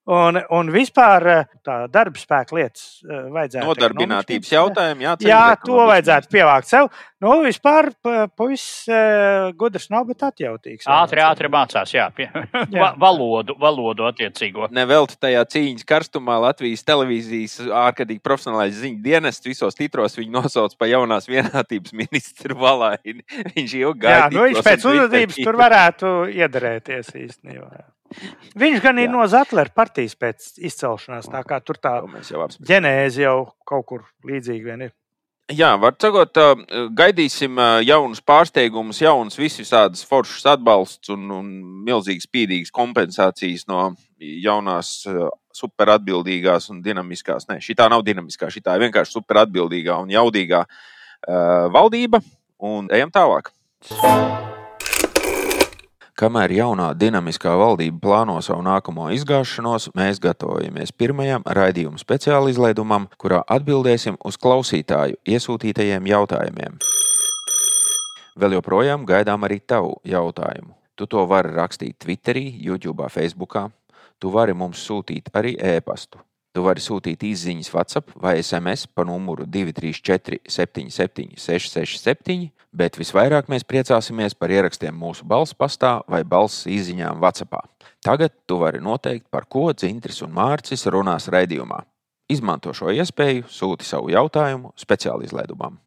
Un, 0.06 0.38
un 0.53 0.68
vispār 0.70 1.24
eh, 1.32 1.45
tā 1.66 1.76
darba 1.89 2.20
spēka 2.22 2.53
lietas 2.53 2.99
eh, 3.01 3.24
vajadzētu. 3.34 3.66
Nodarbinātības 3.66 4.51
jautājumu 4.53 5.08
Jā, 5.26 5.39
uz 5.56 5.64
to 5.66 5.80
vajadzētu 5.89 6.30
pievākt 6.30 6.70
sev. 6.70 6.91
Nu, 7.26 7.39
vispār 7.41 7.89
puisis 8.38 8.86
eh, 8.93 9.47
gudrs 9.58 9.89
nav, 9.89 10.03
bet 10.06 10.22
atjautīgs. 10.28 10.86
Ātri, 10.93 11.24
ātri 11.26 11.49
mācās, 11.49 11.89
jā, 11.95 12.06
pie, 12.14 12.28
va, 12.76 12.91
valodu, 13.01 13.56
valodu 13.58 14.06
attiecīgo. 14.12 14.70
Nevelti 14.78 15.18
tajā 15.26 15.41
cīņas 15.56 15.89
karstumā 15.89 16.38
Latvijas 16.43 16.86
televīzijas 16.86 17.58
ārkārtīgi 17.66 18.22
profesionālais 18.22 18.78
ziņu 18.78 19.01
dienests 19.08 19.49
visos 19.49 19.80
titros 19.80 20.20
viņu 20.22 20.38
nosauc 20.38 20.78
par 20.78 20.93
jaunās 20.93 21.26
vienotības 21.32 21.97
ministru 21.97 22.62
Valaini. 22.62 23.26
Viņš 23.58 23.76
ilgi 23.82 24.06
Jā, 24.06 24.22
gāja. 24.22 24.30
nu, 24.38 24.45
viņš 24.51 24.64
pēc 24.70 24.88
uzvedības 24.93 25.41
tur 25.41 25.62
varētu 25.66 26.16
iederēties 26.30 27.14
īstenībā. 27.26 27.88
Viņš 28.56 28.84
gan 28.84 28.99
ir 29.01 29.10
Jā. 29.10 29.14
no 29.16 29.24
Zetlera 29.28 29.74
partijas 29.76 30.14
pēc 30.20 30.53
izcelšanās, 30.70 31.28
tā 31.32 31.41
kā 31.47 31.60
tur 31.64 31.80
tā 31.82 31.97
mēs 32.08 32.30
jau 32.32 32.45
ģenēze 32.70 33.26
jau 33.26 33.39
kaut 33.68 33.86
kur 33.89 34.06
līdzīga 34.28 34.72
vien 34.72 34.86
ir. 34.88 34.93
Jā, 35.53 35.76
var 35.78 35.93
sakot, 36.01 36.38
ā, 36.41 36.53
gaidīsim 36.97 37.60
ā, 37.62 37.68
jaunus 37.86 38.22
pārsteigumus, 38.26 39.03
jaunus 39.03 39.38
visādas 39.38 40.01
foršas 40.10 40.47
atbalsts 40.56 41.12
un, 41.14 41.28
un 41.36 41.51
milzīgas 41.86 42.26
spīdīgas 42.26 42.74
kompensācijas 42.74 43.68
no 43.70 43.91
jaunās 44.18 44.95
ā, 45.06 45.28
superatbildīgās 45.53 46.72
un 46.74 46.82
dinamiskās. 46.86 47.45
Nē, 47.51 47.60
šī 47.62 47.78
tā 47.78 47.89
nav 47.93 48.01
dinamiskā, 48.08 48.49
šī 48.49 48.64
tā 48.66 48.80
ir 48.80 48.88
vienkārši 48.88 49.20
superatbildīgā 49.20 49.99
un 50.01 50.10
jaudīgā 50.16 50.64
uh, 50.66 51.70
valdība. 51.78 52.24
Un 52.66 52.89
ejam 52.95 53.14
tālāk. 53.14 53.53
Kamēr 56.16 56.53
jaunā 56.55 56.93
dinamiskā 56.95 57.51
valdība 57.59 57.97
plāno 57.99 58.38
savu 58.39 58.61
nākamo 58.63 59.09
izgāšanos, 59.11 59.89
mēs 59.99 60.22
gatavojamies 60.24 60.93
pirmajam 60.95 61.43
raidījuma 61.43 61.99
speciāla 61.99 62.53
izlaidumam, 62.53 63.09
kurā 63.20 63.41
atbildēsim 63.51 64.16
uz 64.24 64.38
klausītāju 64.39 65.20
iesūtītajiem 65.28 66.07
jautājumiem. 66.07 66.78
Vēl 68.39 68.55
joprojām 68.55 69.03
gaidām 69.09 69.43
arī 69.43 69.59
tavu 69.59 69.97
jautājumu. 70.07 70.72
Tu 70.95 71.03
to 71.11 71.26
vari 71.28 71.51
rakstīt 71.51 71.99
Twitterī, 71.99 72.45
YouTube, 72.63 73.09
Facebook. 73.11 73.59
Tu 74.16 74.32
vari 74.32 74.55
mums 74.55 74.88
sūtīt 74.88 75.34
arī 75.36 75.57
e-pastu. 75.59 76.24
Tu 76.55 76.63
vari 76.63 76.80
sūtīt 76.80 77.28
īsiņas 77.28 77.74
WhatsApp 77.74 78.16
vai 78.16 78.38
SMS 78.39 78.88
pa 78.88 79.03
numuru 79.03 79.43
234, 79.43 80.39
77, 80.47 81.36
667, 81.36 82.53
bet 82.76 82.99
visvairāk 82.99 83.47
mēs 83.51 83.65
priecāsimies 83.67 84.36
par 84.38 84.51
ierakstiem 84.51 84.95
mūsu 84.99 85.26
balss 85.28 85.55
pastā 85.55 85.97
vai 86.11 86.23
balss 86.28 86.67
izziņām 86.67 87.21
WhatsApp. 87.23 87.71
Tagad 88.05 88.36
tu 88.45 88.59
vari 88.61 88.82
noteikt, 88.84 89.30
par 89.32 89.47
ko 89.49 89.71
Dzintris 89.73 90.21
un 90.26 90.36
Mārcis 90.36 90.86
runās 90.91 91.30
raidījumā. 91.32 91.82
Izmanto 92.30 92.73
šo 92.73 92.91
iespēju, 92.93 93.47
sūti 93.49 93.86
savu 93.86 94.11
jautājumu 94.13 94.73
speciāli 94.82 95.30
izlaidumam. 95.30 95.80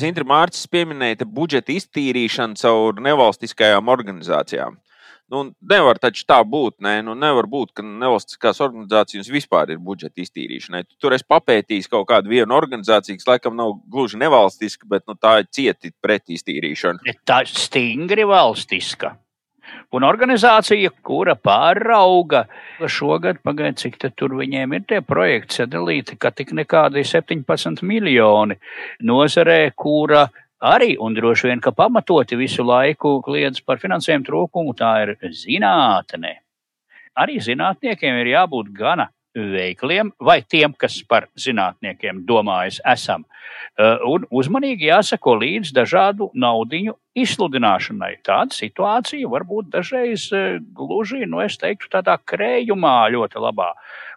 Dzintri 0.00 0.24
Mārcis 0.24 0.68
pieminēja 0.70 1.26
budžeta 1.28 1.74
iztīrīšanu 1.74 2.56
caur 2.56 3.02
nevalstiskajām 3.04 3.90
organizācijām. 3.92 4.78
Nu, 5.30 5.44
nevar 5.70 5.98
taču 6.02 6.24
tā 6.26 6.40
būt. 6.42 6.80
Nē, 6.82 6.96
nu, 7.06 7.14
nevar 7.18 7.46
būt, 7.50 7.70
ka 7.78 7.84
nevalstiskās 7.86 8.58
organizācijas 8.64 9.30
vispār 9.30 9.70
ir 9.70 9.78
budžeta 9.78 10.24
iztīrīšanai. 10.24 10.82
Tu 10.88 10.98
tur 10.98 11.14
es 11.14 11.22
papētījis 11.22 11.86
kaut 11.92 12.08
kādu 12.10 12.32
vienu 12.32 12.56
organizāciju, 12.56 13.20
kas 13.20 13.30
laikam 13.30 13.54
nav 13.58 13.76
gluži 13.86 14.18
nevalstiska, 14.18 14.90
bet 14.90 15.06
nu, 15.06 15.14
tā 15.14 15.38
ir 15.44 15.50
cieti 15.54 15.94
pret 16.02 16.26
iztīrīšanu. 16.34 17.14
Tā 17.22 17.42
ir 17.46 17.52
stingri 17.54 18.26
valstiska. 18.26 19.14
Un 19.94 20.02
organizācija, 20.06 20.90
kura 21.06 21.36
pārauga 21.38 22.44
šogad, 22.90 23.40
pagaidiet, 23.46 23.78
cik 23.82 23.98
tur 24.18 24.34
viņiem 24.38 24.74
ir 24.74 24.84
tie 24.86 25.00
projekti 25.02 25.60
sadalīti, 25.60 26.18
ka 26.18 26.30
tik 26.34 26.50
nekādi 26.58 27.02
17 27.06 27.82
miljoni 27.86 28.58
nozarē, 29.06 29.60
kura 29.78 30.28
arī, 30.60 30.94
un 31.00 31.16
droši 31.16 31.50
vien, 31.50 31.60
ka 31.60 31.72
pamatoti 31.76 32.38
visu 32.38 32.64
laiku 32.66 33.18
kliedz 33.24 33.62
par 33.64 33.80
finansējumu 33.82 34.26
trūkumu, 34.26 34.76
tā 34.76 34.92
ir 35.04 35.16
zinātne. 35.34 36.36
Arī 37.18 37.40
zinātniekiem 37.42 38.20
ir 38.20 38.34
jābūt 38.36 38.70
gana 38.76 39.10
veikliem, 39.34 40.10
vai 40.18 40.40
tiem, 40.42 40.72
kas 40.74 41.00
par 41.06 41.28
zinātniekiem 41.38 42.24
domājas, 42.26 42.80
esam. 42.86 43.24
Eh, 43.78 44.02
un 44.04 44.26
uzmanīgi 44.30 44.88
jāsako 44.90 45.36
līdz 45.38 45.72
dažādu 45.76 46.30
naudiņu 46.34 46.96
izsludināšanai. 47.14 48.16
Tāda 48.26 48.56
situācija 48.56 49.30
var 49.30 49.46
būt 49.46 49.70
dažreiz 49.70 50.26
eh, 50.34 50.58
gluži, 50.74 51.22
nu, 51.30 51.40
es 51.44 51.58
teiktu, 51.62 51.90
tādā 51.94 52.18
krējumā 52.18 52.96
ļoti 53.14 53.42
labā. 53.46 53.70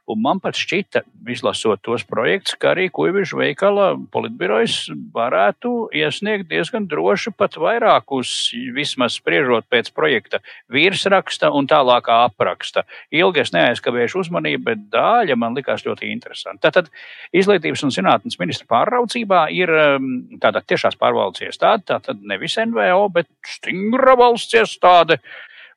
Un 0.03 0.19
man 0.19 0.41
pat 0.43 0.57
šķita, 0.59 0.99
izlasot 1.31 1.79
tos 1.85 2.03
projektus, 2.03 2.57
ka 2.59 2.73
arī 2.73 2.89
Kuiviša 2.91 3.37
veikala 3.39 3.85
politbirojas 4.11 4.89
varētu 5.15 5.71
iesniegt 5.95 6.49
diezgan 6.49 6.89
droši 6.91 7.31
pat 7.39 7.55
vairākus, 7.55 8.33
vismaz 8.75 9.15
spriežot 9.21 9.69
pēc 9.71 9.93
projekta 9.95 10.41
virsraksta 10.75 11.53
un 11.55 11.71
tālākā 11.71 12.19
apraksta. 12.25 12.83
Ilgi 13.15 13.45
es 13.45 13.53
neaizkavēšu 13.55 14.25
uzmanību, 14.25 14.65
bet 14.67 14.85
daļa 14.91 15.39
man 15.39 15.55
likās 15.55 15.87
ļoti 15.87 16.11
interesanti. 16.11 16.65
Tātad 16.67 16.91
izglītības 17.31 17.87
un 17.87 17.95
zinātnes 17.95 18.39
ministra 18.43 18.67
pārraudzībā 18.75 19.47
ir 19.55 19.71
um, 19.71 20.13
tāda 20.43 20.65
tiešās 20.67 20.99
pārvaldes 20.99 21.47
iestāde, 21.47 21.87
tātad 21.95 22.19
nevis 22.27 22.59
NVO, 22.59 23.07
bet 23.15 23.31
stingra 23.47 24.19
valsts 24.19 24.59
iestāde 24.59 25.21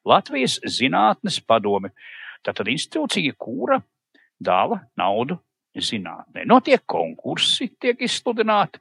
Latvijas 0.07 0.59
zinātnes 0.66 1.39
padomi. 1.47 1.95
Tātad 2.43 2.66
institūcija, 2.74 3.39
kura 3.39 3.85
dāva 4.43 4.80
naudu 4.99 5.39
zinātnē. 5.76 6.47
Notiek 6.49 6.82
konkursi, 6.89 7.70
tiek 7.80 8.01
izsludināti. 8.05 8.80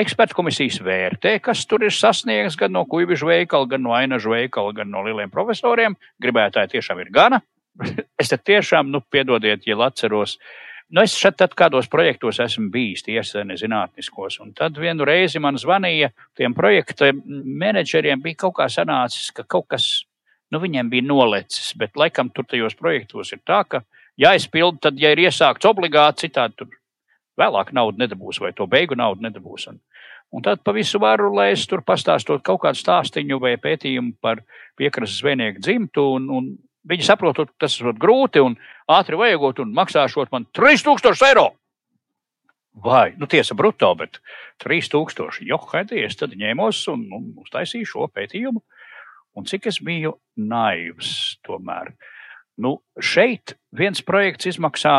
Ekspertu 0.00 0.36
komisijas 0.38 0.78
vērtē, 0.86 1.34
kas 1.42 1.64
tur 1.66 1.82
ir 1.84 1.92
sasniegts 1.94 2.56
gan 2.56 2.72
no 2.72 2.84
kuģiņu 2.88 3.26
veikala, 3.26 3.66
gan 3.72 3.82
no 3.82 3.94
ainažu 3.96 4.32
veikala, 4.32 4.72
gan 4.76 4.90
no 4.92 5.02
lieliem 5.06 5.32
profesoriem. 5.32 5.96
Gribētāji 6.22 6.76
tiešām 6.76 7.02
ir 7.02 7.10
gana. 7.14 7.40
es 8.20 8.30
tiešām, 8.30 8.90
nu, 8.90 9.02
piedodiet, 9.10 9.66
ja 9.66 9.78
atceros. 9.86 10.38
Nu, 10.90 11.04
es 11.04 11.14
šeit 11.14 11.42
kādos 11.54 11.86
projektos 11.90 12.40
esmu 12.42 12.70
bijis, 12.74 13.04
tiesa 13.06 13.44
nezinātniskos, 13.46 14.40
un 14.42 14.50
tad 14.58 14.78
vienu 14.78 15.06
reizi 15.06 15.38
man 15.38 15.58
zvanīja 15.58 16.10
tiem 16.38 16.54
projekta 16.54 17.12
menedžeriem, 17.14 18.18
bija 18.22 18.40
kaut 18.46 18.56
kā 18.58 18.66
sanācis, 18.66 19.28
ka 19.34 19.44
kaut 19.46 19.68
kas, 19.70 19.86
nu, 20.50 20.58
viņiem 20.58 20.90
bija 20.90 21.06
nolecis, 21.06 21.76
bet 21.78 21.94
laikam 21.94 22.32
tur 22.34 22.48
tajos 22.50 22.74
projektos 22.74 23.30
ir 23.36 23.42
tā, 23.46 23.62
ka 23.70 23.84
jāizpild, 24.20 24.80
tad, 24.84 24.98
ja 25.00 25.12
ir 25.14 25.24
iesākts 25.26 25.68
obligāti, 25.68 26.26
citādi 26.26 26.60
tur 26.60 26.72
vēlāk 27.40 27.72
naudu 27.76 28.02
nedabūs 28.02 28.40
vai 28.42 28.52
to 28.56 28.66
beigu 28.70 28.98
naudu 28.98 29.24
nedabūs. 29.24 29.68
Un, 29.72 29.78
un 30.34 30.44
tad 30.44 30.64
pa 30.64 30.74
visu 30.76 31.00
varu, 31.02 31.30
lai 31.36 31.50
es 31.54 31.66
tur 31.68 31.84
pastāstot 31.86 32.44
kaut 32.46 32.62
kādu 32.64 32.80
stāstīņu 32.80 33.40
vai 33.42 33.56
pētījumu 33.60 34.18
par 34.22 34.42
piekrastes 34.80 35.22
zvejnieku 35.22 35.64
dzimtu, 35.64 36.04
un, 36.18 36.28
un 36.36 36.50
viņi 36.90 37.06
saprotot, 37.06 37.52
tas 37.60 37.78
ir 37.80 37.94
grūti 38.00 38.42
un 38.44 38.58
ātri 38.90 39.18
vajagot 39.20 39.64
un 39.64 39.72
maksāšot 39.76 40.32
man 40.34 40.46
3000 40.56 41.26
eiro. 41.30 41.50
Vai, 42.80 43.10
nu, 43.18 43.26
tiesa, 43.26 43.56
brutto, 43.58 43.88
bet 43.98 44.20
3000. 44.62 45.42
Jo, 45.44 45.58
haidies, 45.72 46.14
tad 46.16 46.36
ņēmos 46.38 46.84
un, 46.92 47.02
un 47.16 47.24
uztaisīju 47.42 47.88
šo 47.88 48.06
pētījumu. 48.14 48.62
Un 49.36 49.46
cik 49.46 49.66
es 49.70 49.80
biju 49.84 50.14
naivs 50.38 51.10
tomēr. 51.46 51.90
Uh, 51.90 52.19
Nu, 52.60 52.76
šeit 53.00 53.56
viens 53.76 54.02
projekts 54.04 54.50
izmaksā 54.52 54.98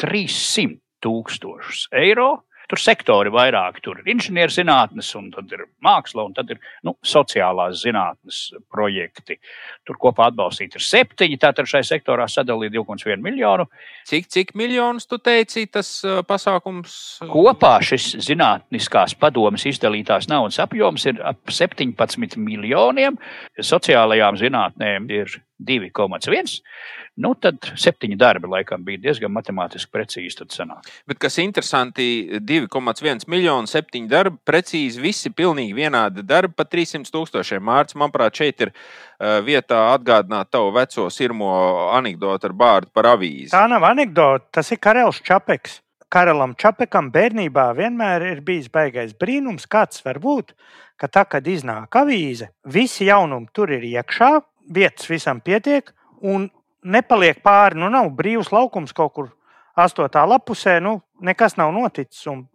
300 0.00 0.78
tūkstošus 1.04 1.88
eiro. 1.96 2.44
Tur 2.70 2.78
sektori 2.78 3.32
vairāk, 3.34 3.80
tur 3.82 3.98
ir 3.98 4.12
inženierzinātnes, 4.12 5.08
un 5.18 5.24
tad 5.34 5.50
ir 5.50 5.64
māksla, 5.82 6.22
un 6.28 6.36
tad 6.36 6.52
ir 6.54 6.60
nu, 6.86 6.92
sociālās 7.02 7.80
zinātnes 7.82 8.38
projekti. 8.70 9.40
Tur 9.82 9.98
kopā 9.98 10.28
atbalstīti 10.30 10.78
ir 10.78 10.84
septiņi, 10.86 11.40
tātad 11.42 11.66
šai 11.66 11.80
sektorā 11.88 12.28
sadalīti 12.30 12.78
2,1 12.78 13.26
miljonu. 13.26 13.66
Cik, 14.06 14.30
cik 14.30 14.54
miljonus 14.54 15.10
tu 15.10 15.18
teici, 15.18 15.66
tas 15.66 15.96
uh, 16.06 16.20
pasākums? 16.22 16.94
Kopā 17.32 17.74
šis 17.82 18.12
zinātniskās 18.28 19.18
padomas 19.18 19.66
izdalītās 19.66 20.30
naudas 20.30 20.62
apjoms 20.62 21.10
ir 21.10 21.18
ap 21.26 21.50
17 21.50 22.38
miljoniem. 22.38 23.18
Sociālajām 23.58 24.38
zinātnēm 24.38 25.10
ir 25.10 25.40
2,1. 25.66 26.60
Nu, 27.20 27.34
tad 27.36 27.66
septiņi 27.78 28.16
darbi 28.20 28.48
laikam 28.50 28.84
bija 28.86 29.02
diezgan 29.06 29.32
matemātiski 29.34 29.92
precīzi. 29.92 30.46
Bet 31.08 31.20
kas 31.20 31.36
interesanti, 31.42 32.06
2,1 32.40 33.26
miljonu, 33.28 33.68
septiņi 33.70 34.08
darbi, 34.10 34.40
precīzi 34.46 35.02
visi 35.02 35.32
pilnīgi 35.34 35.76
vienādi 35.76 36.24
darbi, 36.26 36.54
pa 36.56 36.64
300 36.64 37.12
tūkstošiem. 37.12 37.62
Mārcis, 37.66 37.98
manuprāt, 38.00 38.40
šeit 38.40 38.64
ir 38.66 38.72
vietā 39.44 39.82
atgādināt 39.94 40.50
tavu 40.54 40.72
veco 40.76 41.08
sirmo 41.12 41.52
anekdoti 41.98 42.48
ar 42.48 42.56
bārdu 42.56 42.94
par 42.94 43.12
avīzi. 43.16 43.52
Tā 43.52 43.66
nav 43.70 43.84
anekdote, 43.90 44.48
tas 44.56 44.72
ir 44.72 44.80
Karels 44.80 45.20
Čapeks. 45.26 45.80
Karalam 46.10 46.56
Čapekam 46.58 47.12
bērnībā 47.14 47.68
vienmēr 47.78 48.24
ir 48.32 48.40
bijis 48.42 48.66
baisais 48.72 49.12
brīnums, 49.14 49.68
kāds 49.70 50.00
var 50.02 50.18
būt, 50.18 50.56
ka 50.98 51.06
tā, 51.06 51.22
kad 51.22 51.46
iznāk 51.46 51.94
avīze, 52.00 52.50
visi 52.66 53.06
jaunumi 53.06 53.46
tur 53.54 53.70
ir 53.70 53.86
iekšā, 53.86 54.32
vietas 54.74 55.08
visam 55.10 55.40
pietiek, 55.44 55.90
un 56.22 56.48
nepaliek 56.84 57.42
pāri. 57.44 57.80
Nu, 57.80 57.90
nav 57.92 58.10
brīvs 58.16 58.52
laukums 58.54 58.94
kaut 58.96 59.14
kur 59.16 59.28
astotā 59.78 60.24
lapusē, 60.28 60.78
nu, 60.84 61.00
nekas 61.24 61.58
nav 61.60 61.74
noticis 61.74 62.26
un 62.30 62.46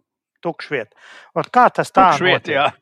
tukšs 0.44 0.72
vieta. 0.72 1.06
Kā 1.52 1.68
tas 1.74 1.92
tā 1.94 2.12
notiek? 2.20 2.76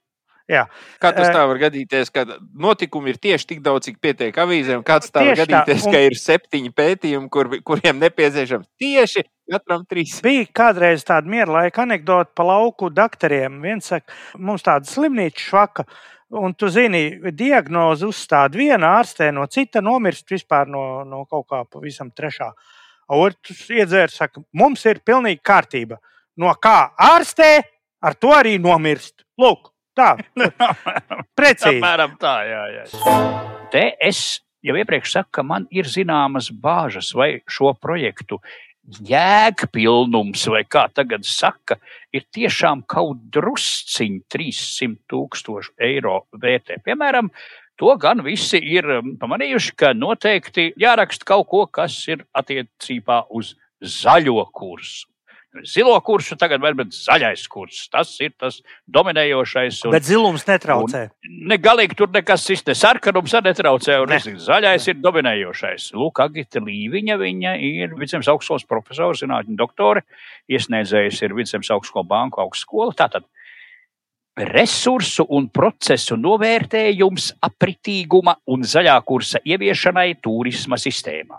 Jā. 0.44 0.66
Kā 1.00 1.08
tas 1.16 1.30
tā 1.32 1.42
var 1.48 1.56
gadīties, 1.56 2.10
ka 2.12 2.26
notikumi 2.60 3.14
ir 3.14 3.18
tieši 3.20 3.46
tik 3.54 3.60
daudz, 3.64 3.86
cik 3.86 3.96
pietiek 4.04 4.36
avīzēm? 4.42 4.82
Kāds 4.84 5.08
tā 5.12 5.22
var 5.24 5.38
gadīties, 5.40 5.80
tā. 5.80 5.88
Un... 5.88 5.94
ka 5.94 6.02
ir 6.04 6.16
septiņi 6.20 6.72
pētījumi, 6.76 7.30
kur, 7.32 7.48
kuriem 7.64 8.02
nepieciešams 8.02 8.68
tieši 8.80 9.24
katram 9.54 9.86
trīs? 9.88 10.18
Bija 10.24 10.44
kādreiz 10.60 11.06
tāda 11.08 11.32
miera 11.32 11.62
laika 11.62 11.86
anekdote 11.86 12.36
par 12.36 12.50
lauku 12.50 12.90
doktoriem. 12.92 13.56
Viens 13.64 13.88
saka, 13.88 14.12
mums 14.36 14.66
tāda 14.66 14.88
slimnīca 14.90 15.46
švaka. 15.46 15.86
Un 16.34 16.54
tu 16.56 16.70
zini, 16.72 17.18
diagnozi 17.36 18.06
uzstāda 18.08 18.58
viena 18.58 18.94
ārstē, 18.98 19.28
no 19.34 19.44
cita 19.46 19.82
nomirst 19.84 20.30
vispār 20.32 20.70
no, 20.70 21.04
no 21.04 21.24
kaut 21.30 21.46
kā 21.50 21.60
pavisam 21.68 22.10
trešā. 22.10 22.48
Otrs 23.14 23.66
iedzērs, 23.68 24.16
saka, 24.16 24.40
mums 24.56 24.84
ir 24.88 25.02
pilnīgi 25.04 25.42
kārtība. 25.44 26.00
No 26.40 26.50
kā 26.56 26.94
ārstē, 26.96 27.50
ar 28.02 28.16
to 28.16 28.32
arī 28.34 28.56
nomirst. 28.58 29.26
Lūk, 29.38 29.68
tā. 29.96 30.14
Precīzi. 31.38 31.76
Apmēram 31.76 32.16
tā, 32.20 32.34
jā, 32.48 32.64
jā. 32.78 33.14
Te 33.70 33.84
es 34.00 34.24
jau 34.64 34.76
iepriekš 34.80 35.18
saku, 35.18 35.30
ka 35.38 35.44
man 35.46 35.68
ir 35.74 35.88
zināmas 35.90 36.48
bāžas, 36.48 37.12
vai 37.14 37.36
šo 37.50 37.74
projektu 37.76 38.40
jēgpilnums, 38.84 40.44
vai 40.52 40.62
kā 40.68 40.86
tagad 40.94 41.24
saka, 41.26 41.78
ir 42.12 42.26
tiešām 42.34 42.84
kaut 42.90 43.22
drusciņi 43.32 44.24
300 44.32 44.98
tūkstoši 45.10 45.74
eiro 45.88 46.24
vērtē. 46.40 46.80
Piemēram, 46.84 47.30
to 47.80 47.94
gan 48.00 48.22
visi 48.26 48.60
ir 48.60 48.88
um, 48.98 49.14
pamanījuši, 49.20 49.74
ka 49.80 49.94
noteikti 49.96 50.72
jāraksta 50.80 51.26
kaut 51.32 51.48
ko, 51.50 51.64
kas 51.66 51.96
ir 52.10 52.26
attiecībā 52.36 53.24
uz 53.34 53.54
zaļo 53.80 54.44
kursu. 54.52 55.08
Zilo 55.62 55.94
kursu, 56.02 56.34
tagad 56.40 56.60
vēl 56.64 56.74
bet 56.74 56.94
zaļais 56.96 57.44
kurs. 57.52 57.84
Tas 57.92 58.10
ir 58.24 58.32
tas 58.40 58.58
dominējošais. 58.90 59.84
Un, 59.86 59.94
Bet 59.94 60.06
zilums 60.08 60.44
netraucē. 60.48 61.04
ne 61.24 61.58
galīgi 61.58 61.94
tur 61.96 62.08
nekas 62.14 62.44
cits, 62.48 62.64
ne 62.66 62.74
sarkanums 62.74 63.32
netraucē. 63.44 64.00
Un, 64.02 64.08
Ne. 64.10 64.18
ne. 64.24 64.34
Zaļais 64.42 64.88
ir 64.88 64.94
dominējošais. 65.04 65.92
Lūk, 65.94 66.20
Agita 66.24 66.58
Līviņa, 66.60 67.18
viņa 67.20 67.54
ir 67.60 67.94
Vidzemes 67.98 68.28
augstskolas 68.28 68.66
profesora, 68.66 69.14
zinātņu 69.14 69.56
doktore, 69.56 70.02
iesniedzējis 70.50 71.22
ir 71.22 71.34
Vidzemes 71.34 71.70
augstskola 71.70 72.04
banku 72.04 72.40
augstskola. 72.42 72.92
Tātad 72.92 73.24
resursu 74.36 75.24
un 75.30 75.48
procesu 75.48 76.16
novērtējums 76.18 77.34
apritīguma 77.46 78.34
un 78.50 78.62
zaļā 78.66 78.96
kursa 79.06 79.38
ieviešanai 79.46 80.16
turisma 80.22 80.74
sistēmā. 80.80 81.38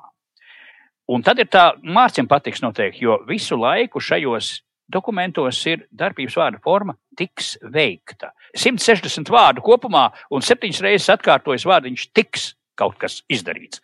Un 1.11 1.21
tad 1.25 1.39
ir 1.41 1.49
tā, 1.53 1.67
Mārciņam 1.85 2.29
patiks 2.29 2.63
noteikti, 2.63 3.05
jo 3.05 3.19
visu 3.29 3.57
laiku 3.59 4.01
šajos 4.01 4.55
dokumentos 4.91 5.59
ir 5.69 5.85
darbības 5.93 6.37
vārda 6.39 6.61
forma 6.63 6.95
tiks 7.17 7.55
veikta. 7.73 8.31
160 8.57 9.29
vārdu 9.33 9.63
kopumā 9.65 10.07
un 10.33 10.45
septiņas 10.45 10.83
reizes 10.85 11.13
atkārtojas 11.13 11.65
vārdiņš 11.69 12.07
tiks 12.13 12.53
kaut 12.75 12.97
kas 12.99 13.21
izdarīts. 13.31 13.79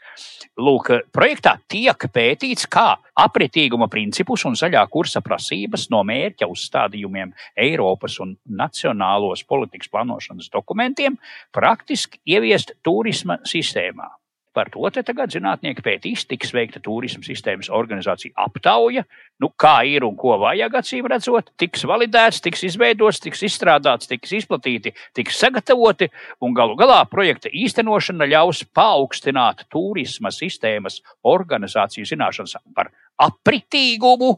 Lūk, 0.60 0.92
projektā 1.16 1.56
tiek 1.72 2.08
pētīts, 2.12 2.68
kā 2.68 2.98
apritīguma 3.24 3.88
principus 3.92 4.44
un 4.50 4.58
zaļā 4.60 4.84
kursa 4.92 5.24
prasības 5.24 5.88
no 5.94 6.02
mērķa 6.08 6.50
uzstādījumiem 6.52 7.32
Eiropas 7.56 8.20
un 8.24 8.36
nacionālos 8.46 9.46
politikas 9.48 9.92
plānošanas 9.94 10.52
dokumentiem 10.52 11.16
praktiski 11.56 12.20
ieviest 12.28 12.76
turisma 12.84 13.40
sistēmā. 13.48 14.12
Par 14.52 14.68
to 14.68 14.84
tagad 14.92 15.32
zinātnieki 15.32 15.84
pētīs, 15.86 16.26
tiks 16.28 16.50
veikta 16.52 16.82
turisma 16.84 17.24
sistēmas 17.24 17.70
organizācija 17.72 18.36
aptauja, 18.36 19.06
nu, 19.40 19.48
kā 19.56 19.78
ir 19.88 20.04
un 20.04 20.18
ko 20.20 20.36
vajag 20.42 20.76
acīm 20.82 21.08
redzot, 21.08 21.54
tiks 21.56 21.86
validēts, 21.88 22.42
tiks 22.44 22.66
izveidots, 22.68 23.22
tiks 23.24 23.46
izstrādāts, 23.48 24.12
tiks 24.12 24.36
izplatīti, 24.42 24.92
tiks 25.16 25.40
sagatavoti, 25.40 26.10
un 26.44 26.58
galu 26.58 26.76
galā 26.76 27.00
projekta 27.08 27.48
īstenošana 27.48 28.28
ļaus 28.34 28.66
paaugstināt 28.76 29.64
turisma 29.72 30.34
sistēmas 30.36 31.00
organizāciju 31.24 32.12
zināšanas 32.12 32.60
par 32.76 32.92
apritīgumu 33.24 34.36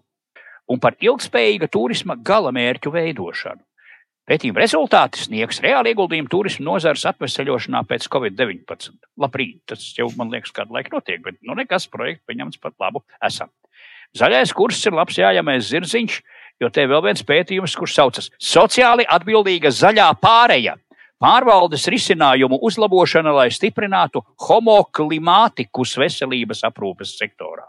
un 0.70 0.80
par 0.80 0.94
ilgspējīga 1.02 1.74
turisma 1.74 2.22
galamērķu 2.22 2.94
veidošanu. 2.94 3.66
Pētījuma 4.24 4.62
rezultāti 4.62 5.20
sniegs 5.20 5.58
reāli 5.64 5.92
ieguldījumu 5.92 6.30
turismu 6.32 6.64
nozares 6.70 7.04
atvesaļošanā 7.10 7.82
pēc 7.90 8.06
Covid-19. 8.14 8.94
Labrīt, 9.20 9.58
tas 9.68 9.84
jau 9.98 10.08
man 10.16 10.32
liekas, 10.32 10.54
kādu 10.56 10.78
laiku 10.78 10.96
notiek, 10.96 11.20
bet 11.26 11.42
nu 11.44 11.58
nekas 11.60 11.90
projekts 11.92 12.24
pieņemts 12.30 12.62
pat 12.64 12.78
labu 12.80 13.04
esam. 13.20 13.52
Zaļais 14.16 14.54
kurs 14.56 14.80
ir 14.88 14.96
labs 14.96 15.18
jājamais 15.20 15.68
zirziņš, 15.68 16.16
jo 16.64 16.70
te 16.72 16.86
vēl 16.88 17.04
viens 17.04 17.26
pētījums, 17.28 17.76
kurš 17.76 17.98
saucas 17.98 18.32
Sociāli 18.40 19.04
atbildīga 19.12 19.74
zaļā 19.74 20.08
pāreja. 20.24 20.78
Pārvaldes 21.24 21.86
risinājumu 21.88 22.58
uzlabošana, 22.68 23.32
lai 23.32 23.48
stiprinātu 23.56 24.26
homoklimātikus 24.44 25.96
veselības 26.02 26.66
aprūpes 26.68 27.14
sektorā. 27.16 27.64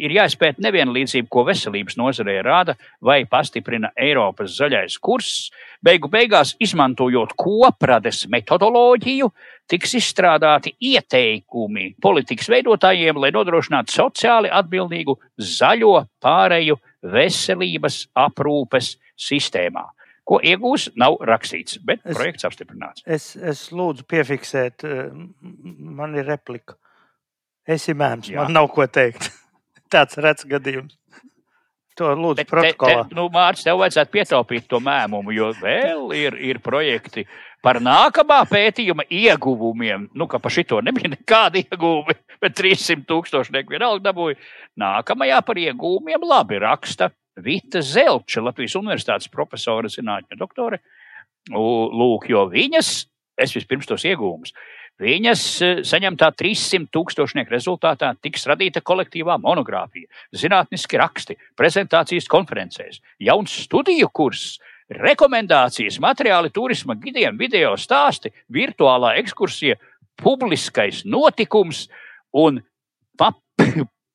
Ir 0.00 0.14
jāizpēta 0.16 0.62
nevienlīdzība, 0.64 1.28
ko 1.30 1.44
veselības 1.46 1.98
nozarē 2.00 2.38
rada 2.42 2.74
vai 3.04 3.20
pastiprina 3.30 3.92
Eiropas 3.94 4.56
zaļais 4.56 4.96
kurs. 5.04 5.50
Beigu 5.84 6.08
beigās, 6.10 6.54
izmantojot 6.64 7.34
koprades 7.38 8.24
metodoloģiju, 8.32 9.28
tiks 9.70 9.94
izstrādāti 10.00 10.72
ieteikumi 10.80 11.92
politikas 12.02 12.48
veidotājiem, 12.50 13.20
lai 13.20 13.30
nodrošinātu 13.36 13.94
sociāli 13.94 14.50
atbildīgu 14.50 15.18
zaļo 15.38 16.06
pāreju 16.24 16.80
veselības 17.14 18.06
aprūpes 18.24 18.94
sistēmā. 19.28 19.84
Ko 20.24 20.38
iegūs, 20.40 20.88
nav 20.96 21.18
rakstīts, 21.20 21.76
bet 21.84 22.00
Es- 22.04 22.16
projekts 22.16 22.46
apstiprināts. 22.48 23.02
Es, 23.04 23.34
es 23.36 23.66
lūdzu 23.76 24.06
piefiksēt, 24.08 24.84
eh, 24.88 25.10
man 26.00 26.14
ir 26.16 26.24
replika. 26.24 26.78
Es 27.66 27.82
esmu 27.88 27.98
mēms, 28.00 28.30
Jā. 28.32 28.42
man 28.42 28.52
nav 28.56 28.70
ko 28.72 28.86
teikt. 28.86 29.28
Tāds 29.92 30.16
redzams 30.16 30.48
gadījums. 30.50 30.96
To 31.94 32.08
lūdzu 32.18 32.40
Bet 32.42 32.48
te, 32.48 32.56
te, 32.56 32.72
protokolā. 32.74 33.02
nu, 33.14 33.28
Mārcis, 33.30 33.62
tev 33.68 33.78
vajadzētu 33.78 34.10
pietaupīt 34.16 34.64
to 34.66 34.80
mēmumu, 34.82 35.30
jo 35.36 35.52
vēl 35.60 36.08
ir, 36.18 36.34
ir 36.42 36.58
projekti 36.58 37.22
par 37.62 37.78
nākamā 37.78 38.40
pētījuma 38.50 39.04
ieguvumiem. 39.14 40.08
Nu, 40.18 40.26
ka 40.26 40.40
par 40.42 40.50
šito 40.50 40.80
nebija 40.82 41.12
nekāda 41.14 41.60
ieguvuma, 41.62 42.16
bet 42.42 42.56
300 42.58 43.04
tūkstoši 43.06 43.54
vienalga 43.70 44.08
dabūja. 44.08 44.40
Nākamajā 44.80 45.38
par 45.46 45.60
ieguvumiem 45.62 46.26
labi 46.26 46.58
raksta 46.64 47.12
Vita 47.42 47.82
Zelča, 47.82 48.42
Latvijas 48.44 48.76
Universitātes 48.78 49.30
profesora, 49.32 49.90
zinātņu 49.90 50.38
doktore. 50.38 50.80
Lūk, 51.50 52.28
jo 52.30 52.46
viņas, 52.48 52.90
es 53.42 53.54
vispirms 53.56 53.88
tos 53.90 54.04
iegūmus, 54.06 54.54
viņas 55.02 55.42
eh, 55.66 55.80
saņemtā 55.84 56.30
300 56.38 56.88
tūkstošnieku 56.94 57.52
rezultātā 57.52 58.12
tiks 58.22 58.46
radīta 58.48 58.80
kolektīvā 58.80 59.36
monogrāfija, 59.42 60.06
zinātniski 60.36 61.00
raksti, 61.00 61.36
prezentācijas 61.58 62.30
konferencēs, 62.30 63.02
jauns 63.18 63.58
studiju 63.66 64.08
kurs, 64.14 64.54
rekomendācijas, 64.94 65.98
materiāli 66.00 66.52
turisma 66.54 66.96
gidiem, 67.00 67.36
video 67.40 67.74
stāsti, 67.80 68.32
virtuālā 68.52 69.16
ekskursija, 69.20 69.76
publiskais 70.22 71.02
notikums 71.04 71.88
un 72.32 72.62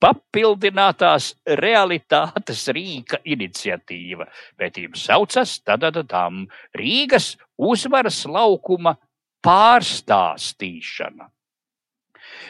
papildinātās 0.03 1.33
realitātes 1.59 2.65
Rīga 2.75 3.19
iniciatīva. 3.27 4.29
Pētījums 4.59 5.03
saucas 5.09 5.57
Tadadam 5.65 6.45
Rīgas 6.77 7.33
uzvaras 7.59 8.23
laukuma 8.29 8.95
pārstāstīšana. 9.45 11.29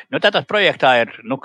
Nu, 0.10 0.20
tātad 0.22 0.48
projektā 0.50 0.96
ir 1.04 1.14
nu, 1.28 1.38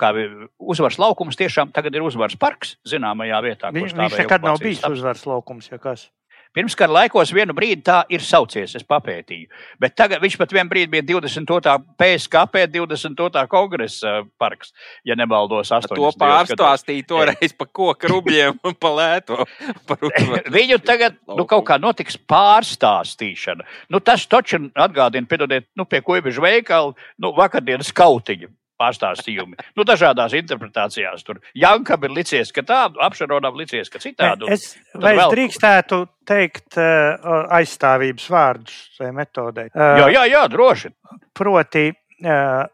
uzvaras 0.57 0.97
laukums. 1.01 1.37
Tiešām 1.39 1.71
tagad 1.75 1.95
ir 1.95 2.05
uzvaras 2.05 2.37
parks 2.39 2.75
zināmajā 2.87 3.41
vietā. 3.45 3.71
stāvēja 3.93 4.11
viņš 4.11 4.23
nekad 4.23 4.45
nav 4.45 4.61
bijis 4.61 4.83
uzvaras 4.89 5.25
laukums. 5.29 5.69
Ja 5.71 5.81
kas. 5.81 6.09
Pirmskara 6.55 6.93
laikos 7.01 7.33
vienu 7.35 7.53
brīdi 7.55 7.83
tā 7.83 7.97
ir 8.13 8.23
saucies, 8.23 8.75
es 8.77 8.85
papētīju. 8.87 9.49
Bet 9.81 9.95
tagad 9.99 10.23
viņš 10.23 10.37
pat 10.39 10.53
vienu 10.55 10.71
brīdi 10.71 10.91
bija 10.93 11.05
22. 11.09 11.75
PSKP 11.99 12.65
22. 12.71 13.43
kongresa 13.51 14.21
parks, 14.39 14.71
ja 15.03 15.17
nemaldos. 15.19 15.69
To 15.69 15.81
80. 15.81 15.95
gados. 15.99 16.19
pārstāstīja 16.21 17.07
toreiz 17.09 17.55
pa 17.57 17.67
koku 17.67 18.11
rubļiem 18.13 18.61
un 18.63 18.77
pa 18.79 18.93
lēto. 18.95 19.43
Par. 19.89 19.99
Viņu 20.57 20.79
tagad 20.85 21.19
nu, 21.27 21.43
kaut 21.49 21.67
kā 21.67 21.79
notiks 21.81 22.15
pārstāstīšana. 22.29 23.67
Nu, 23.91 23.99
tas 23.99 24.23
taču 24.29 24.63
atgādina, 24.71 25.27
piedodiet, 25.27 25.67
nu, 25.75 25.87
pie 25.89 25.99
koiebižu 26.05 26.43
veikala, 26.45 26.95
nu, 27.19 27.35
vakardienas 27.35 27.91
kautiņa. 27.95 28.51
Pārstāstījumi. 28.81 29.55
Nu, 29.77 29.85
dažādās 29.87 30.33
interpretācijās. 30.35 31.23
Tur 31.23 31.37
Jankam 31.55 32.03
ir 32.03 32.11
licies, 32.11 32.51
ka 32.51 32.61
tā, 32.67 32.79
apšaronam 33.07 33.55
licies, 33.55 33.87
ka 33.89 34.01
citādi. 34.03 34.49
Es, 34.51 34.73
vai 34.93 35.13
es 35.15 35.19
vēl- 35.21 35.31
drīkstētu 35.31 35.99
teikt 36.27 36.77
eh, 36.77 37.27
aizstāvības 37.55 38.25
vārdus 38.33 38.77
šai 38.97 39.11
metodei? 39.15 39.69
Eh, 39.71 39.99
Jā, 40.01 40.09
jā, 40.11 40.25
jā, 40.33 40.43
droši. 40.51 40.91
Proti, 41.33 41.85
eh, 42.23 42.65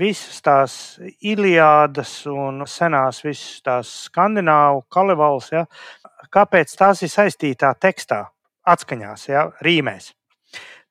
visas 0.00 0.40
tās 0.40 0.74
Iliādas 1.22 2.14
un 2.30 2.64
senās, 2.64 3.20
visas 3.24 3.60
tās 3.66 3.92
skandināvu 4.08 4.84
kalevāls, 4.88 5.50
ja, 5.52 5.66
kāpēc 6.32 6.72
tās 6.78 7.02
ir 7.02 7.10
saistītā 7.12 7.74
tekstā, 7.76 8.24
atskaņās, 8.64 9.28
ja, 9.28 9.48
rīmēs? 9.66 10.12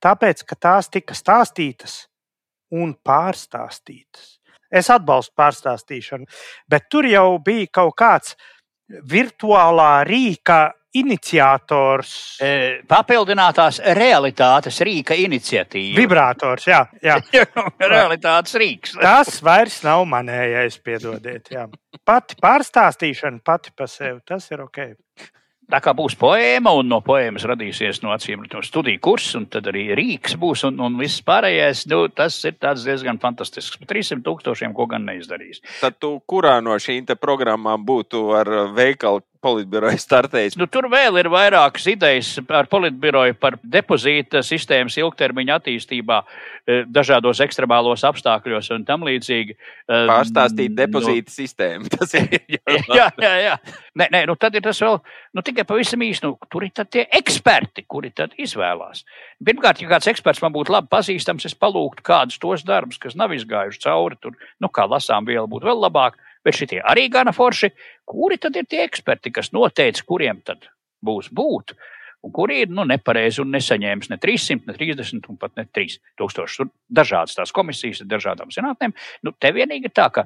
Tāpēc, 0.03 0.45
ka 0.47 0.55
tās 0.55 0.89
tika 0.91 1.13
stāstītas 1.17 2.05
un 2.71 2.93
pārstāstītas. 2.93 4.38
Es 4.71 4.89
atbalstu 4.93 5.33
pārstāstīšanu, 5.39 6.27
bet 6.69 6.89
tur 6.89 7.07
jau 7.09 7.39
bija 7.41 7.67
kaut 7.81 7.95
kāds 7.97 8.35
virtuālā 9.09 10.03
rīka 10.07 10.71
iniciators, 10.97 12.11
E, 12.41 12.81
Papildinātās 12.89 13.77
realitātes 13.93 14.79
rīka 14.81 15.13
iniciatīva. 15.21 15.97
vibrators. 15.99 16.65
Jā, 16.67 16.79
jā. 17.05 17.19
realitātes 17.93 18.55
rīks. 18.57 18.95
Tas 18.97 19.37
vairs 19.45 19.81
nav 19.85 20.05
manējais, 20.09 20.79
piedodiet. 20.81 21.51
Jā. 21.53 21.67
Pati 22.05 22.39
pārstāstīšana 22.41 23.43
pati 23.45 23.69
par 23.77 23.87
sevi, 23.91 24.19
tas 24.25 24.49
ir 24.51 24.65
ok. 24.65 24.81
Tā 25.69 25.77
kā 25.85 25.91
būs 25.93 26.15
poēma, 26.17 26.71
un 26.79 26.87
no 26.89 26.97
poēmas 27.05 27.43
radīsies 27.45 27.99
no 28.01 28.09
acīm 28.15 28.41
no 28.41 28.61
studiju 28.65 29.01
kurs, 29.05 29.27
un 29.37 29.45
tad 29.53 29.67
arī 29.69 29.83
rīks 29.93 30.33
būs, 30.41 30.63
un, 30.65 30.79
un 30.81 30.95
viss 30.97 31.21
pārējais, 31.25 31.83
nu, 31.91 32.07
tas 32.09 32.39
ir 32.49 32.57
diezgan 32.57 33.21
fantastisks. 33.21 33.77
Par 33.77 33.91
300 33.91 34.25
tūkstošiem 34.25 34.73
ko 34.73 34.87
gan 34.89 35.05
neizdarīs. 35.05 35.61
Tad 35.77 35.99
tu 36.01 36.15
kurā 36.25 36.57
no 36.65 36.73
šīm 36.73 37.05
programmām 37.21 37.85
būtu 37.85 38.23
ar 38.39 38.49
veikalu 38.73 39.21
politbiroja 39.43 39.97
startējis. 39.99 40.57
Nu, 40.59 40.67
tur 40.71 40.89
vēl 40.91 41.19
ir 41.21 41.29
vairākas 41.31 41.85
idejas 41.91 42.31
ar 42.43 42.67
politbiroju 42.71 43.37
par 43.39 43.55
depozīta 43.63 44.41
sistēmas 44.45 44.97
ilgtermiņa 44.99 45.59
attīstībā, 45.59 46.19
eh, 46.67 46.83
dažādos 46.87 47.39
ekstremālos 47.45 48.03
apstākļos 48.07 48.71
un 48.75 48.85
tam 48.87 49.05
līdzīgi. 49.07 49.55
Eh, 49.55 50.05
Pārstāstīt 50.09 50.75
depozīta 50.75 51.31
nu, 51.31 51.35
sistēmu. 51.37 51.89
Tas 51.95 52.13
ir 52.19 52.27
jā, 52.97 53.07
jā, 53.15 53.33
jā. 53.45 53.55
Nē, 53.95 54.09
nē, 54.11 54.23
nu 54.29 54.35
tad 54.39 54.55
ir 54.55 54.63
tas 54.65 54.79
vēl 54.83 54.99
nu, 55.35 55.43
tikai 55.45 55.65
pavisam 55.67 56.03
īsti. 56.03 56.27
Nu, 56.27 56.35
tur 56.51 56.67
ir 56.67 56.75
tie 56.75 57.07
eksperti, 57.19 57.87
kuri 57.87 58.11
tad 58.15 58.35
izvēlās. 58.39 59.05
Pirmkārt, 59.43 59.81
ja 59.81 59.89
kāds 59.91 60.11
eksperts 60.11 60.43
man 60.43 60.55
būtu 60.55 60.75
labi 60.75 60.91
pazīstams, 60.91 61.47
es 61.47 61.55
palūgtu 61.55 62.03
kādus 62.05 62.39
tos 62.39 62.65
darbus, 62.67 62.99
kas 62.99 63.15
nav 63.19 63.33
izgājuši 63.35 63.85
cauri. 63.87 64.19
Tur, 64.19 64.35
nu, 64.59 64.71
kā 64.71 64.87
lasām 64.89 65.27
vielu, 65.27 65.47
būtu 65.47 65.69
vēl 65.69 65.87
labāk 65.87 66.19
bet 66.49 66.57
šitie 66.57 66.81
arī 66.81 67.07
gana 67.13 67.33
forši. 67.35 67.71
Kuri 68.09 68.39
tad 68.41 68.57
ir 68.57 68.67
tie 68.69 68.83
eksperti, 68.87 69.33
kas 69.35 69.53
noteica, 69.53 70.05
kuriem 70.09 70.41
tad 70.45 70.69
būs 71.05 71.29
būt? 71.35 71.75
Un 72.25 72.33
kuri 72.35 72.63
ir 72.65 72.73
nu, 72.73 72.83
nepareizi 72.83 73.39
un 73.43 73.53
nesaņēmis 73.55 74.09
ne 74.11 74.17
300, 74.19 74.67
ne 74.67 74.75
30, 74.75 75.29
un 75.31 75.37
pat 75.39 75.53
ne 75.55 75.63
3000. 75.63 76.57
Tur 76.57 76.73
dažādas 76.91 77.37
tās 77.37 77.53
komisijas 77.55 78.03
ar 78.03 78.09
dažādām 78.11 78.51
zinātnēm. 78.51 78.95
Nu, 79.23 79.31
te 79.39 79.53
vienīgi 79.55 79.91
tā, 79.95 80.09
ka 80.11 80.25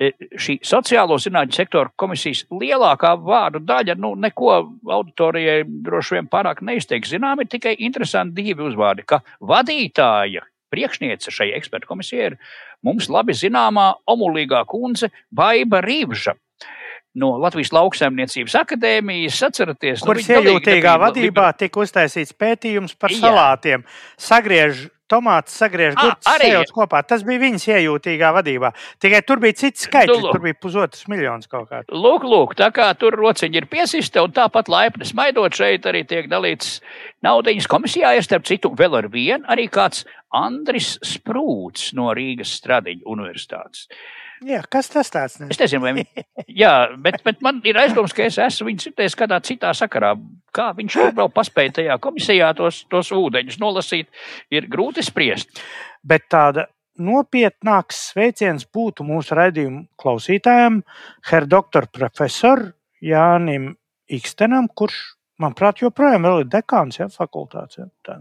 e, 0.00 0.14
šī 0.40 0.56
sociālo 0.64 1.18
zinātņu 1.20 1.58
sektora 1.58 1.92
komisijas 2.00 2.46
lielākā 2.48 3.12
vārdu 3.20 3.60
daļa, 3.60 3.98
nu, 4.00 4.14
neko 4.24 4.54
auditorijai 4.96 5.66
droši 5.66 6.16
vien 6.16 6.32
pārāk 6.32 6.64
neizteiks. 6.64 7.12
Zinām, 7.12 7.44
ir 7.44 7.52
tikai 7.52 7.74
interesanti 7.84 8.40
divi 8.40 8.64
uzvārdi, 8.70 9.04
ka 9.04 9.20
vadītāja 9.52 10.46
priekšniece 10.72 11.32
šai 11.34 11.50
ekspertu 11.58 11.90
komisijai 11.90 12.32
ir 12.32 12.38
mums 12.86 13.10
labi 13.12 13.36
zināmā 13.36 13.92
omulīgā 14.10 14.64
kundze 14.70 15.12
Baiva 15.30 15.82
Rīvža. 15.84 16.34
No 17.20 17.34
Latvijas 17.36 17.74
lauksaimniecības 17.76 18.54
akadēmijas 18.62 19.42
atceraties, 19.44 20.00
kuras 20.00 20.30
nu, 20.30 20.38
iejūtīgā 20.40 20.94
vadībā 21.02 21.50
tika 21.60 21.82
uztaisīts 21.84 22.32
pētījums 22.40 22.96
par 22.96 23.12
salātiem. 23.12 23.84
Sagriež 24.16 24.86
tomātus 25.12 25.58
sagriež 25.60 25.96
gurķus 25.98 26.72
kopā. 26.74 27.02
Tas 27.06 27.24
bija 27.26 27.42
viņas 27.42 27.68
iejūtīgā 27.68 28.32
vadībā. 28.38 28.72
Tikai 29.02 29.22
tur 29.28 29.42
bija 29.42 29.58
cits 29.60 29.86
skaitlis, 29.88 30.22
nu, 30.24 30.32
tur 30.32 30.44
bija 30.44 30.58
pusotrs 30.58 31.04
miljonus 31.12 31.50
kaut 31.52 31.68
kā. 31.70 31.82
Lūk, 31.92 32.26
lūk, 32.28 32.56
tā 32.58 32.70
kā 32.74 32.88
tur 32.98 33.16
rociņi 33.20 33.62
ir 33.62 33.68
piesista 33.70 34.24
un 34.24 34.34
tāpat 34.36 34.70
laipni 34.72 35.08
smaidot 35.08 35.54
šeit 35.56 35.86
arī 35.90 36.04
tiek 36.08 36.30
dalīts 36.32 36.80
naudiņas 37.26 37.70
komisijā. 37.70 38.16
Ir 38.16 38.26
starp 38.26 38.48
citu 38.48 38.72
vēl 38.78 38.98
ar 39.02 39.10
vienu 39.12 39.44
arī 39.52 39.68
kāds 39.72 40.06
Andris 40.32 40.96
Sprūts 41.04 41.92
no 41.98 42.10
Rīgas 42.16 42.56
Stradiņu 42.60 43.04
universitātes. 43.14 43.86
Jā, 44.42 44.60
kas 44.70 44.88
tas 44.90 45.10
tāds? 45.12 45.38
Ne? 45.40 45.48
Es 45.52 45.60
nezinu, 45.60 45.84
vai 45.84 45.92
viņi. 45.96 46.24
Jā, 46.62 46.72
bet, 46.98 47.20
bet 47.26 47.42
man 47.44 47.60
ir 47.68 47.78
aizdoms, 47.78 48.14
ka 48.16 48.26
es 48.26 48.38
esmu 48.42 48.68
viņu 48.70 48.86
citējis 48.88 49.16
kādā 49.18 49.38
citā 49.44 49.72
sakarā. 49.76 50.12
Kā 50.54 50.70
viņš 50.76 50.98
vēl 51.16 51.30
paspēja 51.34 51.76
tajā 51.78 51.98
komisijā 52.02 52.50
tos, 52.58 52.82
tos 52.90 53.12
ūdeņus 53.14 53.60
nolasīt, 53.62 54.10
ir 54.52 54.68
grūti 54.72 55.04
spriest. 55.06 55.62
Bet 56.02 56.26
tāda 56.32 56.66
nopietnāks 57.02 58.08
sveiciens 58.10 58.66
būtu 58.74 59.06
mūsu 59.06 59.36
raidījumu 59.38 59.86
klausītājiem, 60.00 60.82
herr 61.30 61.48
doktor 61.48 61.88
profesor 61.92 62.72
Jānim 63.02 63.72
Ikstenam, 64.12 64.68
kurš, 64.76 64.98
manuprāt, 65.40 65.80
joprojām 65.82 66.26
ir 66.28 66.48
dekāns 66.50 66.98
ja, 67.00 67.08
fakultātes. 67.10 67.80
Ja, 67.80 68.18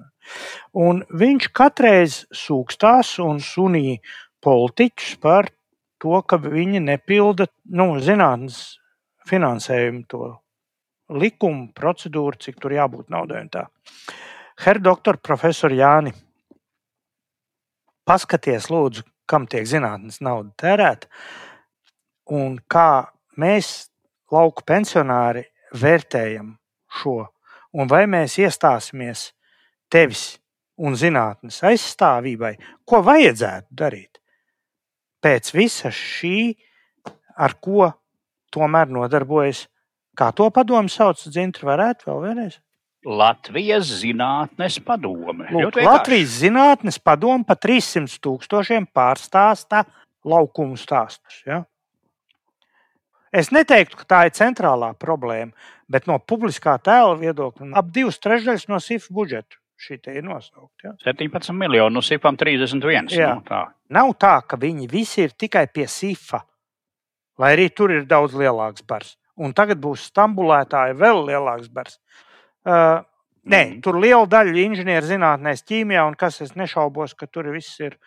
un 0.78 1.02
viņš 1.10 1.50
katreiz 1.58 2.22
sūkstās 2.36 3.18
un 3.24 3.42
sunīja 3.44 4.00
politiķus 4.42 5.18
par 5.22 5.52
to, 6.02 6.22
ka 6.26 6.40
viņi 6.42 6.82
nepilda 6.84 7.48
nu, 7.78 7.94
zinātnes 8.02 8.80
finansējumu, 9.30 10.04
to 10.10 10.32
likumu, 11.12 11.70
procedūru, 11.78 12.40
cik 12.42 12.60
tur 12.62 12.76
jābūt 12.76 13.12
naudai. 13.14 13.46
Herr 14.62 14.80
doktor, 14.82 15.20
profesor 15.22 15.74
Jāni, 15.74 16.14
paskaties, 18.08 18.70
lūdzu, 18.72 19.06
kam 19.30 19.48
tiek 19.48 19.68
zinātnes 19.68 20.20
nauda 20.24 20.52
tērēta 20.60 21.08
un 22.32 22.58
kā 22.72 23.12
mēs, 23.40 23.92
lauku 24.32 24.64
pensionāri, 24.68 25.46
vērtējam 25.76 26.56
šo, 27.02 27.18
un 27.76 27.92
vai 27.92 28.06
mēs 28.08 28.38
iestāsimies 28.40 29.32
tevis 29.92 30.38
un 30.82 30.96
zinātnes 31.00 31.62
aizstāvībai, 31.68 32.56
ko 32.88 33.02
vajadzētu 33.06 33.76
darīt 33.76 34.21
pēc 35.24 35.54
visa 35.56 35.92
šī, 35.94 36.54
ar 37.38 37.56
ko 37.64 37.92
tomēr 38.54 38.92
nodarbojas, 38.92 39.66
kā 40.18 40.32
to 40.36 40.50
padomu 40.54 40.92
sauc, 40.92 41.22
Dzintri, 41.22 41.68
varētu 41.70 42.10
vēl 42.10 42.22
vienreiz? 42.26 42.60
Latvijas 43.02 43.90
zinātnes 44.04 44.78
padome. 44.86 45.48
Lūk, 45.50 45.80
Latvijas 45.82 46.36
zinātnes 46.44 47.00
padome 47.02 47.48
pa 47.48 47.56
300 47.58 48.20
tūkstošiem 48.22 48.86
pārstāsta 48.94 49.86
laukumu 50.28 50.78
stāstus. 50.78 51.40
Ja? 51.48 51.64
Es 53.34 53.50
neteiktu, 53.50 53.98
ka 53.98 54.06
tā 54.06 54.20
ir 54.28 54.36
centrālā 54.38 54.92
problēma, 55.02 55.56
bet 55.90 56.06
no 56.06 56.20
publiskā 56.20 56.76
tēla 56.84 57.16
viedokļa 57.24 57.72
ap 57.80 57.90
divas 57.96 58.22
trešdaļas 58.22 58.68
no 58.70 58.78
SIF 58.84 59.10
budžeta 59.10 59.61
šī 59.82 59.98
ir 60.14 60.24
nosaukta. 60.26 60.92
Ja? 60.92 60.94
17 61.12 61.56
miljoni, 61.58 61.94
no 61.96 62.04
SIFām 62.06 62.38
31. 62.40 63.12
Jā. 63.16 63.34
Nu, 63.36 63.46
tā. 63.48 63.64
Nav 63.94 64.14
tā, 64.22 64.36
ka 64.48 64.60
viņi 64.62 64.88
visi 64.92 65.26
ir 65.26 65.36
tikai 65.38 65.66
pie 65.74 65.88
SIFA, 65.90 66.42
lai 67.42 67.54
arī 67.56 67.70
tur 67.76 67.94
ir 67.96 68.06
daudz 68.10 68.38
lielāks 68.38 68.86
bars. 68.88 69.16
Un 69.42 69.56
tagad 69.58 69.80
būs 69.82 70.10
stambulētāji 70.12 70.98
vēl 71.00 71.24
lielāks 71.32 71.72
bars. 71.74 71.98
Uh, 72.62 73.02
nē, 73.48 73.62
mm. 73.62 73.78
tur 73.82 73.98
liela 74.02 74.28
daļa 74.30 74.68
inženierzinātnēs, 74.68 75.66
ķīmijā, 75.66 76.04
un 76.06 76.18
kas 76.20 76.42
es 76.46 76.54
nešaubos, 76.60 77.16
ka 77.18 77.26
tur 77.28 77.50
viss 77.56 77.80
ir 77.82 77.98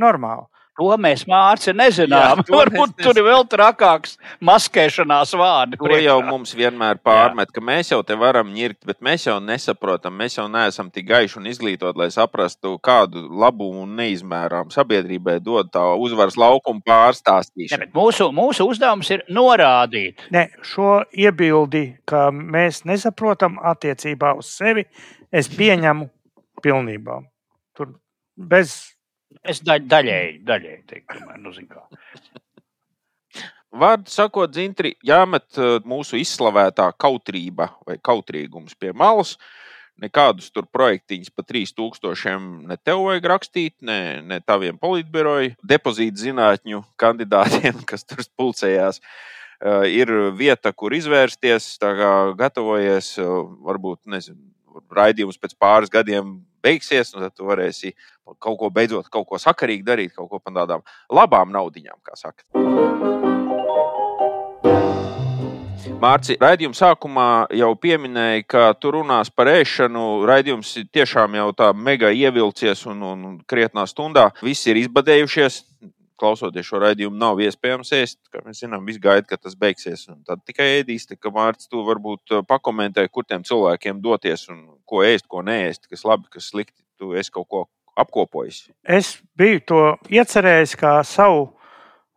normāli. 0.00 0.44
To 0.74 0.96
mēs 0.98 1.22
mārci 1.30 1.70
nezinām. 1.76 2.40
Jā, 2.42 2.50
Varbūt 2.50 2.96
tur 2.98 3.14
ir 3.20 3.26
vēl 3.28 3.44
trakāks 3.46 4.16
maskēšanās 4.42 5.34
vārdi. 5.38 5.78
To 5.78 5.98
jau 6.02 6.16
mums 6.26 6.50
vienmēr 6.58 6.98
pārmet, 6.98 7.52
Jā. 7.52 7.54
ka 7.54 7.62
mēs 7.62 7.92
jau 7.92 8.00
te 8.06 8.16
varam 8.18 8.50
ņirkt, 8.50 8.80
bet 8.88 8.98
mēs 9.04 9.28
jau 9.28 9.36
nesaprotam, 9.38 10.16
mēs 10.18 10.34
jau 10.40 10.48
neesam 10.50 10.90
tik 10.90 11.06
gaiši 11.12 11.38
un 11.38 11.46
izglītoti, 11.52 12.00
lai 12.02 12.08
saprastu, 12.10 12.74
kādu 12.82 13.22
labumu 13.30 13.84
un 13.84 13.92
neizmērām 14.00 14.72
sabiedrībai 14.74 15.36
dod 15.44 15.70
tā 15.74 15.84
uzvaras 15.94 16.38
laukuma 16.40 16.82
pārstāstīšana. 16.88 17.86
Ne, 17.86 17.90
mūsu, 17.94 18.32
mūsu 18.34 18.66
uzdevums 18.66 19.12
ir 19.14 19.22
norādīt. 19.30 20.26
Ne, 20.34 20.48
šo 20.66 21.04
iebildi, 21.14 21.84
ka 22.10 22.26
mēs 22.34 22.82
nesaprotam 22.88 23.60
attiecībā 23.62 24.34
uz 24.40 24.50
sevi, 24.58 24.88
es 25.30 25.46
pieņemu 25.54 26.10
pilnībā. 26.66 27.20
Tur 27.78 27.94
bez 28.34 28.74
Es 29.42 29.60
da, 29.64 29.78
daļēji, 29.80 30.38
daļēji 30.46 30.82
teiktu, 30.90 31.18
tomēr, 31.18 31.40
nu, 31.42 31.52
zinu, 31.56 31.74
kā. 31.74 31.84
Vārdu 33.74 34.12
sakot, 34.12 34.52
dzintri, 34.54 34.92
jāmet 35.02 35.58
uh, 35.58 35.80
mūsu 35.88 36.20
izslavētā 36.20 36.86
kautrība 37.00 37.72
vai 37.82 37.98
kautrīgums 37.98 38.76
pie 38.78 38.92
malas. 38.94 39.34
Nekādus 39.98 40.50
tur 40.54 40.66
projektiņus 40.74 41.30
pa 41.34 41.42
3000 41.46 42.66
ne 42.70 42.76
tev 42.82 43.02
vajag 43.06 43.26
rakstīt, 43.30 43.74
ne, 43.82 44.22
ne 44.26 44.40
taviem 44.42 44.78
politbiroju 44.78 45.54
depozītu 45.62 46.22
zinātņu 46.22 46.82
kandidātiem, 46.98 47.82
kas 47.90 48.06
tur 48.06 48.22
pulcējās. 48.38 49.02
Uh, 49.64 49.82
ir 49.90 50.10
vieta, 50.38 50.70
kur 50.74 50.94
izvērsties, 50.94 51.72
gatavojies, 52.38 53.14
uh, 53.22 53.42
varbūt, 53.66 54.04
nezinu, 54.10 54.42
raidījums 54.94 55.40
pēc 55.40 55.56
pāris 55.60 55.92
gadiem 55.92 56.38
beigsies, 56.64 57.12
un 57.14 57.26
tad 57.26 57.34
tu 57.36 57.48
varēsi 57.48 57.92
kaut 58.40 58.58
ko 58.60 58.70
beidzot, 58.72 59.10
kaut 59.12 59.28
ko 59.28 59.40
sakarīgi 59.40 59.84
darīt, 59.86 60.14
kaut 60.16 60.30
ko 60.30 60.40
par 60.40 60.56
tādām 60.56 60.84
labām 61.12 61.52
naudiņām, 61.52 62.00
kā 62.04 62.16
saka. 62.16 62.44
Mārcis, 66.00 66.36
raidījuma 66.40 66.76
sākumā 66.76 67.28
jau 67.56 67.70
pieminēja, 67.80 68.44
ka 68.48 68.62
tu 68.80 68.90
runās 68.96 69.30
par 69.32 69.48
ēšanu. 69.52 70.24
Raidījums 70.28 70.74
tiešām 70.92 71.36
jau 71.38 71.46
tā 71.56 71.70
mega 71.76 72.10
ievilcies 72.12 72.84
un, 72.90 73.02
un 73.04 73.22
krietnā 73.48 73.86
stundā. 73.88 74.30
Visi 74.44 74.72
ir 74.72 74.82
izbadējušies 74.82 75.62
klausoties 76.24 76.66
šo 76.66 76.80
raidījumu, 76.82 77.18
nav 77.20 77.42
iespējams 77.44 77.92
ēst. 77.98 78.20
Mēs 78.46 78.64
zinām, 78.64 78.88
gaida, 79.04 79.26
ka 79.28 79.38
tas 79.40 79.56
beigsies. 79.58 80.06
Tad 80.26 80.44
tikai 80.48 80.70
ēdīs, 80.80 81.06
ka 81.20 81.32
Mārcis, 81.34 81.68
tu 81.68 81.84
varbūt 81.84 82.38
uh, 82.38 82.44
pakomentē, 82.48 83.06
kur 83.12 83.28
tiem 83.28 83.44
cilvēkiem 83.44 84.00
doties 84.04 84.48
un 84.52 84.64
ko 84.88 85.04
ēst, 85.04 85.28
ko 85.28 85.44
neēst, 85.44 85.88
kas 85.92 86.06
labi, 86.08 86.30
kas 86.32 86.50
slikti. 86.52 86.80
Tu 86.98 87.10
esi 87.18 87.32
kaut 87.34 87.48
ko 87.50 87.64
apkopojis. 87.98 88.68
Es 88.86 89.16
biju 89.38 89.62
to 89.66 89.80
iecerējis 90.10 90.76
kā 90.78 90.96
savu 91.06 91.48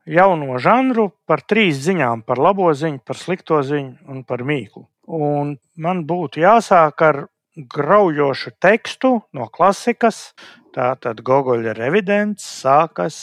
jauno 0.08 0.60
žanru 0.62 1.10
par 1.28 1.43
trīs 1.43 1.82
ziņām- 1.86 2.24
par 2.28 2.38
labo 2.38 2.70
ziņu, 2.74 3.01
par 3.05 3.18
slikto 3.18 3.62
ziņu 3.62 4.08
un 4.08 4.24
par 4.24 4.45
mīklu. 4.45 4.86
Un 5.08 5.58
man 5.76 6.05
būtu 6.05 6.41
jāsāk 6.43 7.01
ar 7.01 7.28
graujošu 7.58 8.53
tekstu 8.62 9.18
no 9.34 9.49
klasikas, 9.49 10.32
Tātad 10.78 11.24
Gogoļa 11.26 11.72
revidents 11.74 12.43
sākas 12.45 13.16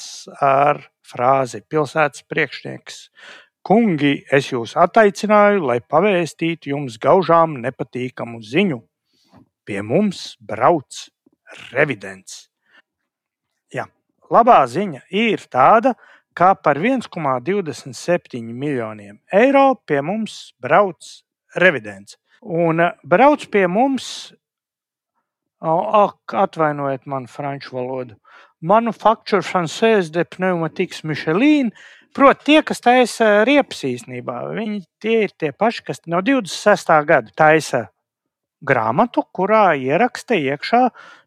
ar 0.43 0.81
frāzi 1.07 1.61
pilsētas 1.71 2.25
priekšnieks 2.27 2.97
Kungi, 3.65 4.25
es 4.35 4.49
jūs 4.51 4.75
attaicināju, 4.75 5.63
lai 5.71 5.77
pavēstītu 5.79 6.73
jums 6.73 6.97
gaužām 7.01 7.55
nepatīkamu 7.63 8.43
ziņu. 8.45 8.81
Pie 9.65 9.79
mums 9.87 10.35
brauc 10.43 10.99
revidents. 11.71 12.49
Jā, 13.73 13.87
labā 14.35 14.59
ziņa 14.69 15.07
ir 15.15 15.47
tāda, 15.47 15.95
ka 16.35 16.51
par 16.59 16.83
1,27 16.83 18.43
miljoniem 18.51 19.23
eiro 19.31 19.69
pie 19.87 20.03
mums 20.03 20.51
brauc 20.59 21.23
revidents. 21.55 22.19
Un 22.45 22.81
eh, 22.81 22.93
brauc 23.03 23.47
pie 23.49 23.65
mums, 23.67 24.35
ak, 25.65 26.35
atvainojiet 26.45 27.07
man 27.09 27.27
franču 27.27 27.73
valodu, 27.79 28.19
Manufacture 28.61 29.43
Française 29.43 30.11
de 30.13 30.25
Pneumatiques 30.25 31.05
Michelin, 31.05 31.71
proti 32.15 32.45
tie, 32.45 32.61
kas 32.63 32.81
taisa 32.81 33.45
riepas 33.45 33.83
īstenībā. 33.85 34.39
Viņi 34.57 34.79
tie 35.01 35.25
ir 35.27 35.35
tie 35.37 35.53
paši, 35.53 35.83
kas 35.89 36.01
no 36.07 36.21
26. 36.25 36.93
gada 37.09 37.33
taisa 37.37 37.83
grāmatu, 38.65 39.25
kurā 39.33 39.75
ieraksta 39.77 40.37
iekšā 40.37 40.87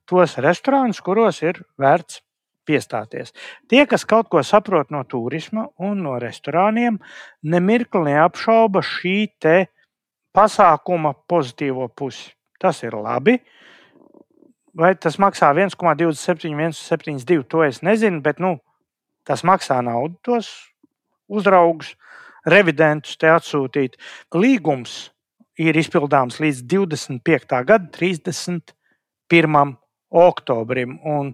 tos 0.09 0.38
restorānus, 0.41 1.01
kuros 1.01 1.41
ir 1.45 1.61
vērts 1.78 2.22
piestāties. 2.68 3.34
Tie, 3.70 3.86
kas 3.89 4.05
kaut 4.05 4.30
ko 4.34 4.41
saprot 4.43 4.91
no 4.93 5.03
turisma 5.07 5.68
un 5.78 6.01
no 6.05 6.18
restorāniem, 6.22 6.99
nemirkli 7.43 8.11
neapšauba 8.11 8.84
šī 8.86 9.18
pasākuma 10.38 11.15
pozitīvo 11.29 11.89
pusi. 11.89 12.31
Tas 12.61 12.81
ir 12.85 12.97
labi. 12.97 13.38
Vai 14.77 14.93
tas 15.01 15.17
maksā 15.21 15.49
1,27, 15.57 16.53
1,72? 16.53 17.45
To 17.49 17.63
es 17.65 17.81
nezinu, 17.85 18.21
bet 18.21 18.41
nu, 18.41 18.57
tas 19.25 19.41
maksā 19.45 19.79
naudu 19.85 20.17
tos 20.25 20.49
uzraugus, 21.27 21.95
revidentus 22.45 23.17
te 23.17 23.29
atsūtīt. 23.33 23.97
Līgums 24.38 25.09
ir 25.57 25.77
izpildāms 25.77 26.38
līdz 26.41 26.61
25. 26.69 27.57
gada 27.65 27.89
31. 27.97 29.73
oktobrim. 30.13 30.99
Un 31.01 31.33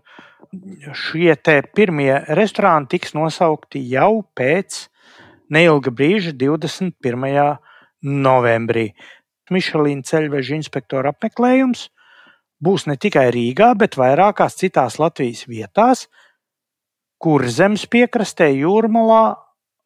šie 0.95 1.36
pirmie 1.76 2.16
restorāni 2.39 2.89
tiks 2.95 3.14
nosaukti 3.18 3.84
jau 3.91 4.24
pēc 4.38 4.86
neilga 5.51 5.91
brīža, 5.91 6.32
21 6.32 7.60
novembrī. 8.04 8.91
Mišelīna 9.51 10.06
ceļveža 10.08 10.58
inspektora 10.58 11.12
apmeklējums 11.14 11.88
būs 12.64 12.88
ne 12.88 12.95
tikai 12.99 13.28
Rīgā, 13.36 13.74
bet 13.80 13.97
vairākās 13.99 14.56
citās 14.60 14.99
Latvijas 15.01 15.43
vietās, 15.49 16.08
kur 17.20 17.43
zemes 17.47 17.84
piekrastē, 17.91 18.49
Jūrmalā, 18.56 19.36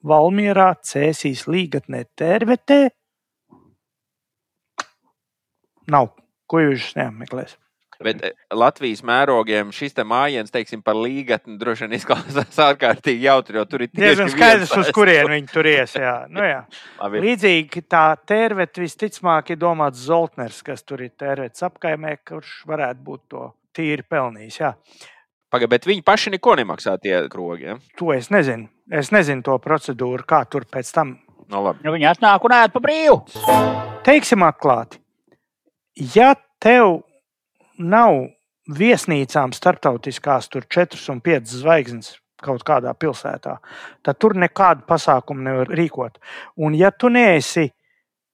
Valmierā, 0.07 0.75
Cēsīs, 0.85 1.47
Līgatnē, 1.49 2.05
Tērvetē 2.17 2.81
nav. 5.91 6.13
Ko 6.47 6.61
jūs 6.63 6.93
neapmeklēsiet? 6.95 7.59
Bet 8.03 8.21
eh, 8.23 8.33
Latvijas 8.53 9.01
mērogiem 9.05 9.71
šis 9.73 9.95
mājiņš, 9.97 10.51
teiksim, 10.53 10.83
par 10.85 10.97
līgatni 10.99 11.57
droši 11.57 11.85
vien 11.85 11.97
izklausās 11.97 12.59
ārkārtīgi 12.67 13.25
jautri, 13.25 13.57
jo 13.57 13.65
tur 13.69 13.85
ir 13.85 13.91
diezgan 13.93 14.31
skaidrs, 14.33 14.73
uz 14.77 14.91
kurien 14.95 15.29
viņi 15.31 15.51
tur 15.51 15.69
ies. 15.69 15.97
Jā. 15.97 16.15
Nu, 16.29 16.45
jā. 16.45 16.63
Līdzīgi 17.25 17.85
tā 17.89 18.05
tērvete 18.29 18.83
visticamāk 18.83 19.53
ir 19.53 19.61
domāts 19.61 20.05
Zoltners, 20.05 20.61
kas 20.65 20.85
tur 20.85 21.05
ir 21.05 21.13
tērvetes 21.17 21.65
apkaimē, 21.67 22.19
kurš 22.27 22.59
varētu 22.69 23.05
būt 23.07 23.23
to 23.33 23.45
tīri 23.77 24.05
pelnījis. 24.07 24.59
Jā. 24.61 24.73
Pagaid, 25.53 25.71
bet 25.71 25.87
viņi 25.87 26.03
paši 26.03 26.33
neko 26.35 26.57
nemaksā 26.59 26.97
tie 26.99 27.21
krogi. 27.31 27.69
Ja? 27.69 27.77
To 28.01 28.11
es 28.15 28.27
nezinu. 28.33 28.67
Es 28.91 29.13
nezinu 29.15 29.43
to 29.43 29.55
procedūru, 29.63 30.25
kā 30.27 30.43
tur 30.51 30.67
pēc 30.69 30.91
tam. 30.95 31.17
No 31.47 31.61
labi. 31.63 31.79
nu, 31.85 31.93
viņi 31.95 32.09
atnāk 32.09 32.43
un 32.43 32.53
ēd 32.57 32.73
pa 32.73 32.81
brīvu. 32.83 33.21
Teiksim 34.03 34.43
atklāti, 34.43 34.99
ja 36.15 36.33
tev 36.59 37.06
nav 37.77 38.27
viesnīcām 38.67 39.53
starptautiskās, 39.55 40.49
tur 40.51 40.65
4 40.67 40.99
un 41.13 41.21
5 41.23 41.53
zvaigznes 41.61 42.15
kaut 42.43 42.61
kādā 42.67 42.93
pilsētā, 42.93 43.57
tad 44.05 44.19
tur 44.21 44.35
nekādu 44.37 44.85
pasākumu 44.89 45.41
nevar 45.41 45.71
rīkot. 45.73 46.19
Un, 46.61 46.75
ja 46.77 46.91
tu 46.91 47.09
neesi 47.09 47.69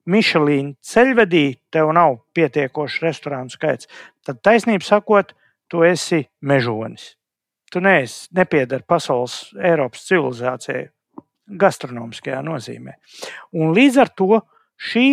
Michelīna 0.09 0.75
ceļvedī, 0.83 1.45
tev 1.71 1.93
nav 1.95 2.17
pietiekošs 2.35 2.99
restorānu 3.05 3.53
skaits, 3.53 3.87
tad 4.25 4.41
taisnība 4.43 4.83
sakot, 4.83 5.31
tu 5.71 5.85
esi 5.87 6.25
mežonis. 6.43 7.13
Tu 7.71 7.79
neesi, 7.81 8.27
nepiedari 8.35 8.83
pasaules 8.85 9.53
Eiropas 9.55 10.03
civilizācijai 10.09 10.89
gastronomiskajā 11.59 12.41
nozīmē. 12.43 12.97
Un 13.55 13.71
līdz 13.75 14.01
ar 14.03 14.11
to 14.11 14.41
šī 14.91 15.07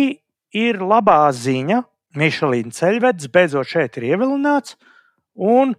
ir 0.59 0.83
labā 0.83 1.23
ziņa 1.33 1.79
Mišelīna 2.17 2.73
ceļvedis 2.75 3.31
beidzot 3.31 3.69
šeit 3.71 3.97
ir 3.99 4.11
ievilināts 4.11 4.75
un 5.35 5.75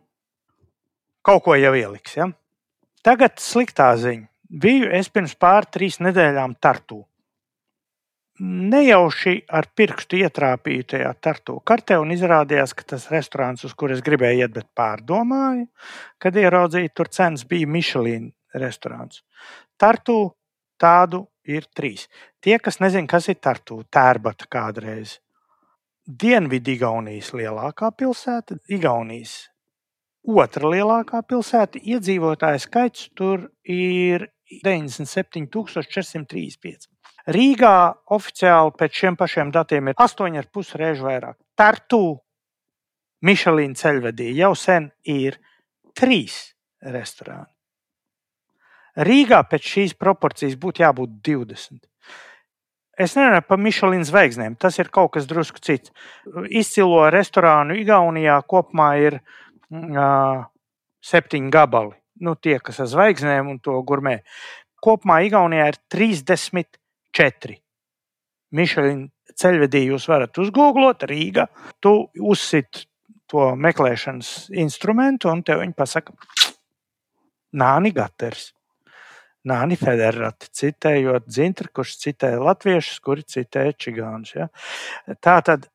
kaut 1.27 1.45
ko 1.45 1.57
jau 1.59 1.73
ieliks. 1.77 2.17
Ja? 2.17 2.29
Tagad 3.05 3.41
sliktā 3.43 3.93
ziņa. 4.01 4.29
Biju 4.53 4.91
es 4.93 5.09
pirms 5.09 5.33
pār 5.41 5.65
trīs 5.73 5.97
nedēļām 6.05 6.59
Tartu. 6.61 7.01
Nejauši 8.43 9.35
ar 9.55 9.69
pirkstu 9.77 10.19
ietrāpīju 10.21 10.87
tajā 10.93 11.13
Tartu 11.25 11.57
kartē 11.69 11.97
un 12.01 12.13
izrādījās, 12.13 12.75
ka 12.77 12.85
tas 12.95 13.07
restorāns, 13.13 13.65
uz 13.65 13.73
kur 13.79 13.93
es 13.95 14.03
gribēju 14.05 14.45
iet, 14.45 14.53
bet 14.53 14.69
pārdomāju, 14.77 15.69
kad 16.21 16.37
ieraudzīju, 16.37 16.93
tur 16.97 17.09
cenas 17.13 17.47
bija 17.49 17.69
Mišelīna 17.69 18.61
restorāns. 18.61 19.23
Tartu 19.81 20.19
tādu 20.81 21.25
ir 21.49 21.69
trīs. 21.77 22.09
Tie, 22.43 22.59
kas 22.59 22.81
nezina, 22.83 23.09
kas 23.09 23.31
ir 23.33 23.41
Tartu, 23.41 23.83
tērbata 23.93 24.49
kādreiz. 24.53 25.22
Dienvidu-Igaunijas 26.03 27.31
lielākā 27.39 27.93
pilsēta, 27.95 28.59
Igaunijas 28.75 29.53
otra 30.23 30.71
lielākā 30.71 31.23
pilsēta. 31.27 31.79
Iedzīvotāju 31.79 32.59
skaits 32.63 33.11
tur 33.19 33.51
ir 33.63 34.29
97,435. 34.65 36.89
Rīgā 37.33 37.95
oficiāli 38.11 38.73
pēc 38.79 38.93
šiem 38.99 39.17
pašiem 39.17 39.51
datiem 39.55 39.89
ir 39.89 39.95
8,5 40.03 40.77
reizes 40.81 41.05
vairāk. 41.07 41.37
Tartu 41.55 42.19
Mišelīna 43.23 43.75
ceļvedī 43.79 44.33
jau 44.35 44.55
sen 44.59 44.91
ir 45.07 45.39
trīs 45.95 46.59
restorāni. 46.83 47.47
Rīgā 49.07 49.47
pēc 49.49 49.63
šīs 49.75 49.95
proporcijas 49.95 50.57
būtu 50.61 50.83
jābūt 50.83 51.11
20. 51.25 51.87
Es 53.03 53.17
nerunāju 53.19 53.47
par 53.49 53.59
Michelin 53.59 54.05
zvaigznēm. 54.07 54.57
Tas 54.61 54.79
ir 54.79 54.91
kaut 54.95 55.15
kas 55.17 55.27
drusku 55.31 55.63
cits. 55.65 55.93
Izcilo 56.49 57.03
restorānu 57.11 57.75
Igaunijā 57.81 58.37
kopumā 58.49 58.91
ir 59.03 59.19
uh, 59.19 60.45
septiņi 61.03 61.51
gabali. 61.53 61.97
Nu, 62.23 62.37
tie, 62.39 62.59
kas 62.63 62.79
ar 62.85 62.91
zvaigznēm 62.93 63.51
un 63.51 63.59
to 63.65 63.75
gurmē. 63.87 64.21
Kopumā 64.83 65.23
Igaunijā 65.27 65.73
ir 65.73 65.81
34. 65.91 67.59
Michelin 68.53 69.07
ceļvedī 69.39 69.87
jūs 69.89 70.07
varat 70.11 70.39
uzgooglot 70.39 71.07
Rīgā. 71.09 71.49
Tu 71.83 71.95
uzsit 72.21 72.85
to 73.33 73.53
meklēšanas 73.57 74.53
instrumentu 74.61 75.31
un 75.33 75.43
tev 75.47 75.63
viņi 75.63 75.77
pasaka, 75.77 76.15
Nāni 77.53 77.93
Gaters. 77.93 78.53
Nāni 79.49 79.75
Federati, 79.79 80.47
citējot 80.55 81.27
Dzintri, 81.27 81.71
kurš 81.75 81.97
citēja 82.05 82.39
latviešus, 82.43 83.01
kuri 83.03 83.25
citēja 83.27 83.75
čigānus. 83.75 84.37
Ja? 84.37 84.47
Tā 85.19 85.41
tad 85.43 85.67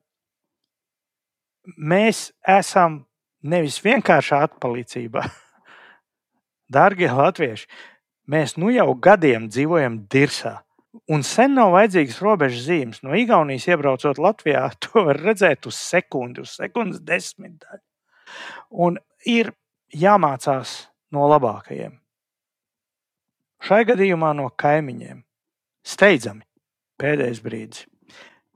mēs 1.75 2.29
esam 2.47 3.01
nevis 3.43 3.81
vienkārši 3.83 4.37
atpalīdzībā. 4.37 5.25
Dārgie 6.77 7.11
latvieši, 7.11 7.67
mēs 8.31 8.55
nu 8.59 8.71
jau 8.71 8.93
gadiem 9.03 9.49
dzīvojam 9.51 9.99
dirsā. 10.11 10.57
Un 11.11 11.21
sen 11.27 11.53
nav 11.55 11.75
vajadzīgas 11.75 12.17
robežas 12.23 12.65
zīmes. 12.65 13.03
No 13.05 13.15
Igaunijas 13.19 13.67
iebraucot 13.69 14.19
Latvijā, 14.21 14.63
to 14.83 15.05
var 15.09 15.19
redzēt 15.27 15.67
uz 15.69 15.75
sekundi, 15.75 16.47
uz 16.47 16.55
sekundes 16.55 17.03
desmitdaļu. 17.03 17.83
Un 18.83 18.97
ir 19.27 19.53
jāmācās 19.93 20.79
no 21.15 21.27
labākajiem. 21.31 21.95
Šai 23.63 23.83
gadījumā 23.89 24.33
no 24.37 24.49
kaimiņiem. 24.53 25.23
Steidzami 25.87 26.43
pēdējais 27.01 27.41
brīdis. 27.45 27.85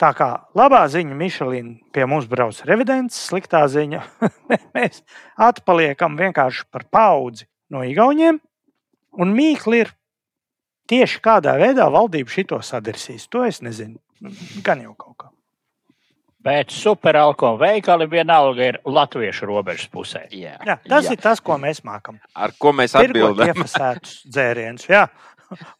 Tā 0.02 0.10
kā 0.18 0.28
labā 0.58 0.82
ziņa 0.90 1.14
Mišelīna 1.18 1.92
pie 1.94 2.08
mums 2.10 2.26
brauc 2.30 2.58
revidents, 2.66 3.20
sliktā 3.30 3.62
ziņa 3.70 4.02
mēs 4.76 5.04
atpaliekam 5.38 6.18
vienkārši 6.18 6.66
par 6.74 6.88
paudzi 6.90 7.46
no 7.70 7.84
Igauniem. 7.86 8.40
Un 9.22 9.36
mīkli 9.36 9.84
ir 9.84 9.92
tieši 10.90 11.22
kādā 11.24 11.54
veidā 11.60 11.86
valdība 11.92 12.34
šito 12.34 12.62
sadirsīs. 12.66 13.28
To 13.30 13.44
es 13.46 13.62
nezinu. 13.62 14.00
Gan 14.66 14.82
jau 14.86 14.96
kaut 14.96 15.18
kā. 15.20 15.30
Bet 16.42 16.74
superalkohola 16.74 17.60
veikali 17.62 18.08
vienalga 18.10 18.72
ir 18.72 18.80
latviešu 18.86 19.46
robežas 19.46 19.90
pusē. 19.94 20.24
Jā, 20.34 20.56
jā 20.66 20.78
tas 20.88 21.06
jā. 21.06 21.14
ir 21.14 21.22
tas, 21.22 21.42
ko 21.44 21.60
mēs 21.62 21.84
mākam. 21.86 22.18
Ar 22.34 22.56
ko 22.58 22.74
mēs 22.74 22.98
atbildam? 22.98 23.52
Iefasētus 23.52 24.24
dzērienus, 24.34 24.88
jā. 24.90 25.06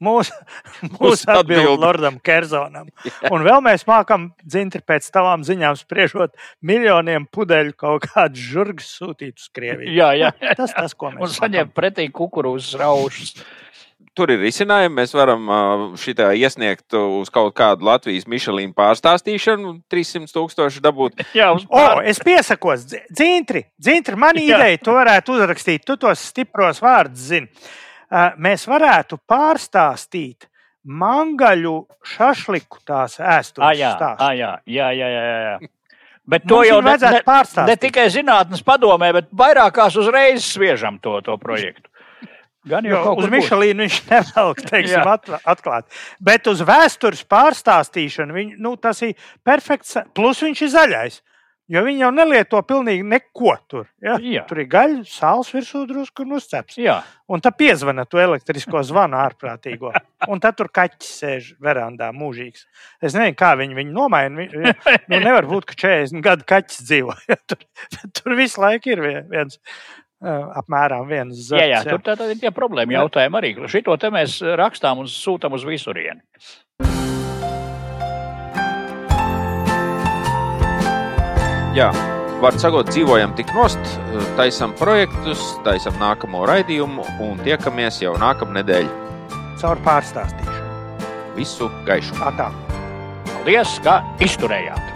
mūsu 0.04 0.36
Mūsu 0.82 0.98
mūs 1.00 1.24
atbild 1.30 1.62
atbilde. 1.62 1.82
Lordam 1.82 2.20
Kerzonam. 2.24 2.90
Un 3.34 3.46
vēl 3.46 3.62
mēs 3.66 3.86
mākam, 3.88 4.30
dzintri 4.44 4.84
pēc 4.86 5.08
tavām 5.14 5.46
ziņām 5.48 5.78
spriežot, 5.80 6.36
miljoniem 6.66 7.28
pudeļu 7.32 7.76
kaut 7.80 8.08
kādus 8.12 8.46
žurgus 8.52 8.92
sūtīt 9.00 9.38
uz 9.40 9.50
Krieviju. 9.56 9.94
Jā, 9.96 10.12
jā. 10.18 10.32
Tas 10.58 10.76
tas, 10.76 10.96
ko 10.98 11.10
Un 11.14 11.22
mēs 11.24 11.40
saņem 11.40 11.74
pretī 11.76 12.10
kukurūzas 12.14 12.80
raušus. 12.82 13.36
Tur 14.18 14.32
ir 14.34 14.42
risinājumi. 14.44 14.92
Mēs 14.98 15.14
varam 15.16 15.46
šitā 16.00 16.34
iesniegt 16.36 16.92
uz 16.98 17.30
kaut 17.32 17.54
kādu 17.56 17.88
Latvijas 17.88 18.28
Michelīnu 18.28 18.76
pārstāstīšanu, 18.76 19.78
300 19.92 20.34
tūkstoši 20.36 20.84
dabūt. 20.84 21.24
Jā, 21.40 21.52
uz 21.56 21.64
O, 21.72 21.86
es 22.04 22.20
piesakos, 22.20 22.84
Dzi- 22.92 23.06
dzintri, 23.08 23.64
dzintri, 23.80 24.20
man 24.20 24.40
ideja, 24.42 24.82
tu 24.84 24.96
varētu 24.98 25.38
uzrakstīt, 25.38 25.86
tu 25.88 25.96
tos 26.02 26.24
stipros 26.32 26.84
vārdus 26.84 27.30
zini. 27.32 27.48
Mēs 28.44 28.68
varētu 28.68 29.22
pārstāstīt 29.32 30.50
mangaļu 30.84 31.76
šašliku 32.18 32.82
tās 32.88 33.20
ēsturas 33.22 33.78
jā, 33.78 33.94
ah, 34.18 34.34
jā, 34.36 34.56
jā, 34.66 34.90
jā, 34.98 35.12
jā, 35.14 35.38
jā. 35.46 35.54
Bet 36.32 36.46
Mums 36.46 36.52
to 36.52 36.58
jau 36.68 36.78
viņu 36.80 36.88
vajadzētu 36.88 37.16
ne, 37.16 37.20
ne, 37.22 37.28
pārstāstīt. 37.28 37.70
ne 37.70 37.78
tikai 37.82 38.04
zinātnīs 38.14 38.66
padomē, 38.66 39.10
bet 39.16 39.32
vairākās 39.36 39.96
uzreiz 40.00 40.46
sviežam 40.46 41.00
to, 41.02 41.16
to 41.26 41.38
projektu. 41.42 41.91
Gan 42.70 42.86
jau 42.86 43.00
Jo 43.00 43.16
uz. 43.18 43.30
Michelīnu 43.34 43.88
viņš 43.88 43.98
nevelk, 44.12 44.62
teiksim, 44.70 45.40
atklāt. 45.50 45.88
Bet 46.22 46.46
uz 46.52 46.62
vēstures 46.68 47.24
pārstāstīšanu 47.26 48.38
viņ, 48.38 48.56
nu, 48.62 48.76
tas 48.78 49.02
ir 49.08 49.16
perfekts. 49.46 49.98
Plus 50.14 50.44
viņš 50.46 50.66
ir 50.68 50.74
zaļais. 50.78 51.22
Jo 51.72 51.86
viņi 51.86 52.02
jau 52.04 52.10
nelieto 52.12 52.60
pilnīgi 52.68 53.06
neko 53.08 53.54
tur. 53.72 53.86
Ja? 54.04 54.18
Jā. 54.20 54.42
Tur 54.50 54.60
ir 54.60 54.68
gaļa, 54.68 55.06
sāls 55.08 55.54
virsū 55.56 55.86
drusku 55.88 56.26
un 56.26 56.36
uzceps. 56.36 56.76
Jā, 56.82 56.98
Un 57.32 57.40
tā 57.40 57.48
piezvana 57.56 58.04
to 58.12 58.20
elektrisko 58.20 58.82
zvanu 58.84 59.16
ārprātīgo. 59.16 59.94
Un 60.28 60.42
tad 60.44 60.58
tur 60.60 60.68
kaķis 60.68 61.12
sēž 61.22 61.46
verandā 61.64 62.10
mūžīgs. 62.12 62.66
Es 63.00 63.16
nezinu, 63.16 63.38
kā 63.40 63.54
viņi 63.56 63.78
viņu 63.78 63.96
nomaina. 63.96 64.50
Nu, 65.08 65.22
nevar 65.24 65.48
būt, 65.48 65.70
ka 65.70 65.78
40 65.80 66.20
gadu 66.26 66.44
kaķis 66.52 66.84
dzīvo. 66.90 67.16
Ja? 67.32 67.38
Tur, 67.48 67.64
tur 68.20 68.36
visu 68.36 68.60
laiku 68.60 68.92
ir 68.92 69.04
vie- 69.06 69.24
viens. 69.32 69.62
Ā, 70.22 70.36
Apmēram 70.62 71.08
viens 71.10 71.36
jā, 71.36 71.50
zars. 71.50 71.70
jā 71.74 71.82
tur 71.90 72.04
tā, 72.06 72.16
tā 72.20 72.30
ir 72.32 72.40
tie 72.42 72.52
problēma 72.56 73.00
jautājumi 73.02 73.42
arī. 73.42 73.54
Šito 73.72 73.98
te 73.98 74.12
mēs 74.14 74.40
rakstām 74.62 75.02
un 75.04 75.10
sūtām 75.10 75.58
uz 75.58 75.66
visurieni. 75.68 76.22
Jā, 81.72 81.88
var 82.44 82.58
sakot, 82.60 82.90
dzīvojam 82.92 83.32
tik 83.38 83.54
nost, 83.56 83.80
taisam 84.36 84.74
projektus, 84.80 85.40
taisam 85.64 85.96
nākamo 86.02 86.44
raidījumu 86.50 87.06
un 87.24 87.40
tiekamies 87.46 88.02
jau 88.04 88.18
nākamnedēļ. 88.20 88.90
Caur 89.62 89.80
pārstāstīšanu. 89.86 91.08
Visu 91.38 91.72
gaišu! 91.88 92.18
Tā 92.20 92.34
tā. 92.36 92.50
Paldies, 93.32 93.78
ka 93.86 94.02
izturējāt! 94.20 94.91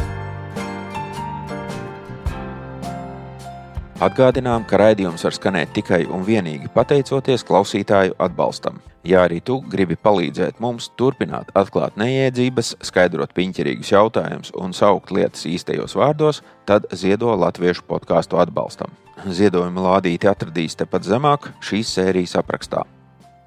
Atgādinām, 4.04 4.66
ka 4.68 4.76
raidījums 4.76 5.24
var 5.24 5.32
skanēt 5.32 5.70
tikai 5.78 6.02
un 6.12 6.26
vienīgi 6.28 6.68
pateicoties 6.74 7.46
klausītāju 7.48 8.18
atbalstam. 8.20 8.82
Ja 9.08 9.22
arī 9.24 9.38
tu 9.40 9.62
gribi 9.72 9.96
palīdzēt 9.96 10.60
mums 10.60 10.90
turpināt 11.00 11.54
atklāt 11.56 11.96
neiedzības, 11.96 12.74
skaidrot 12.84 13.32
piņķerīgus 13.38 13.94
jautājumus 13.94 14.52
un 14.60 14.76
saukt 14.76 15.16
lietas 15.16 15.46
īstajos 15.48 15.96
vārdos, 15.96 16.42
tad 16.68 16.90
ziedo 16.92 17.32
latviešu 17.40 17.88
podkāstu 17.88 18.42
atbalstam. 18.44 18.92
Ziedojuma 19.32 19.88
lādīti 19.88 20.28
atradīs 20.28 20.76
tepat 20.76 21.08
zemāk 21.08 21.54
šīs 21.64 21.96
sērijas 21.96 22.36
aprakstā. 22.44 22.84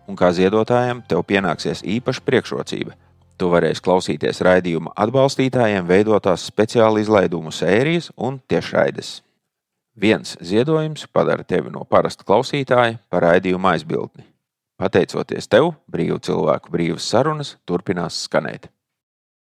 Un 0.08 0.16
kā 0.16 0.32
ziedotājiem, 0.32 1.04
tev 1.04 1.28
pienāksies 1.28 1.84
īpaša 1.84 2.24
priekšrocība. 2.24 2.96
Tu 3.36 3.52
varēsi 3.52 3.84
klausīties 3.84 4.40
raidījuma 4.48 4.96
atbalstītājiem 4.96 5.84
veidotās 5.84 6.48
speciāli 6.48 7.04
izlaidumu 7.04 7.52
sērijas 7.52 8.14
un 8.16 8.40
tiešraides. 8.48 9.18
Viens 9.98 10.36
ziedojums 10.38 11.08
padara 11.10 11.42
tevi 11.42 11.72
no 11.74 11.82
parasta 11.82 12.22
klausītāja 12.22 13.00
par 13.10 13.24
raidījuma 13.26 13.72
aizbildni. 13.74 14.28
Pateicoties 14.78 15.50
tev, 15.50 15.72
brīvu 15.90 16.20
cilvēku 16.22 16.70
brīvas 16.70 17.08
sarunas 17.10 17.56
turpinās 17.66 18.20
skanēt. 18.28 18.68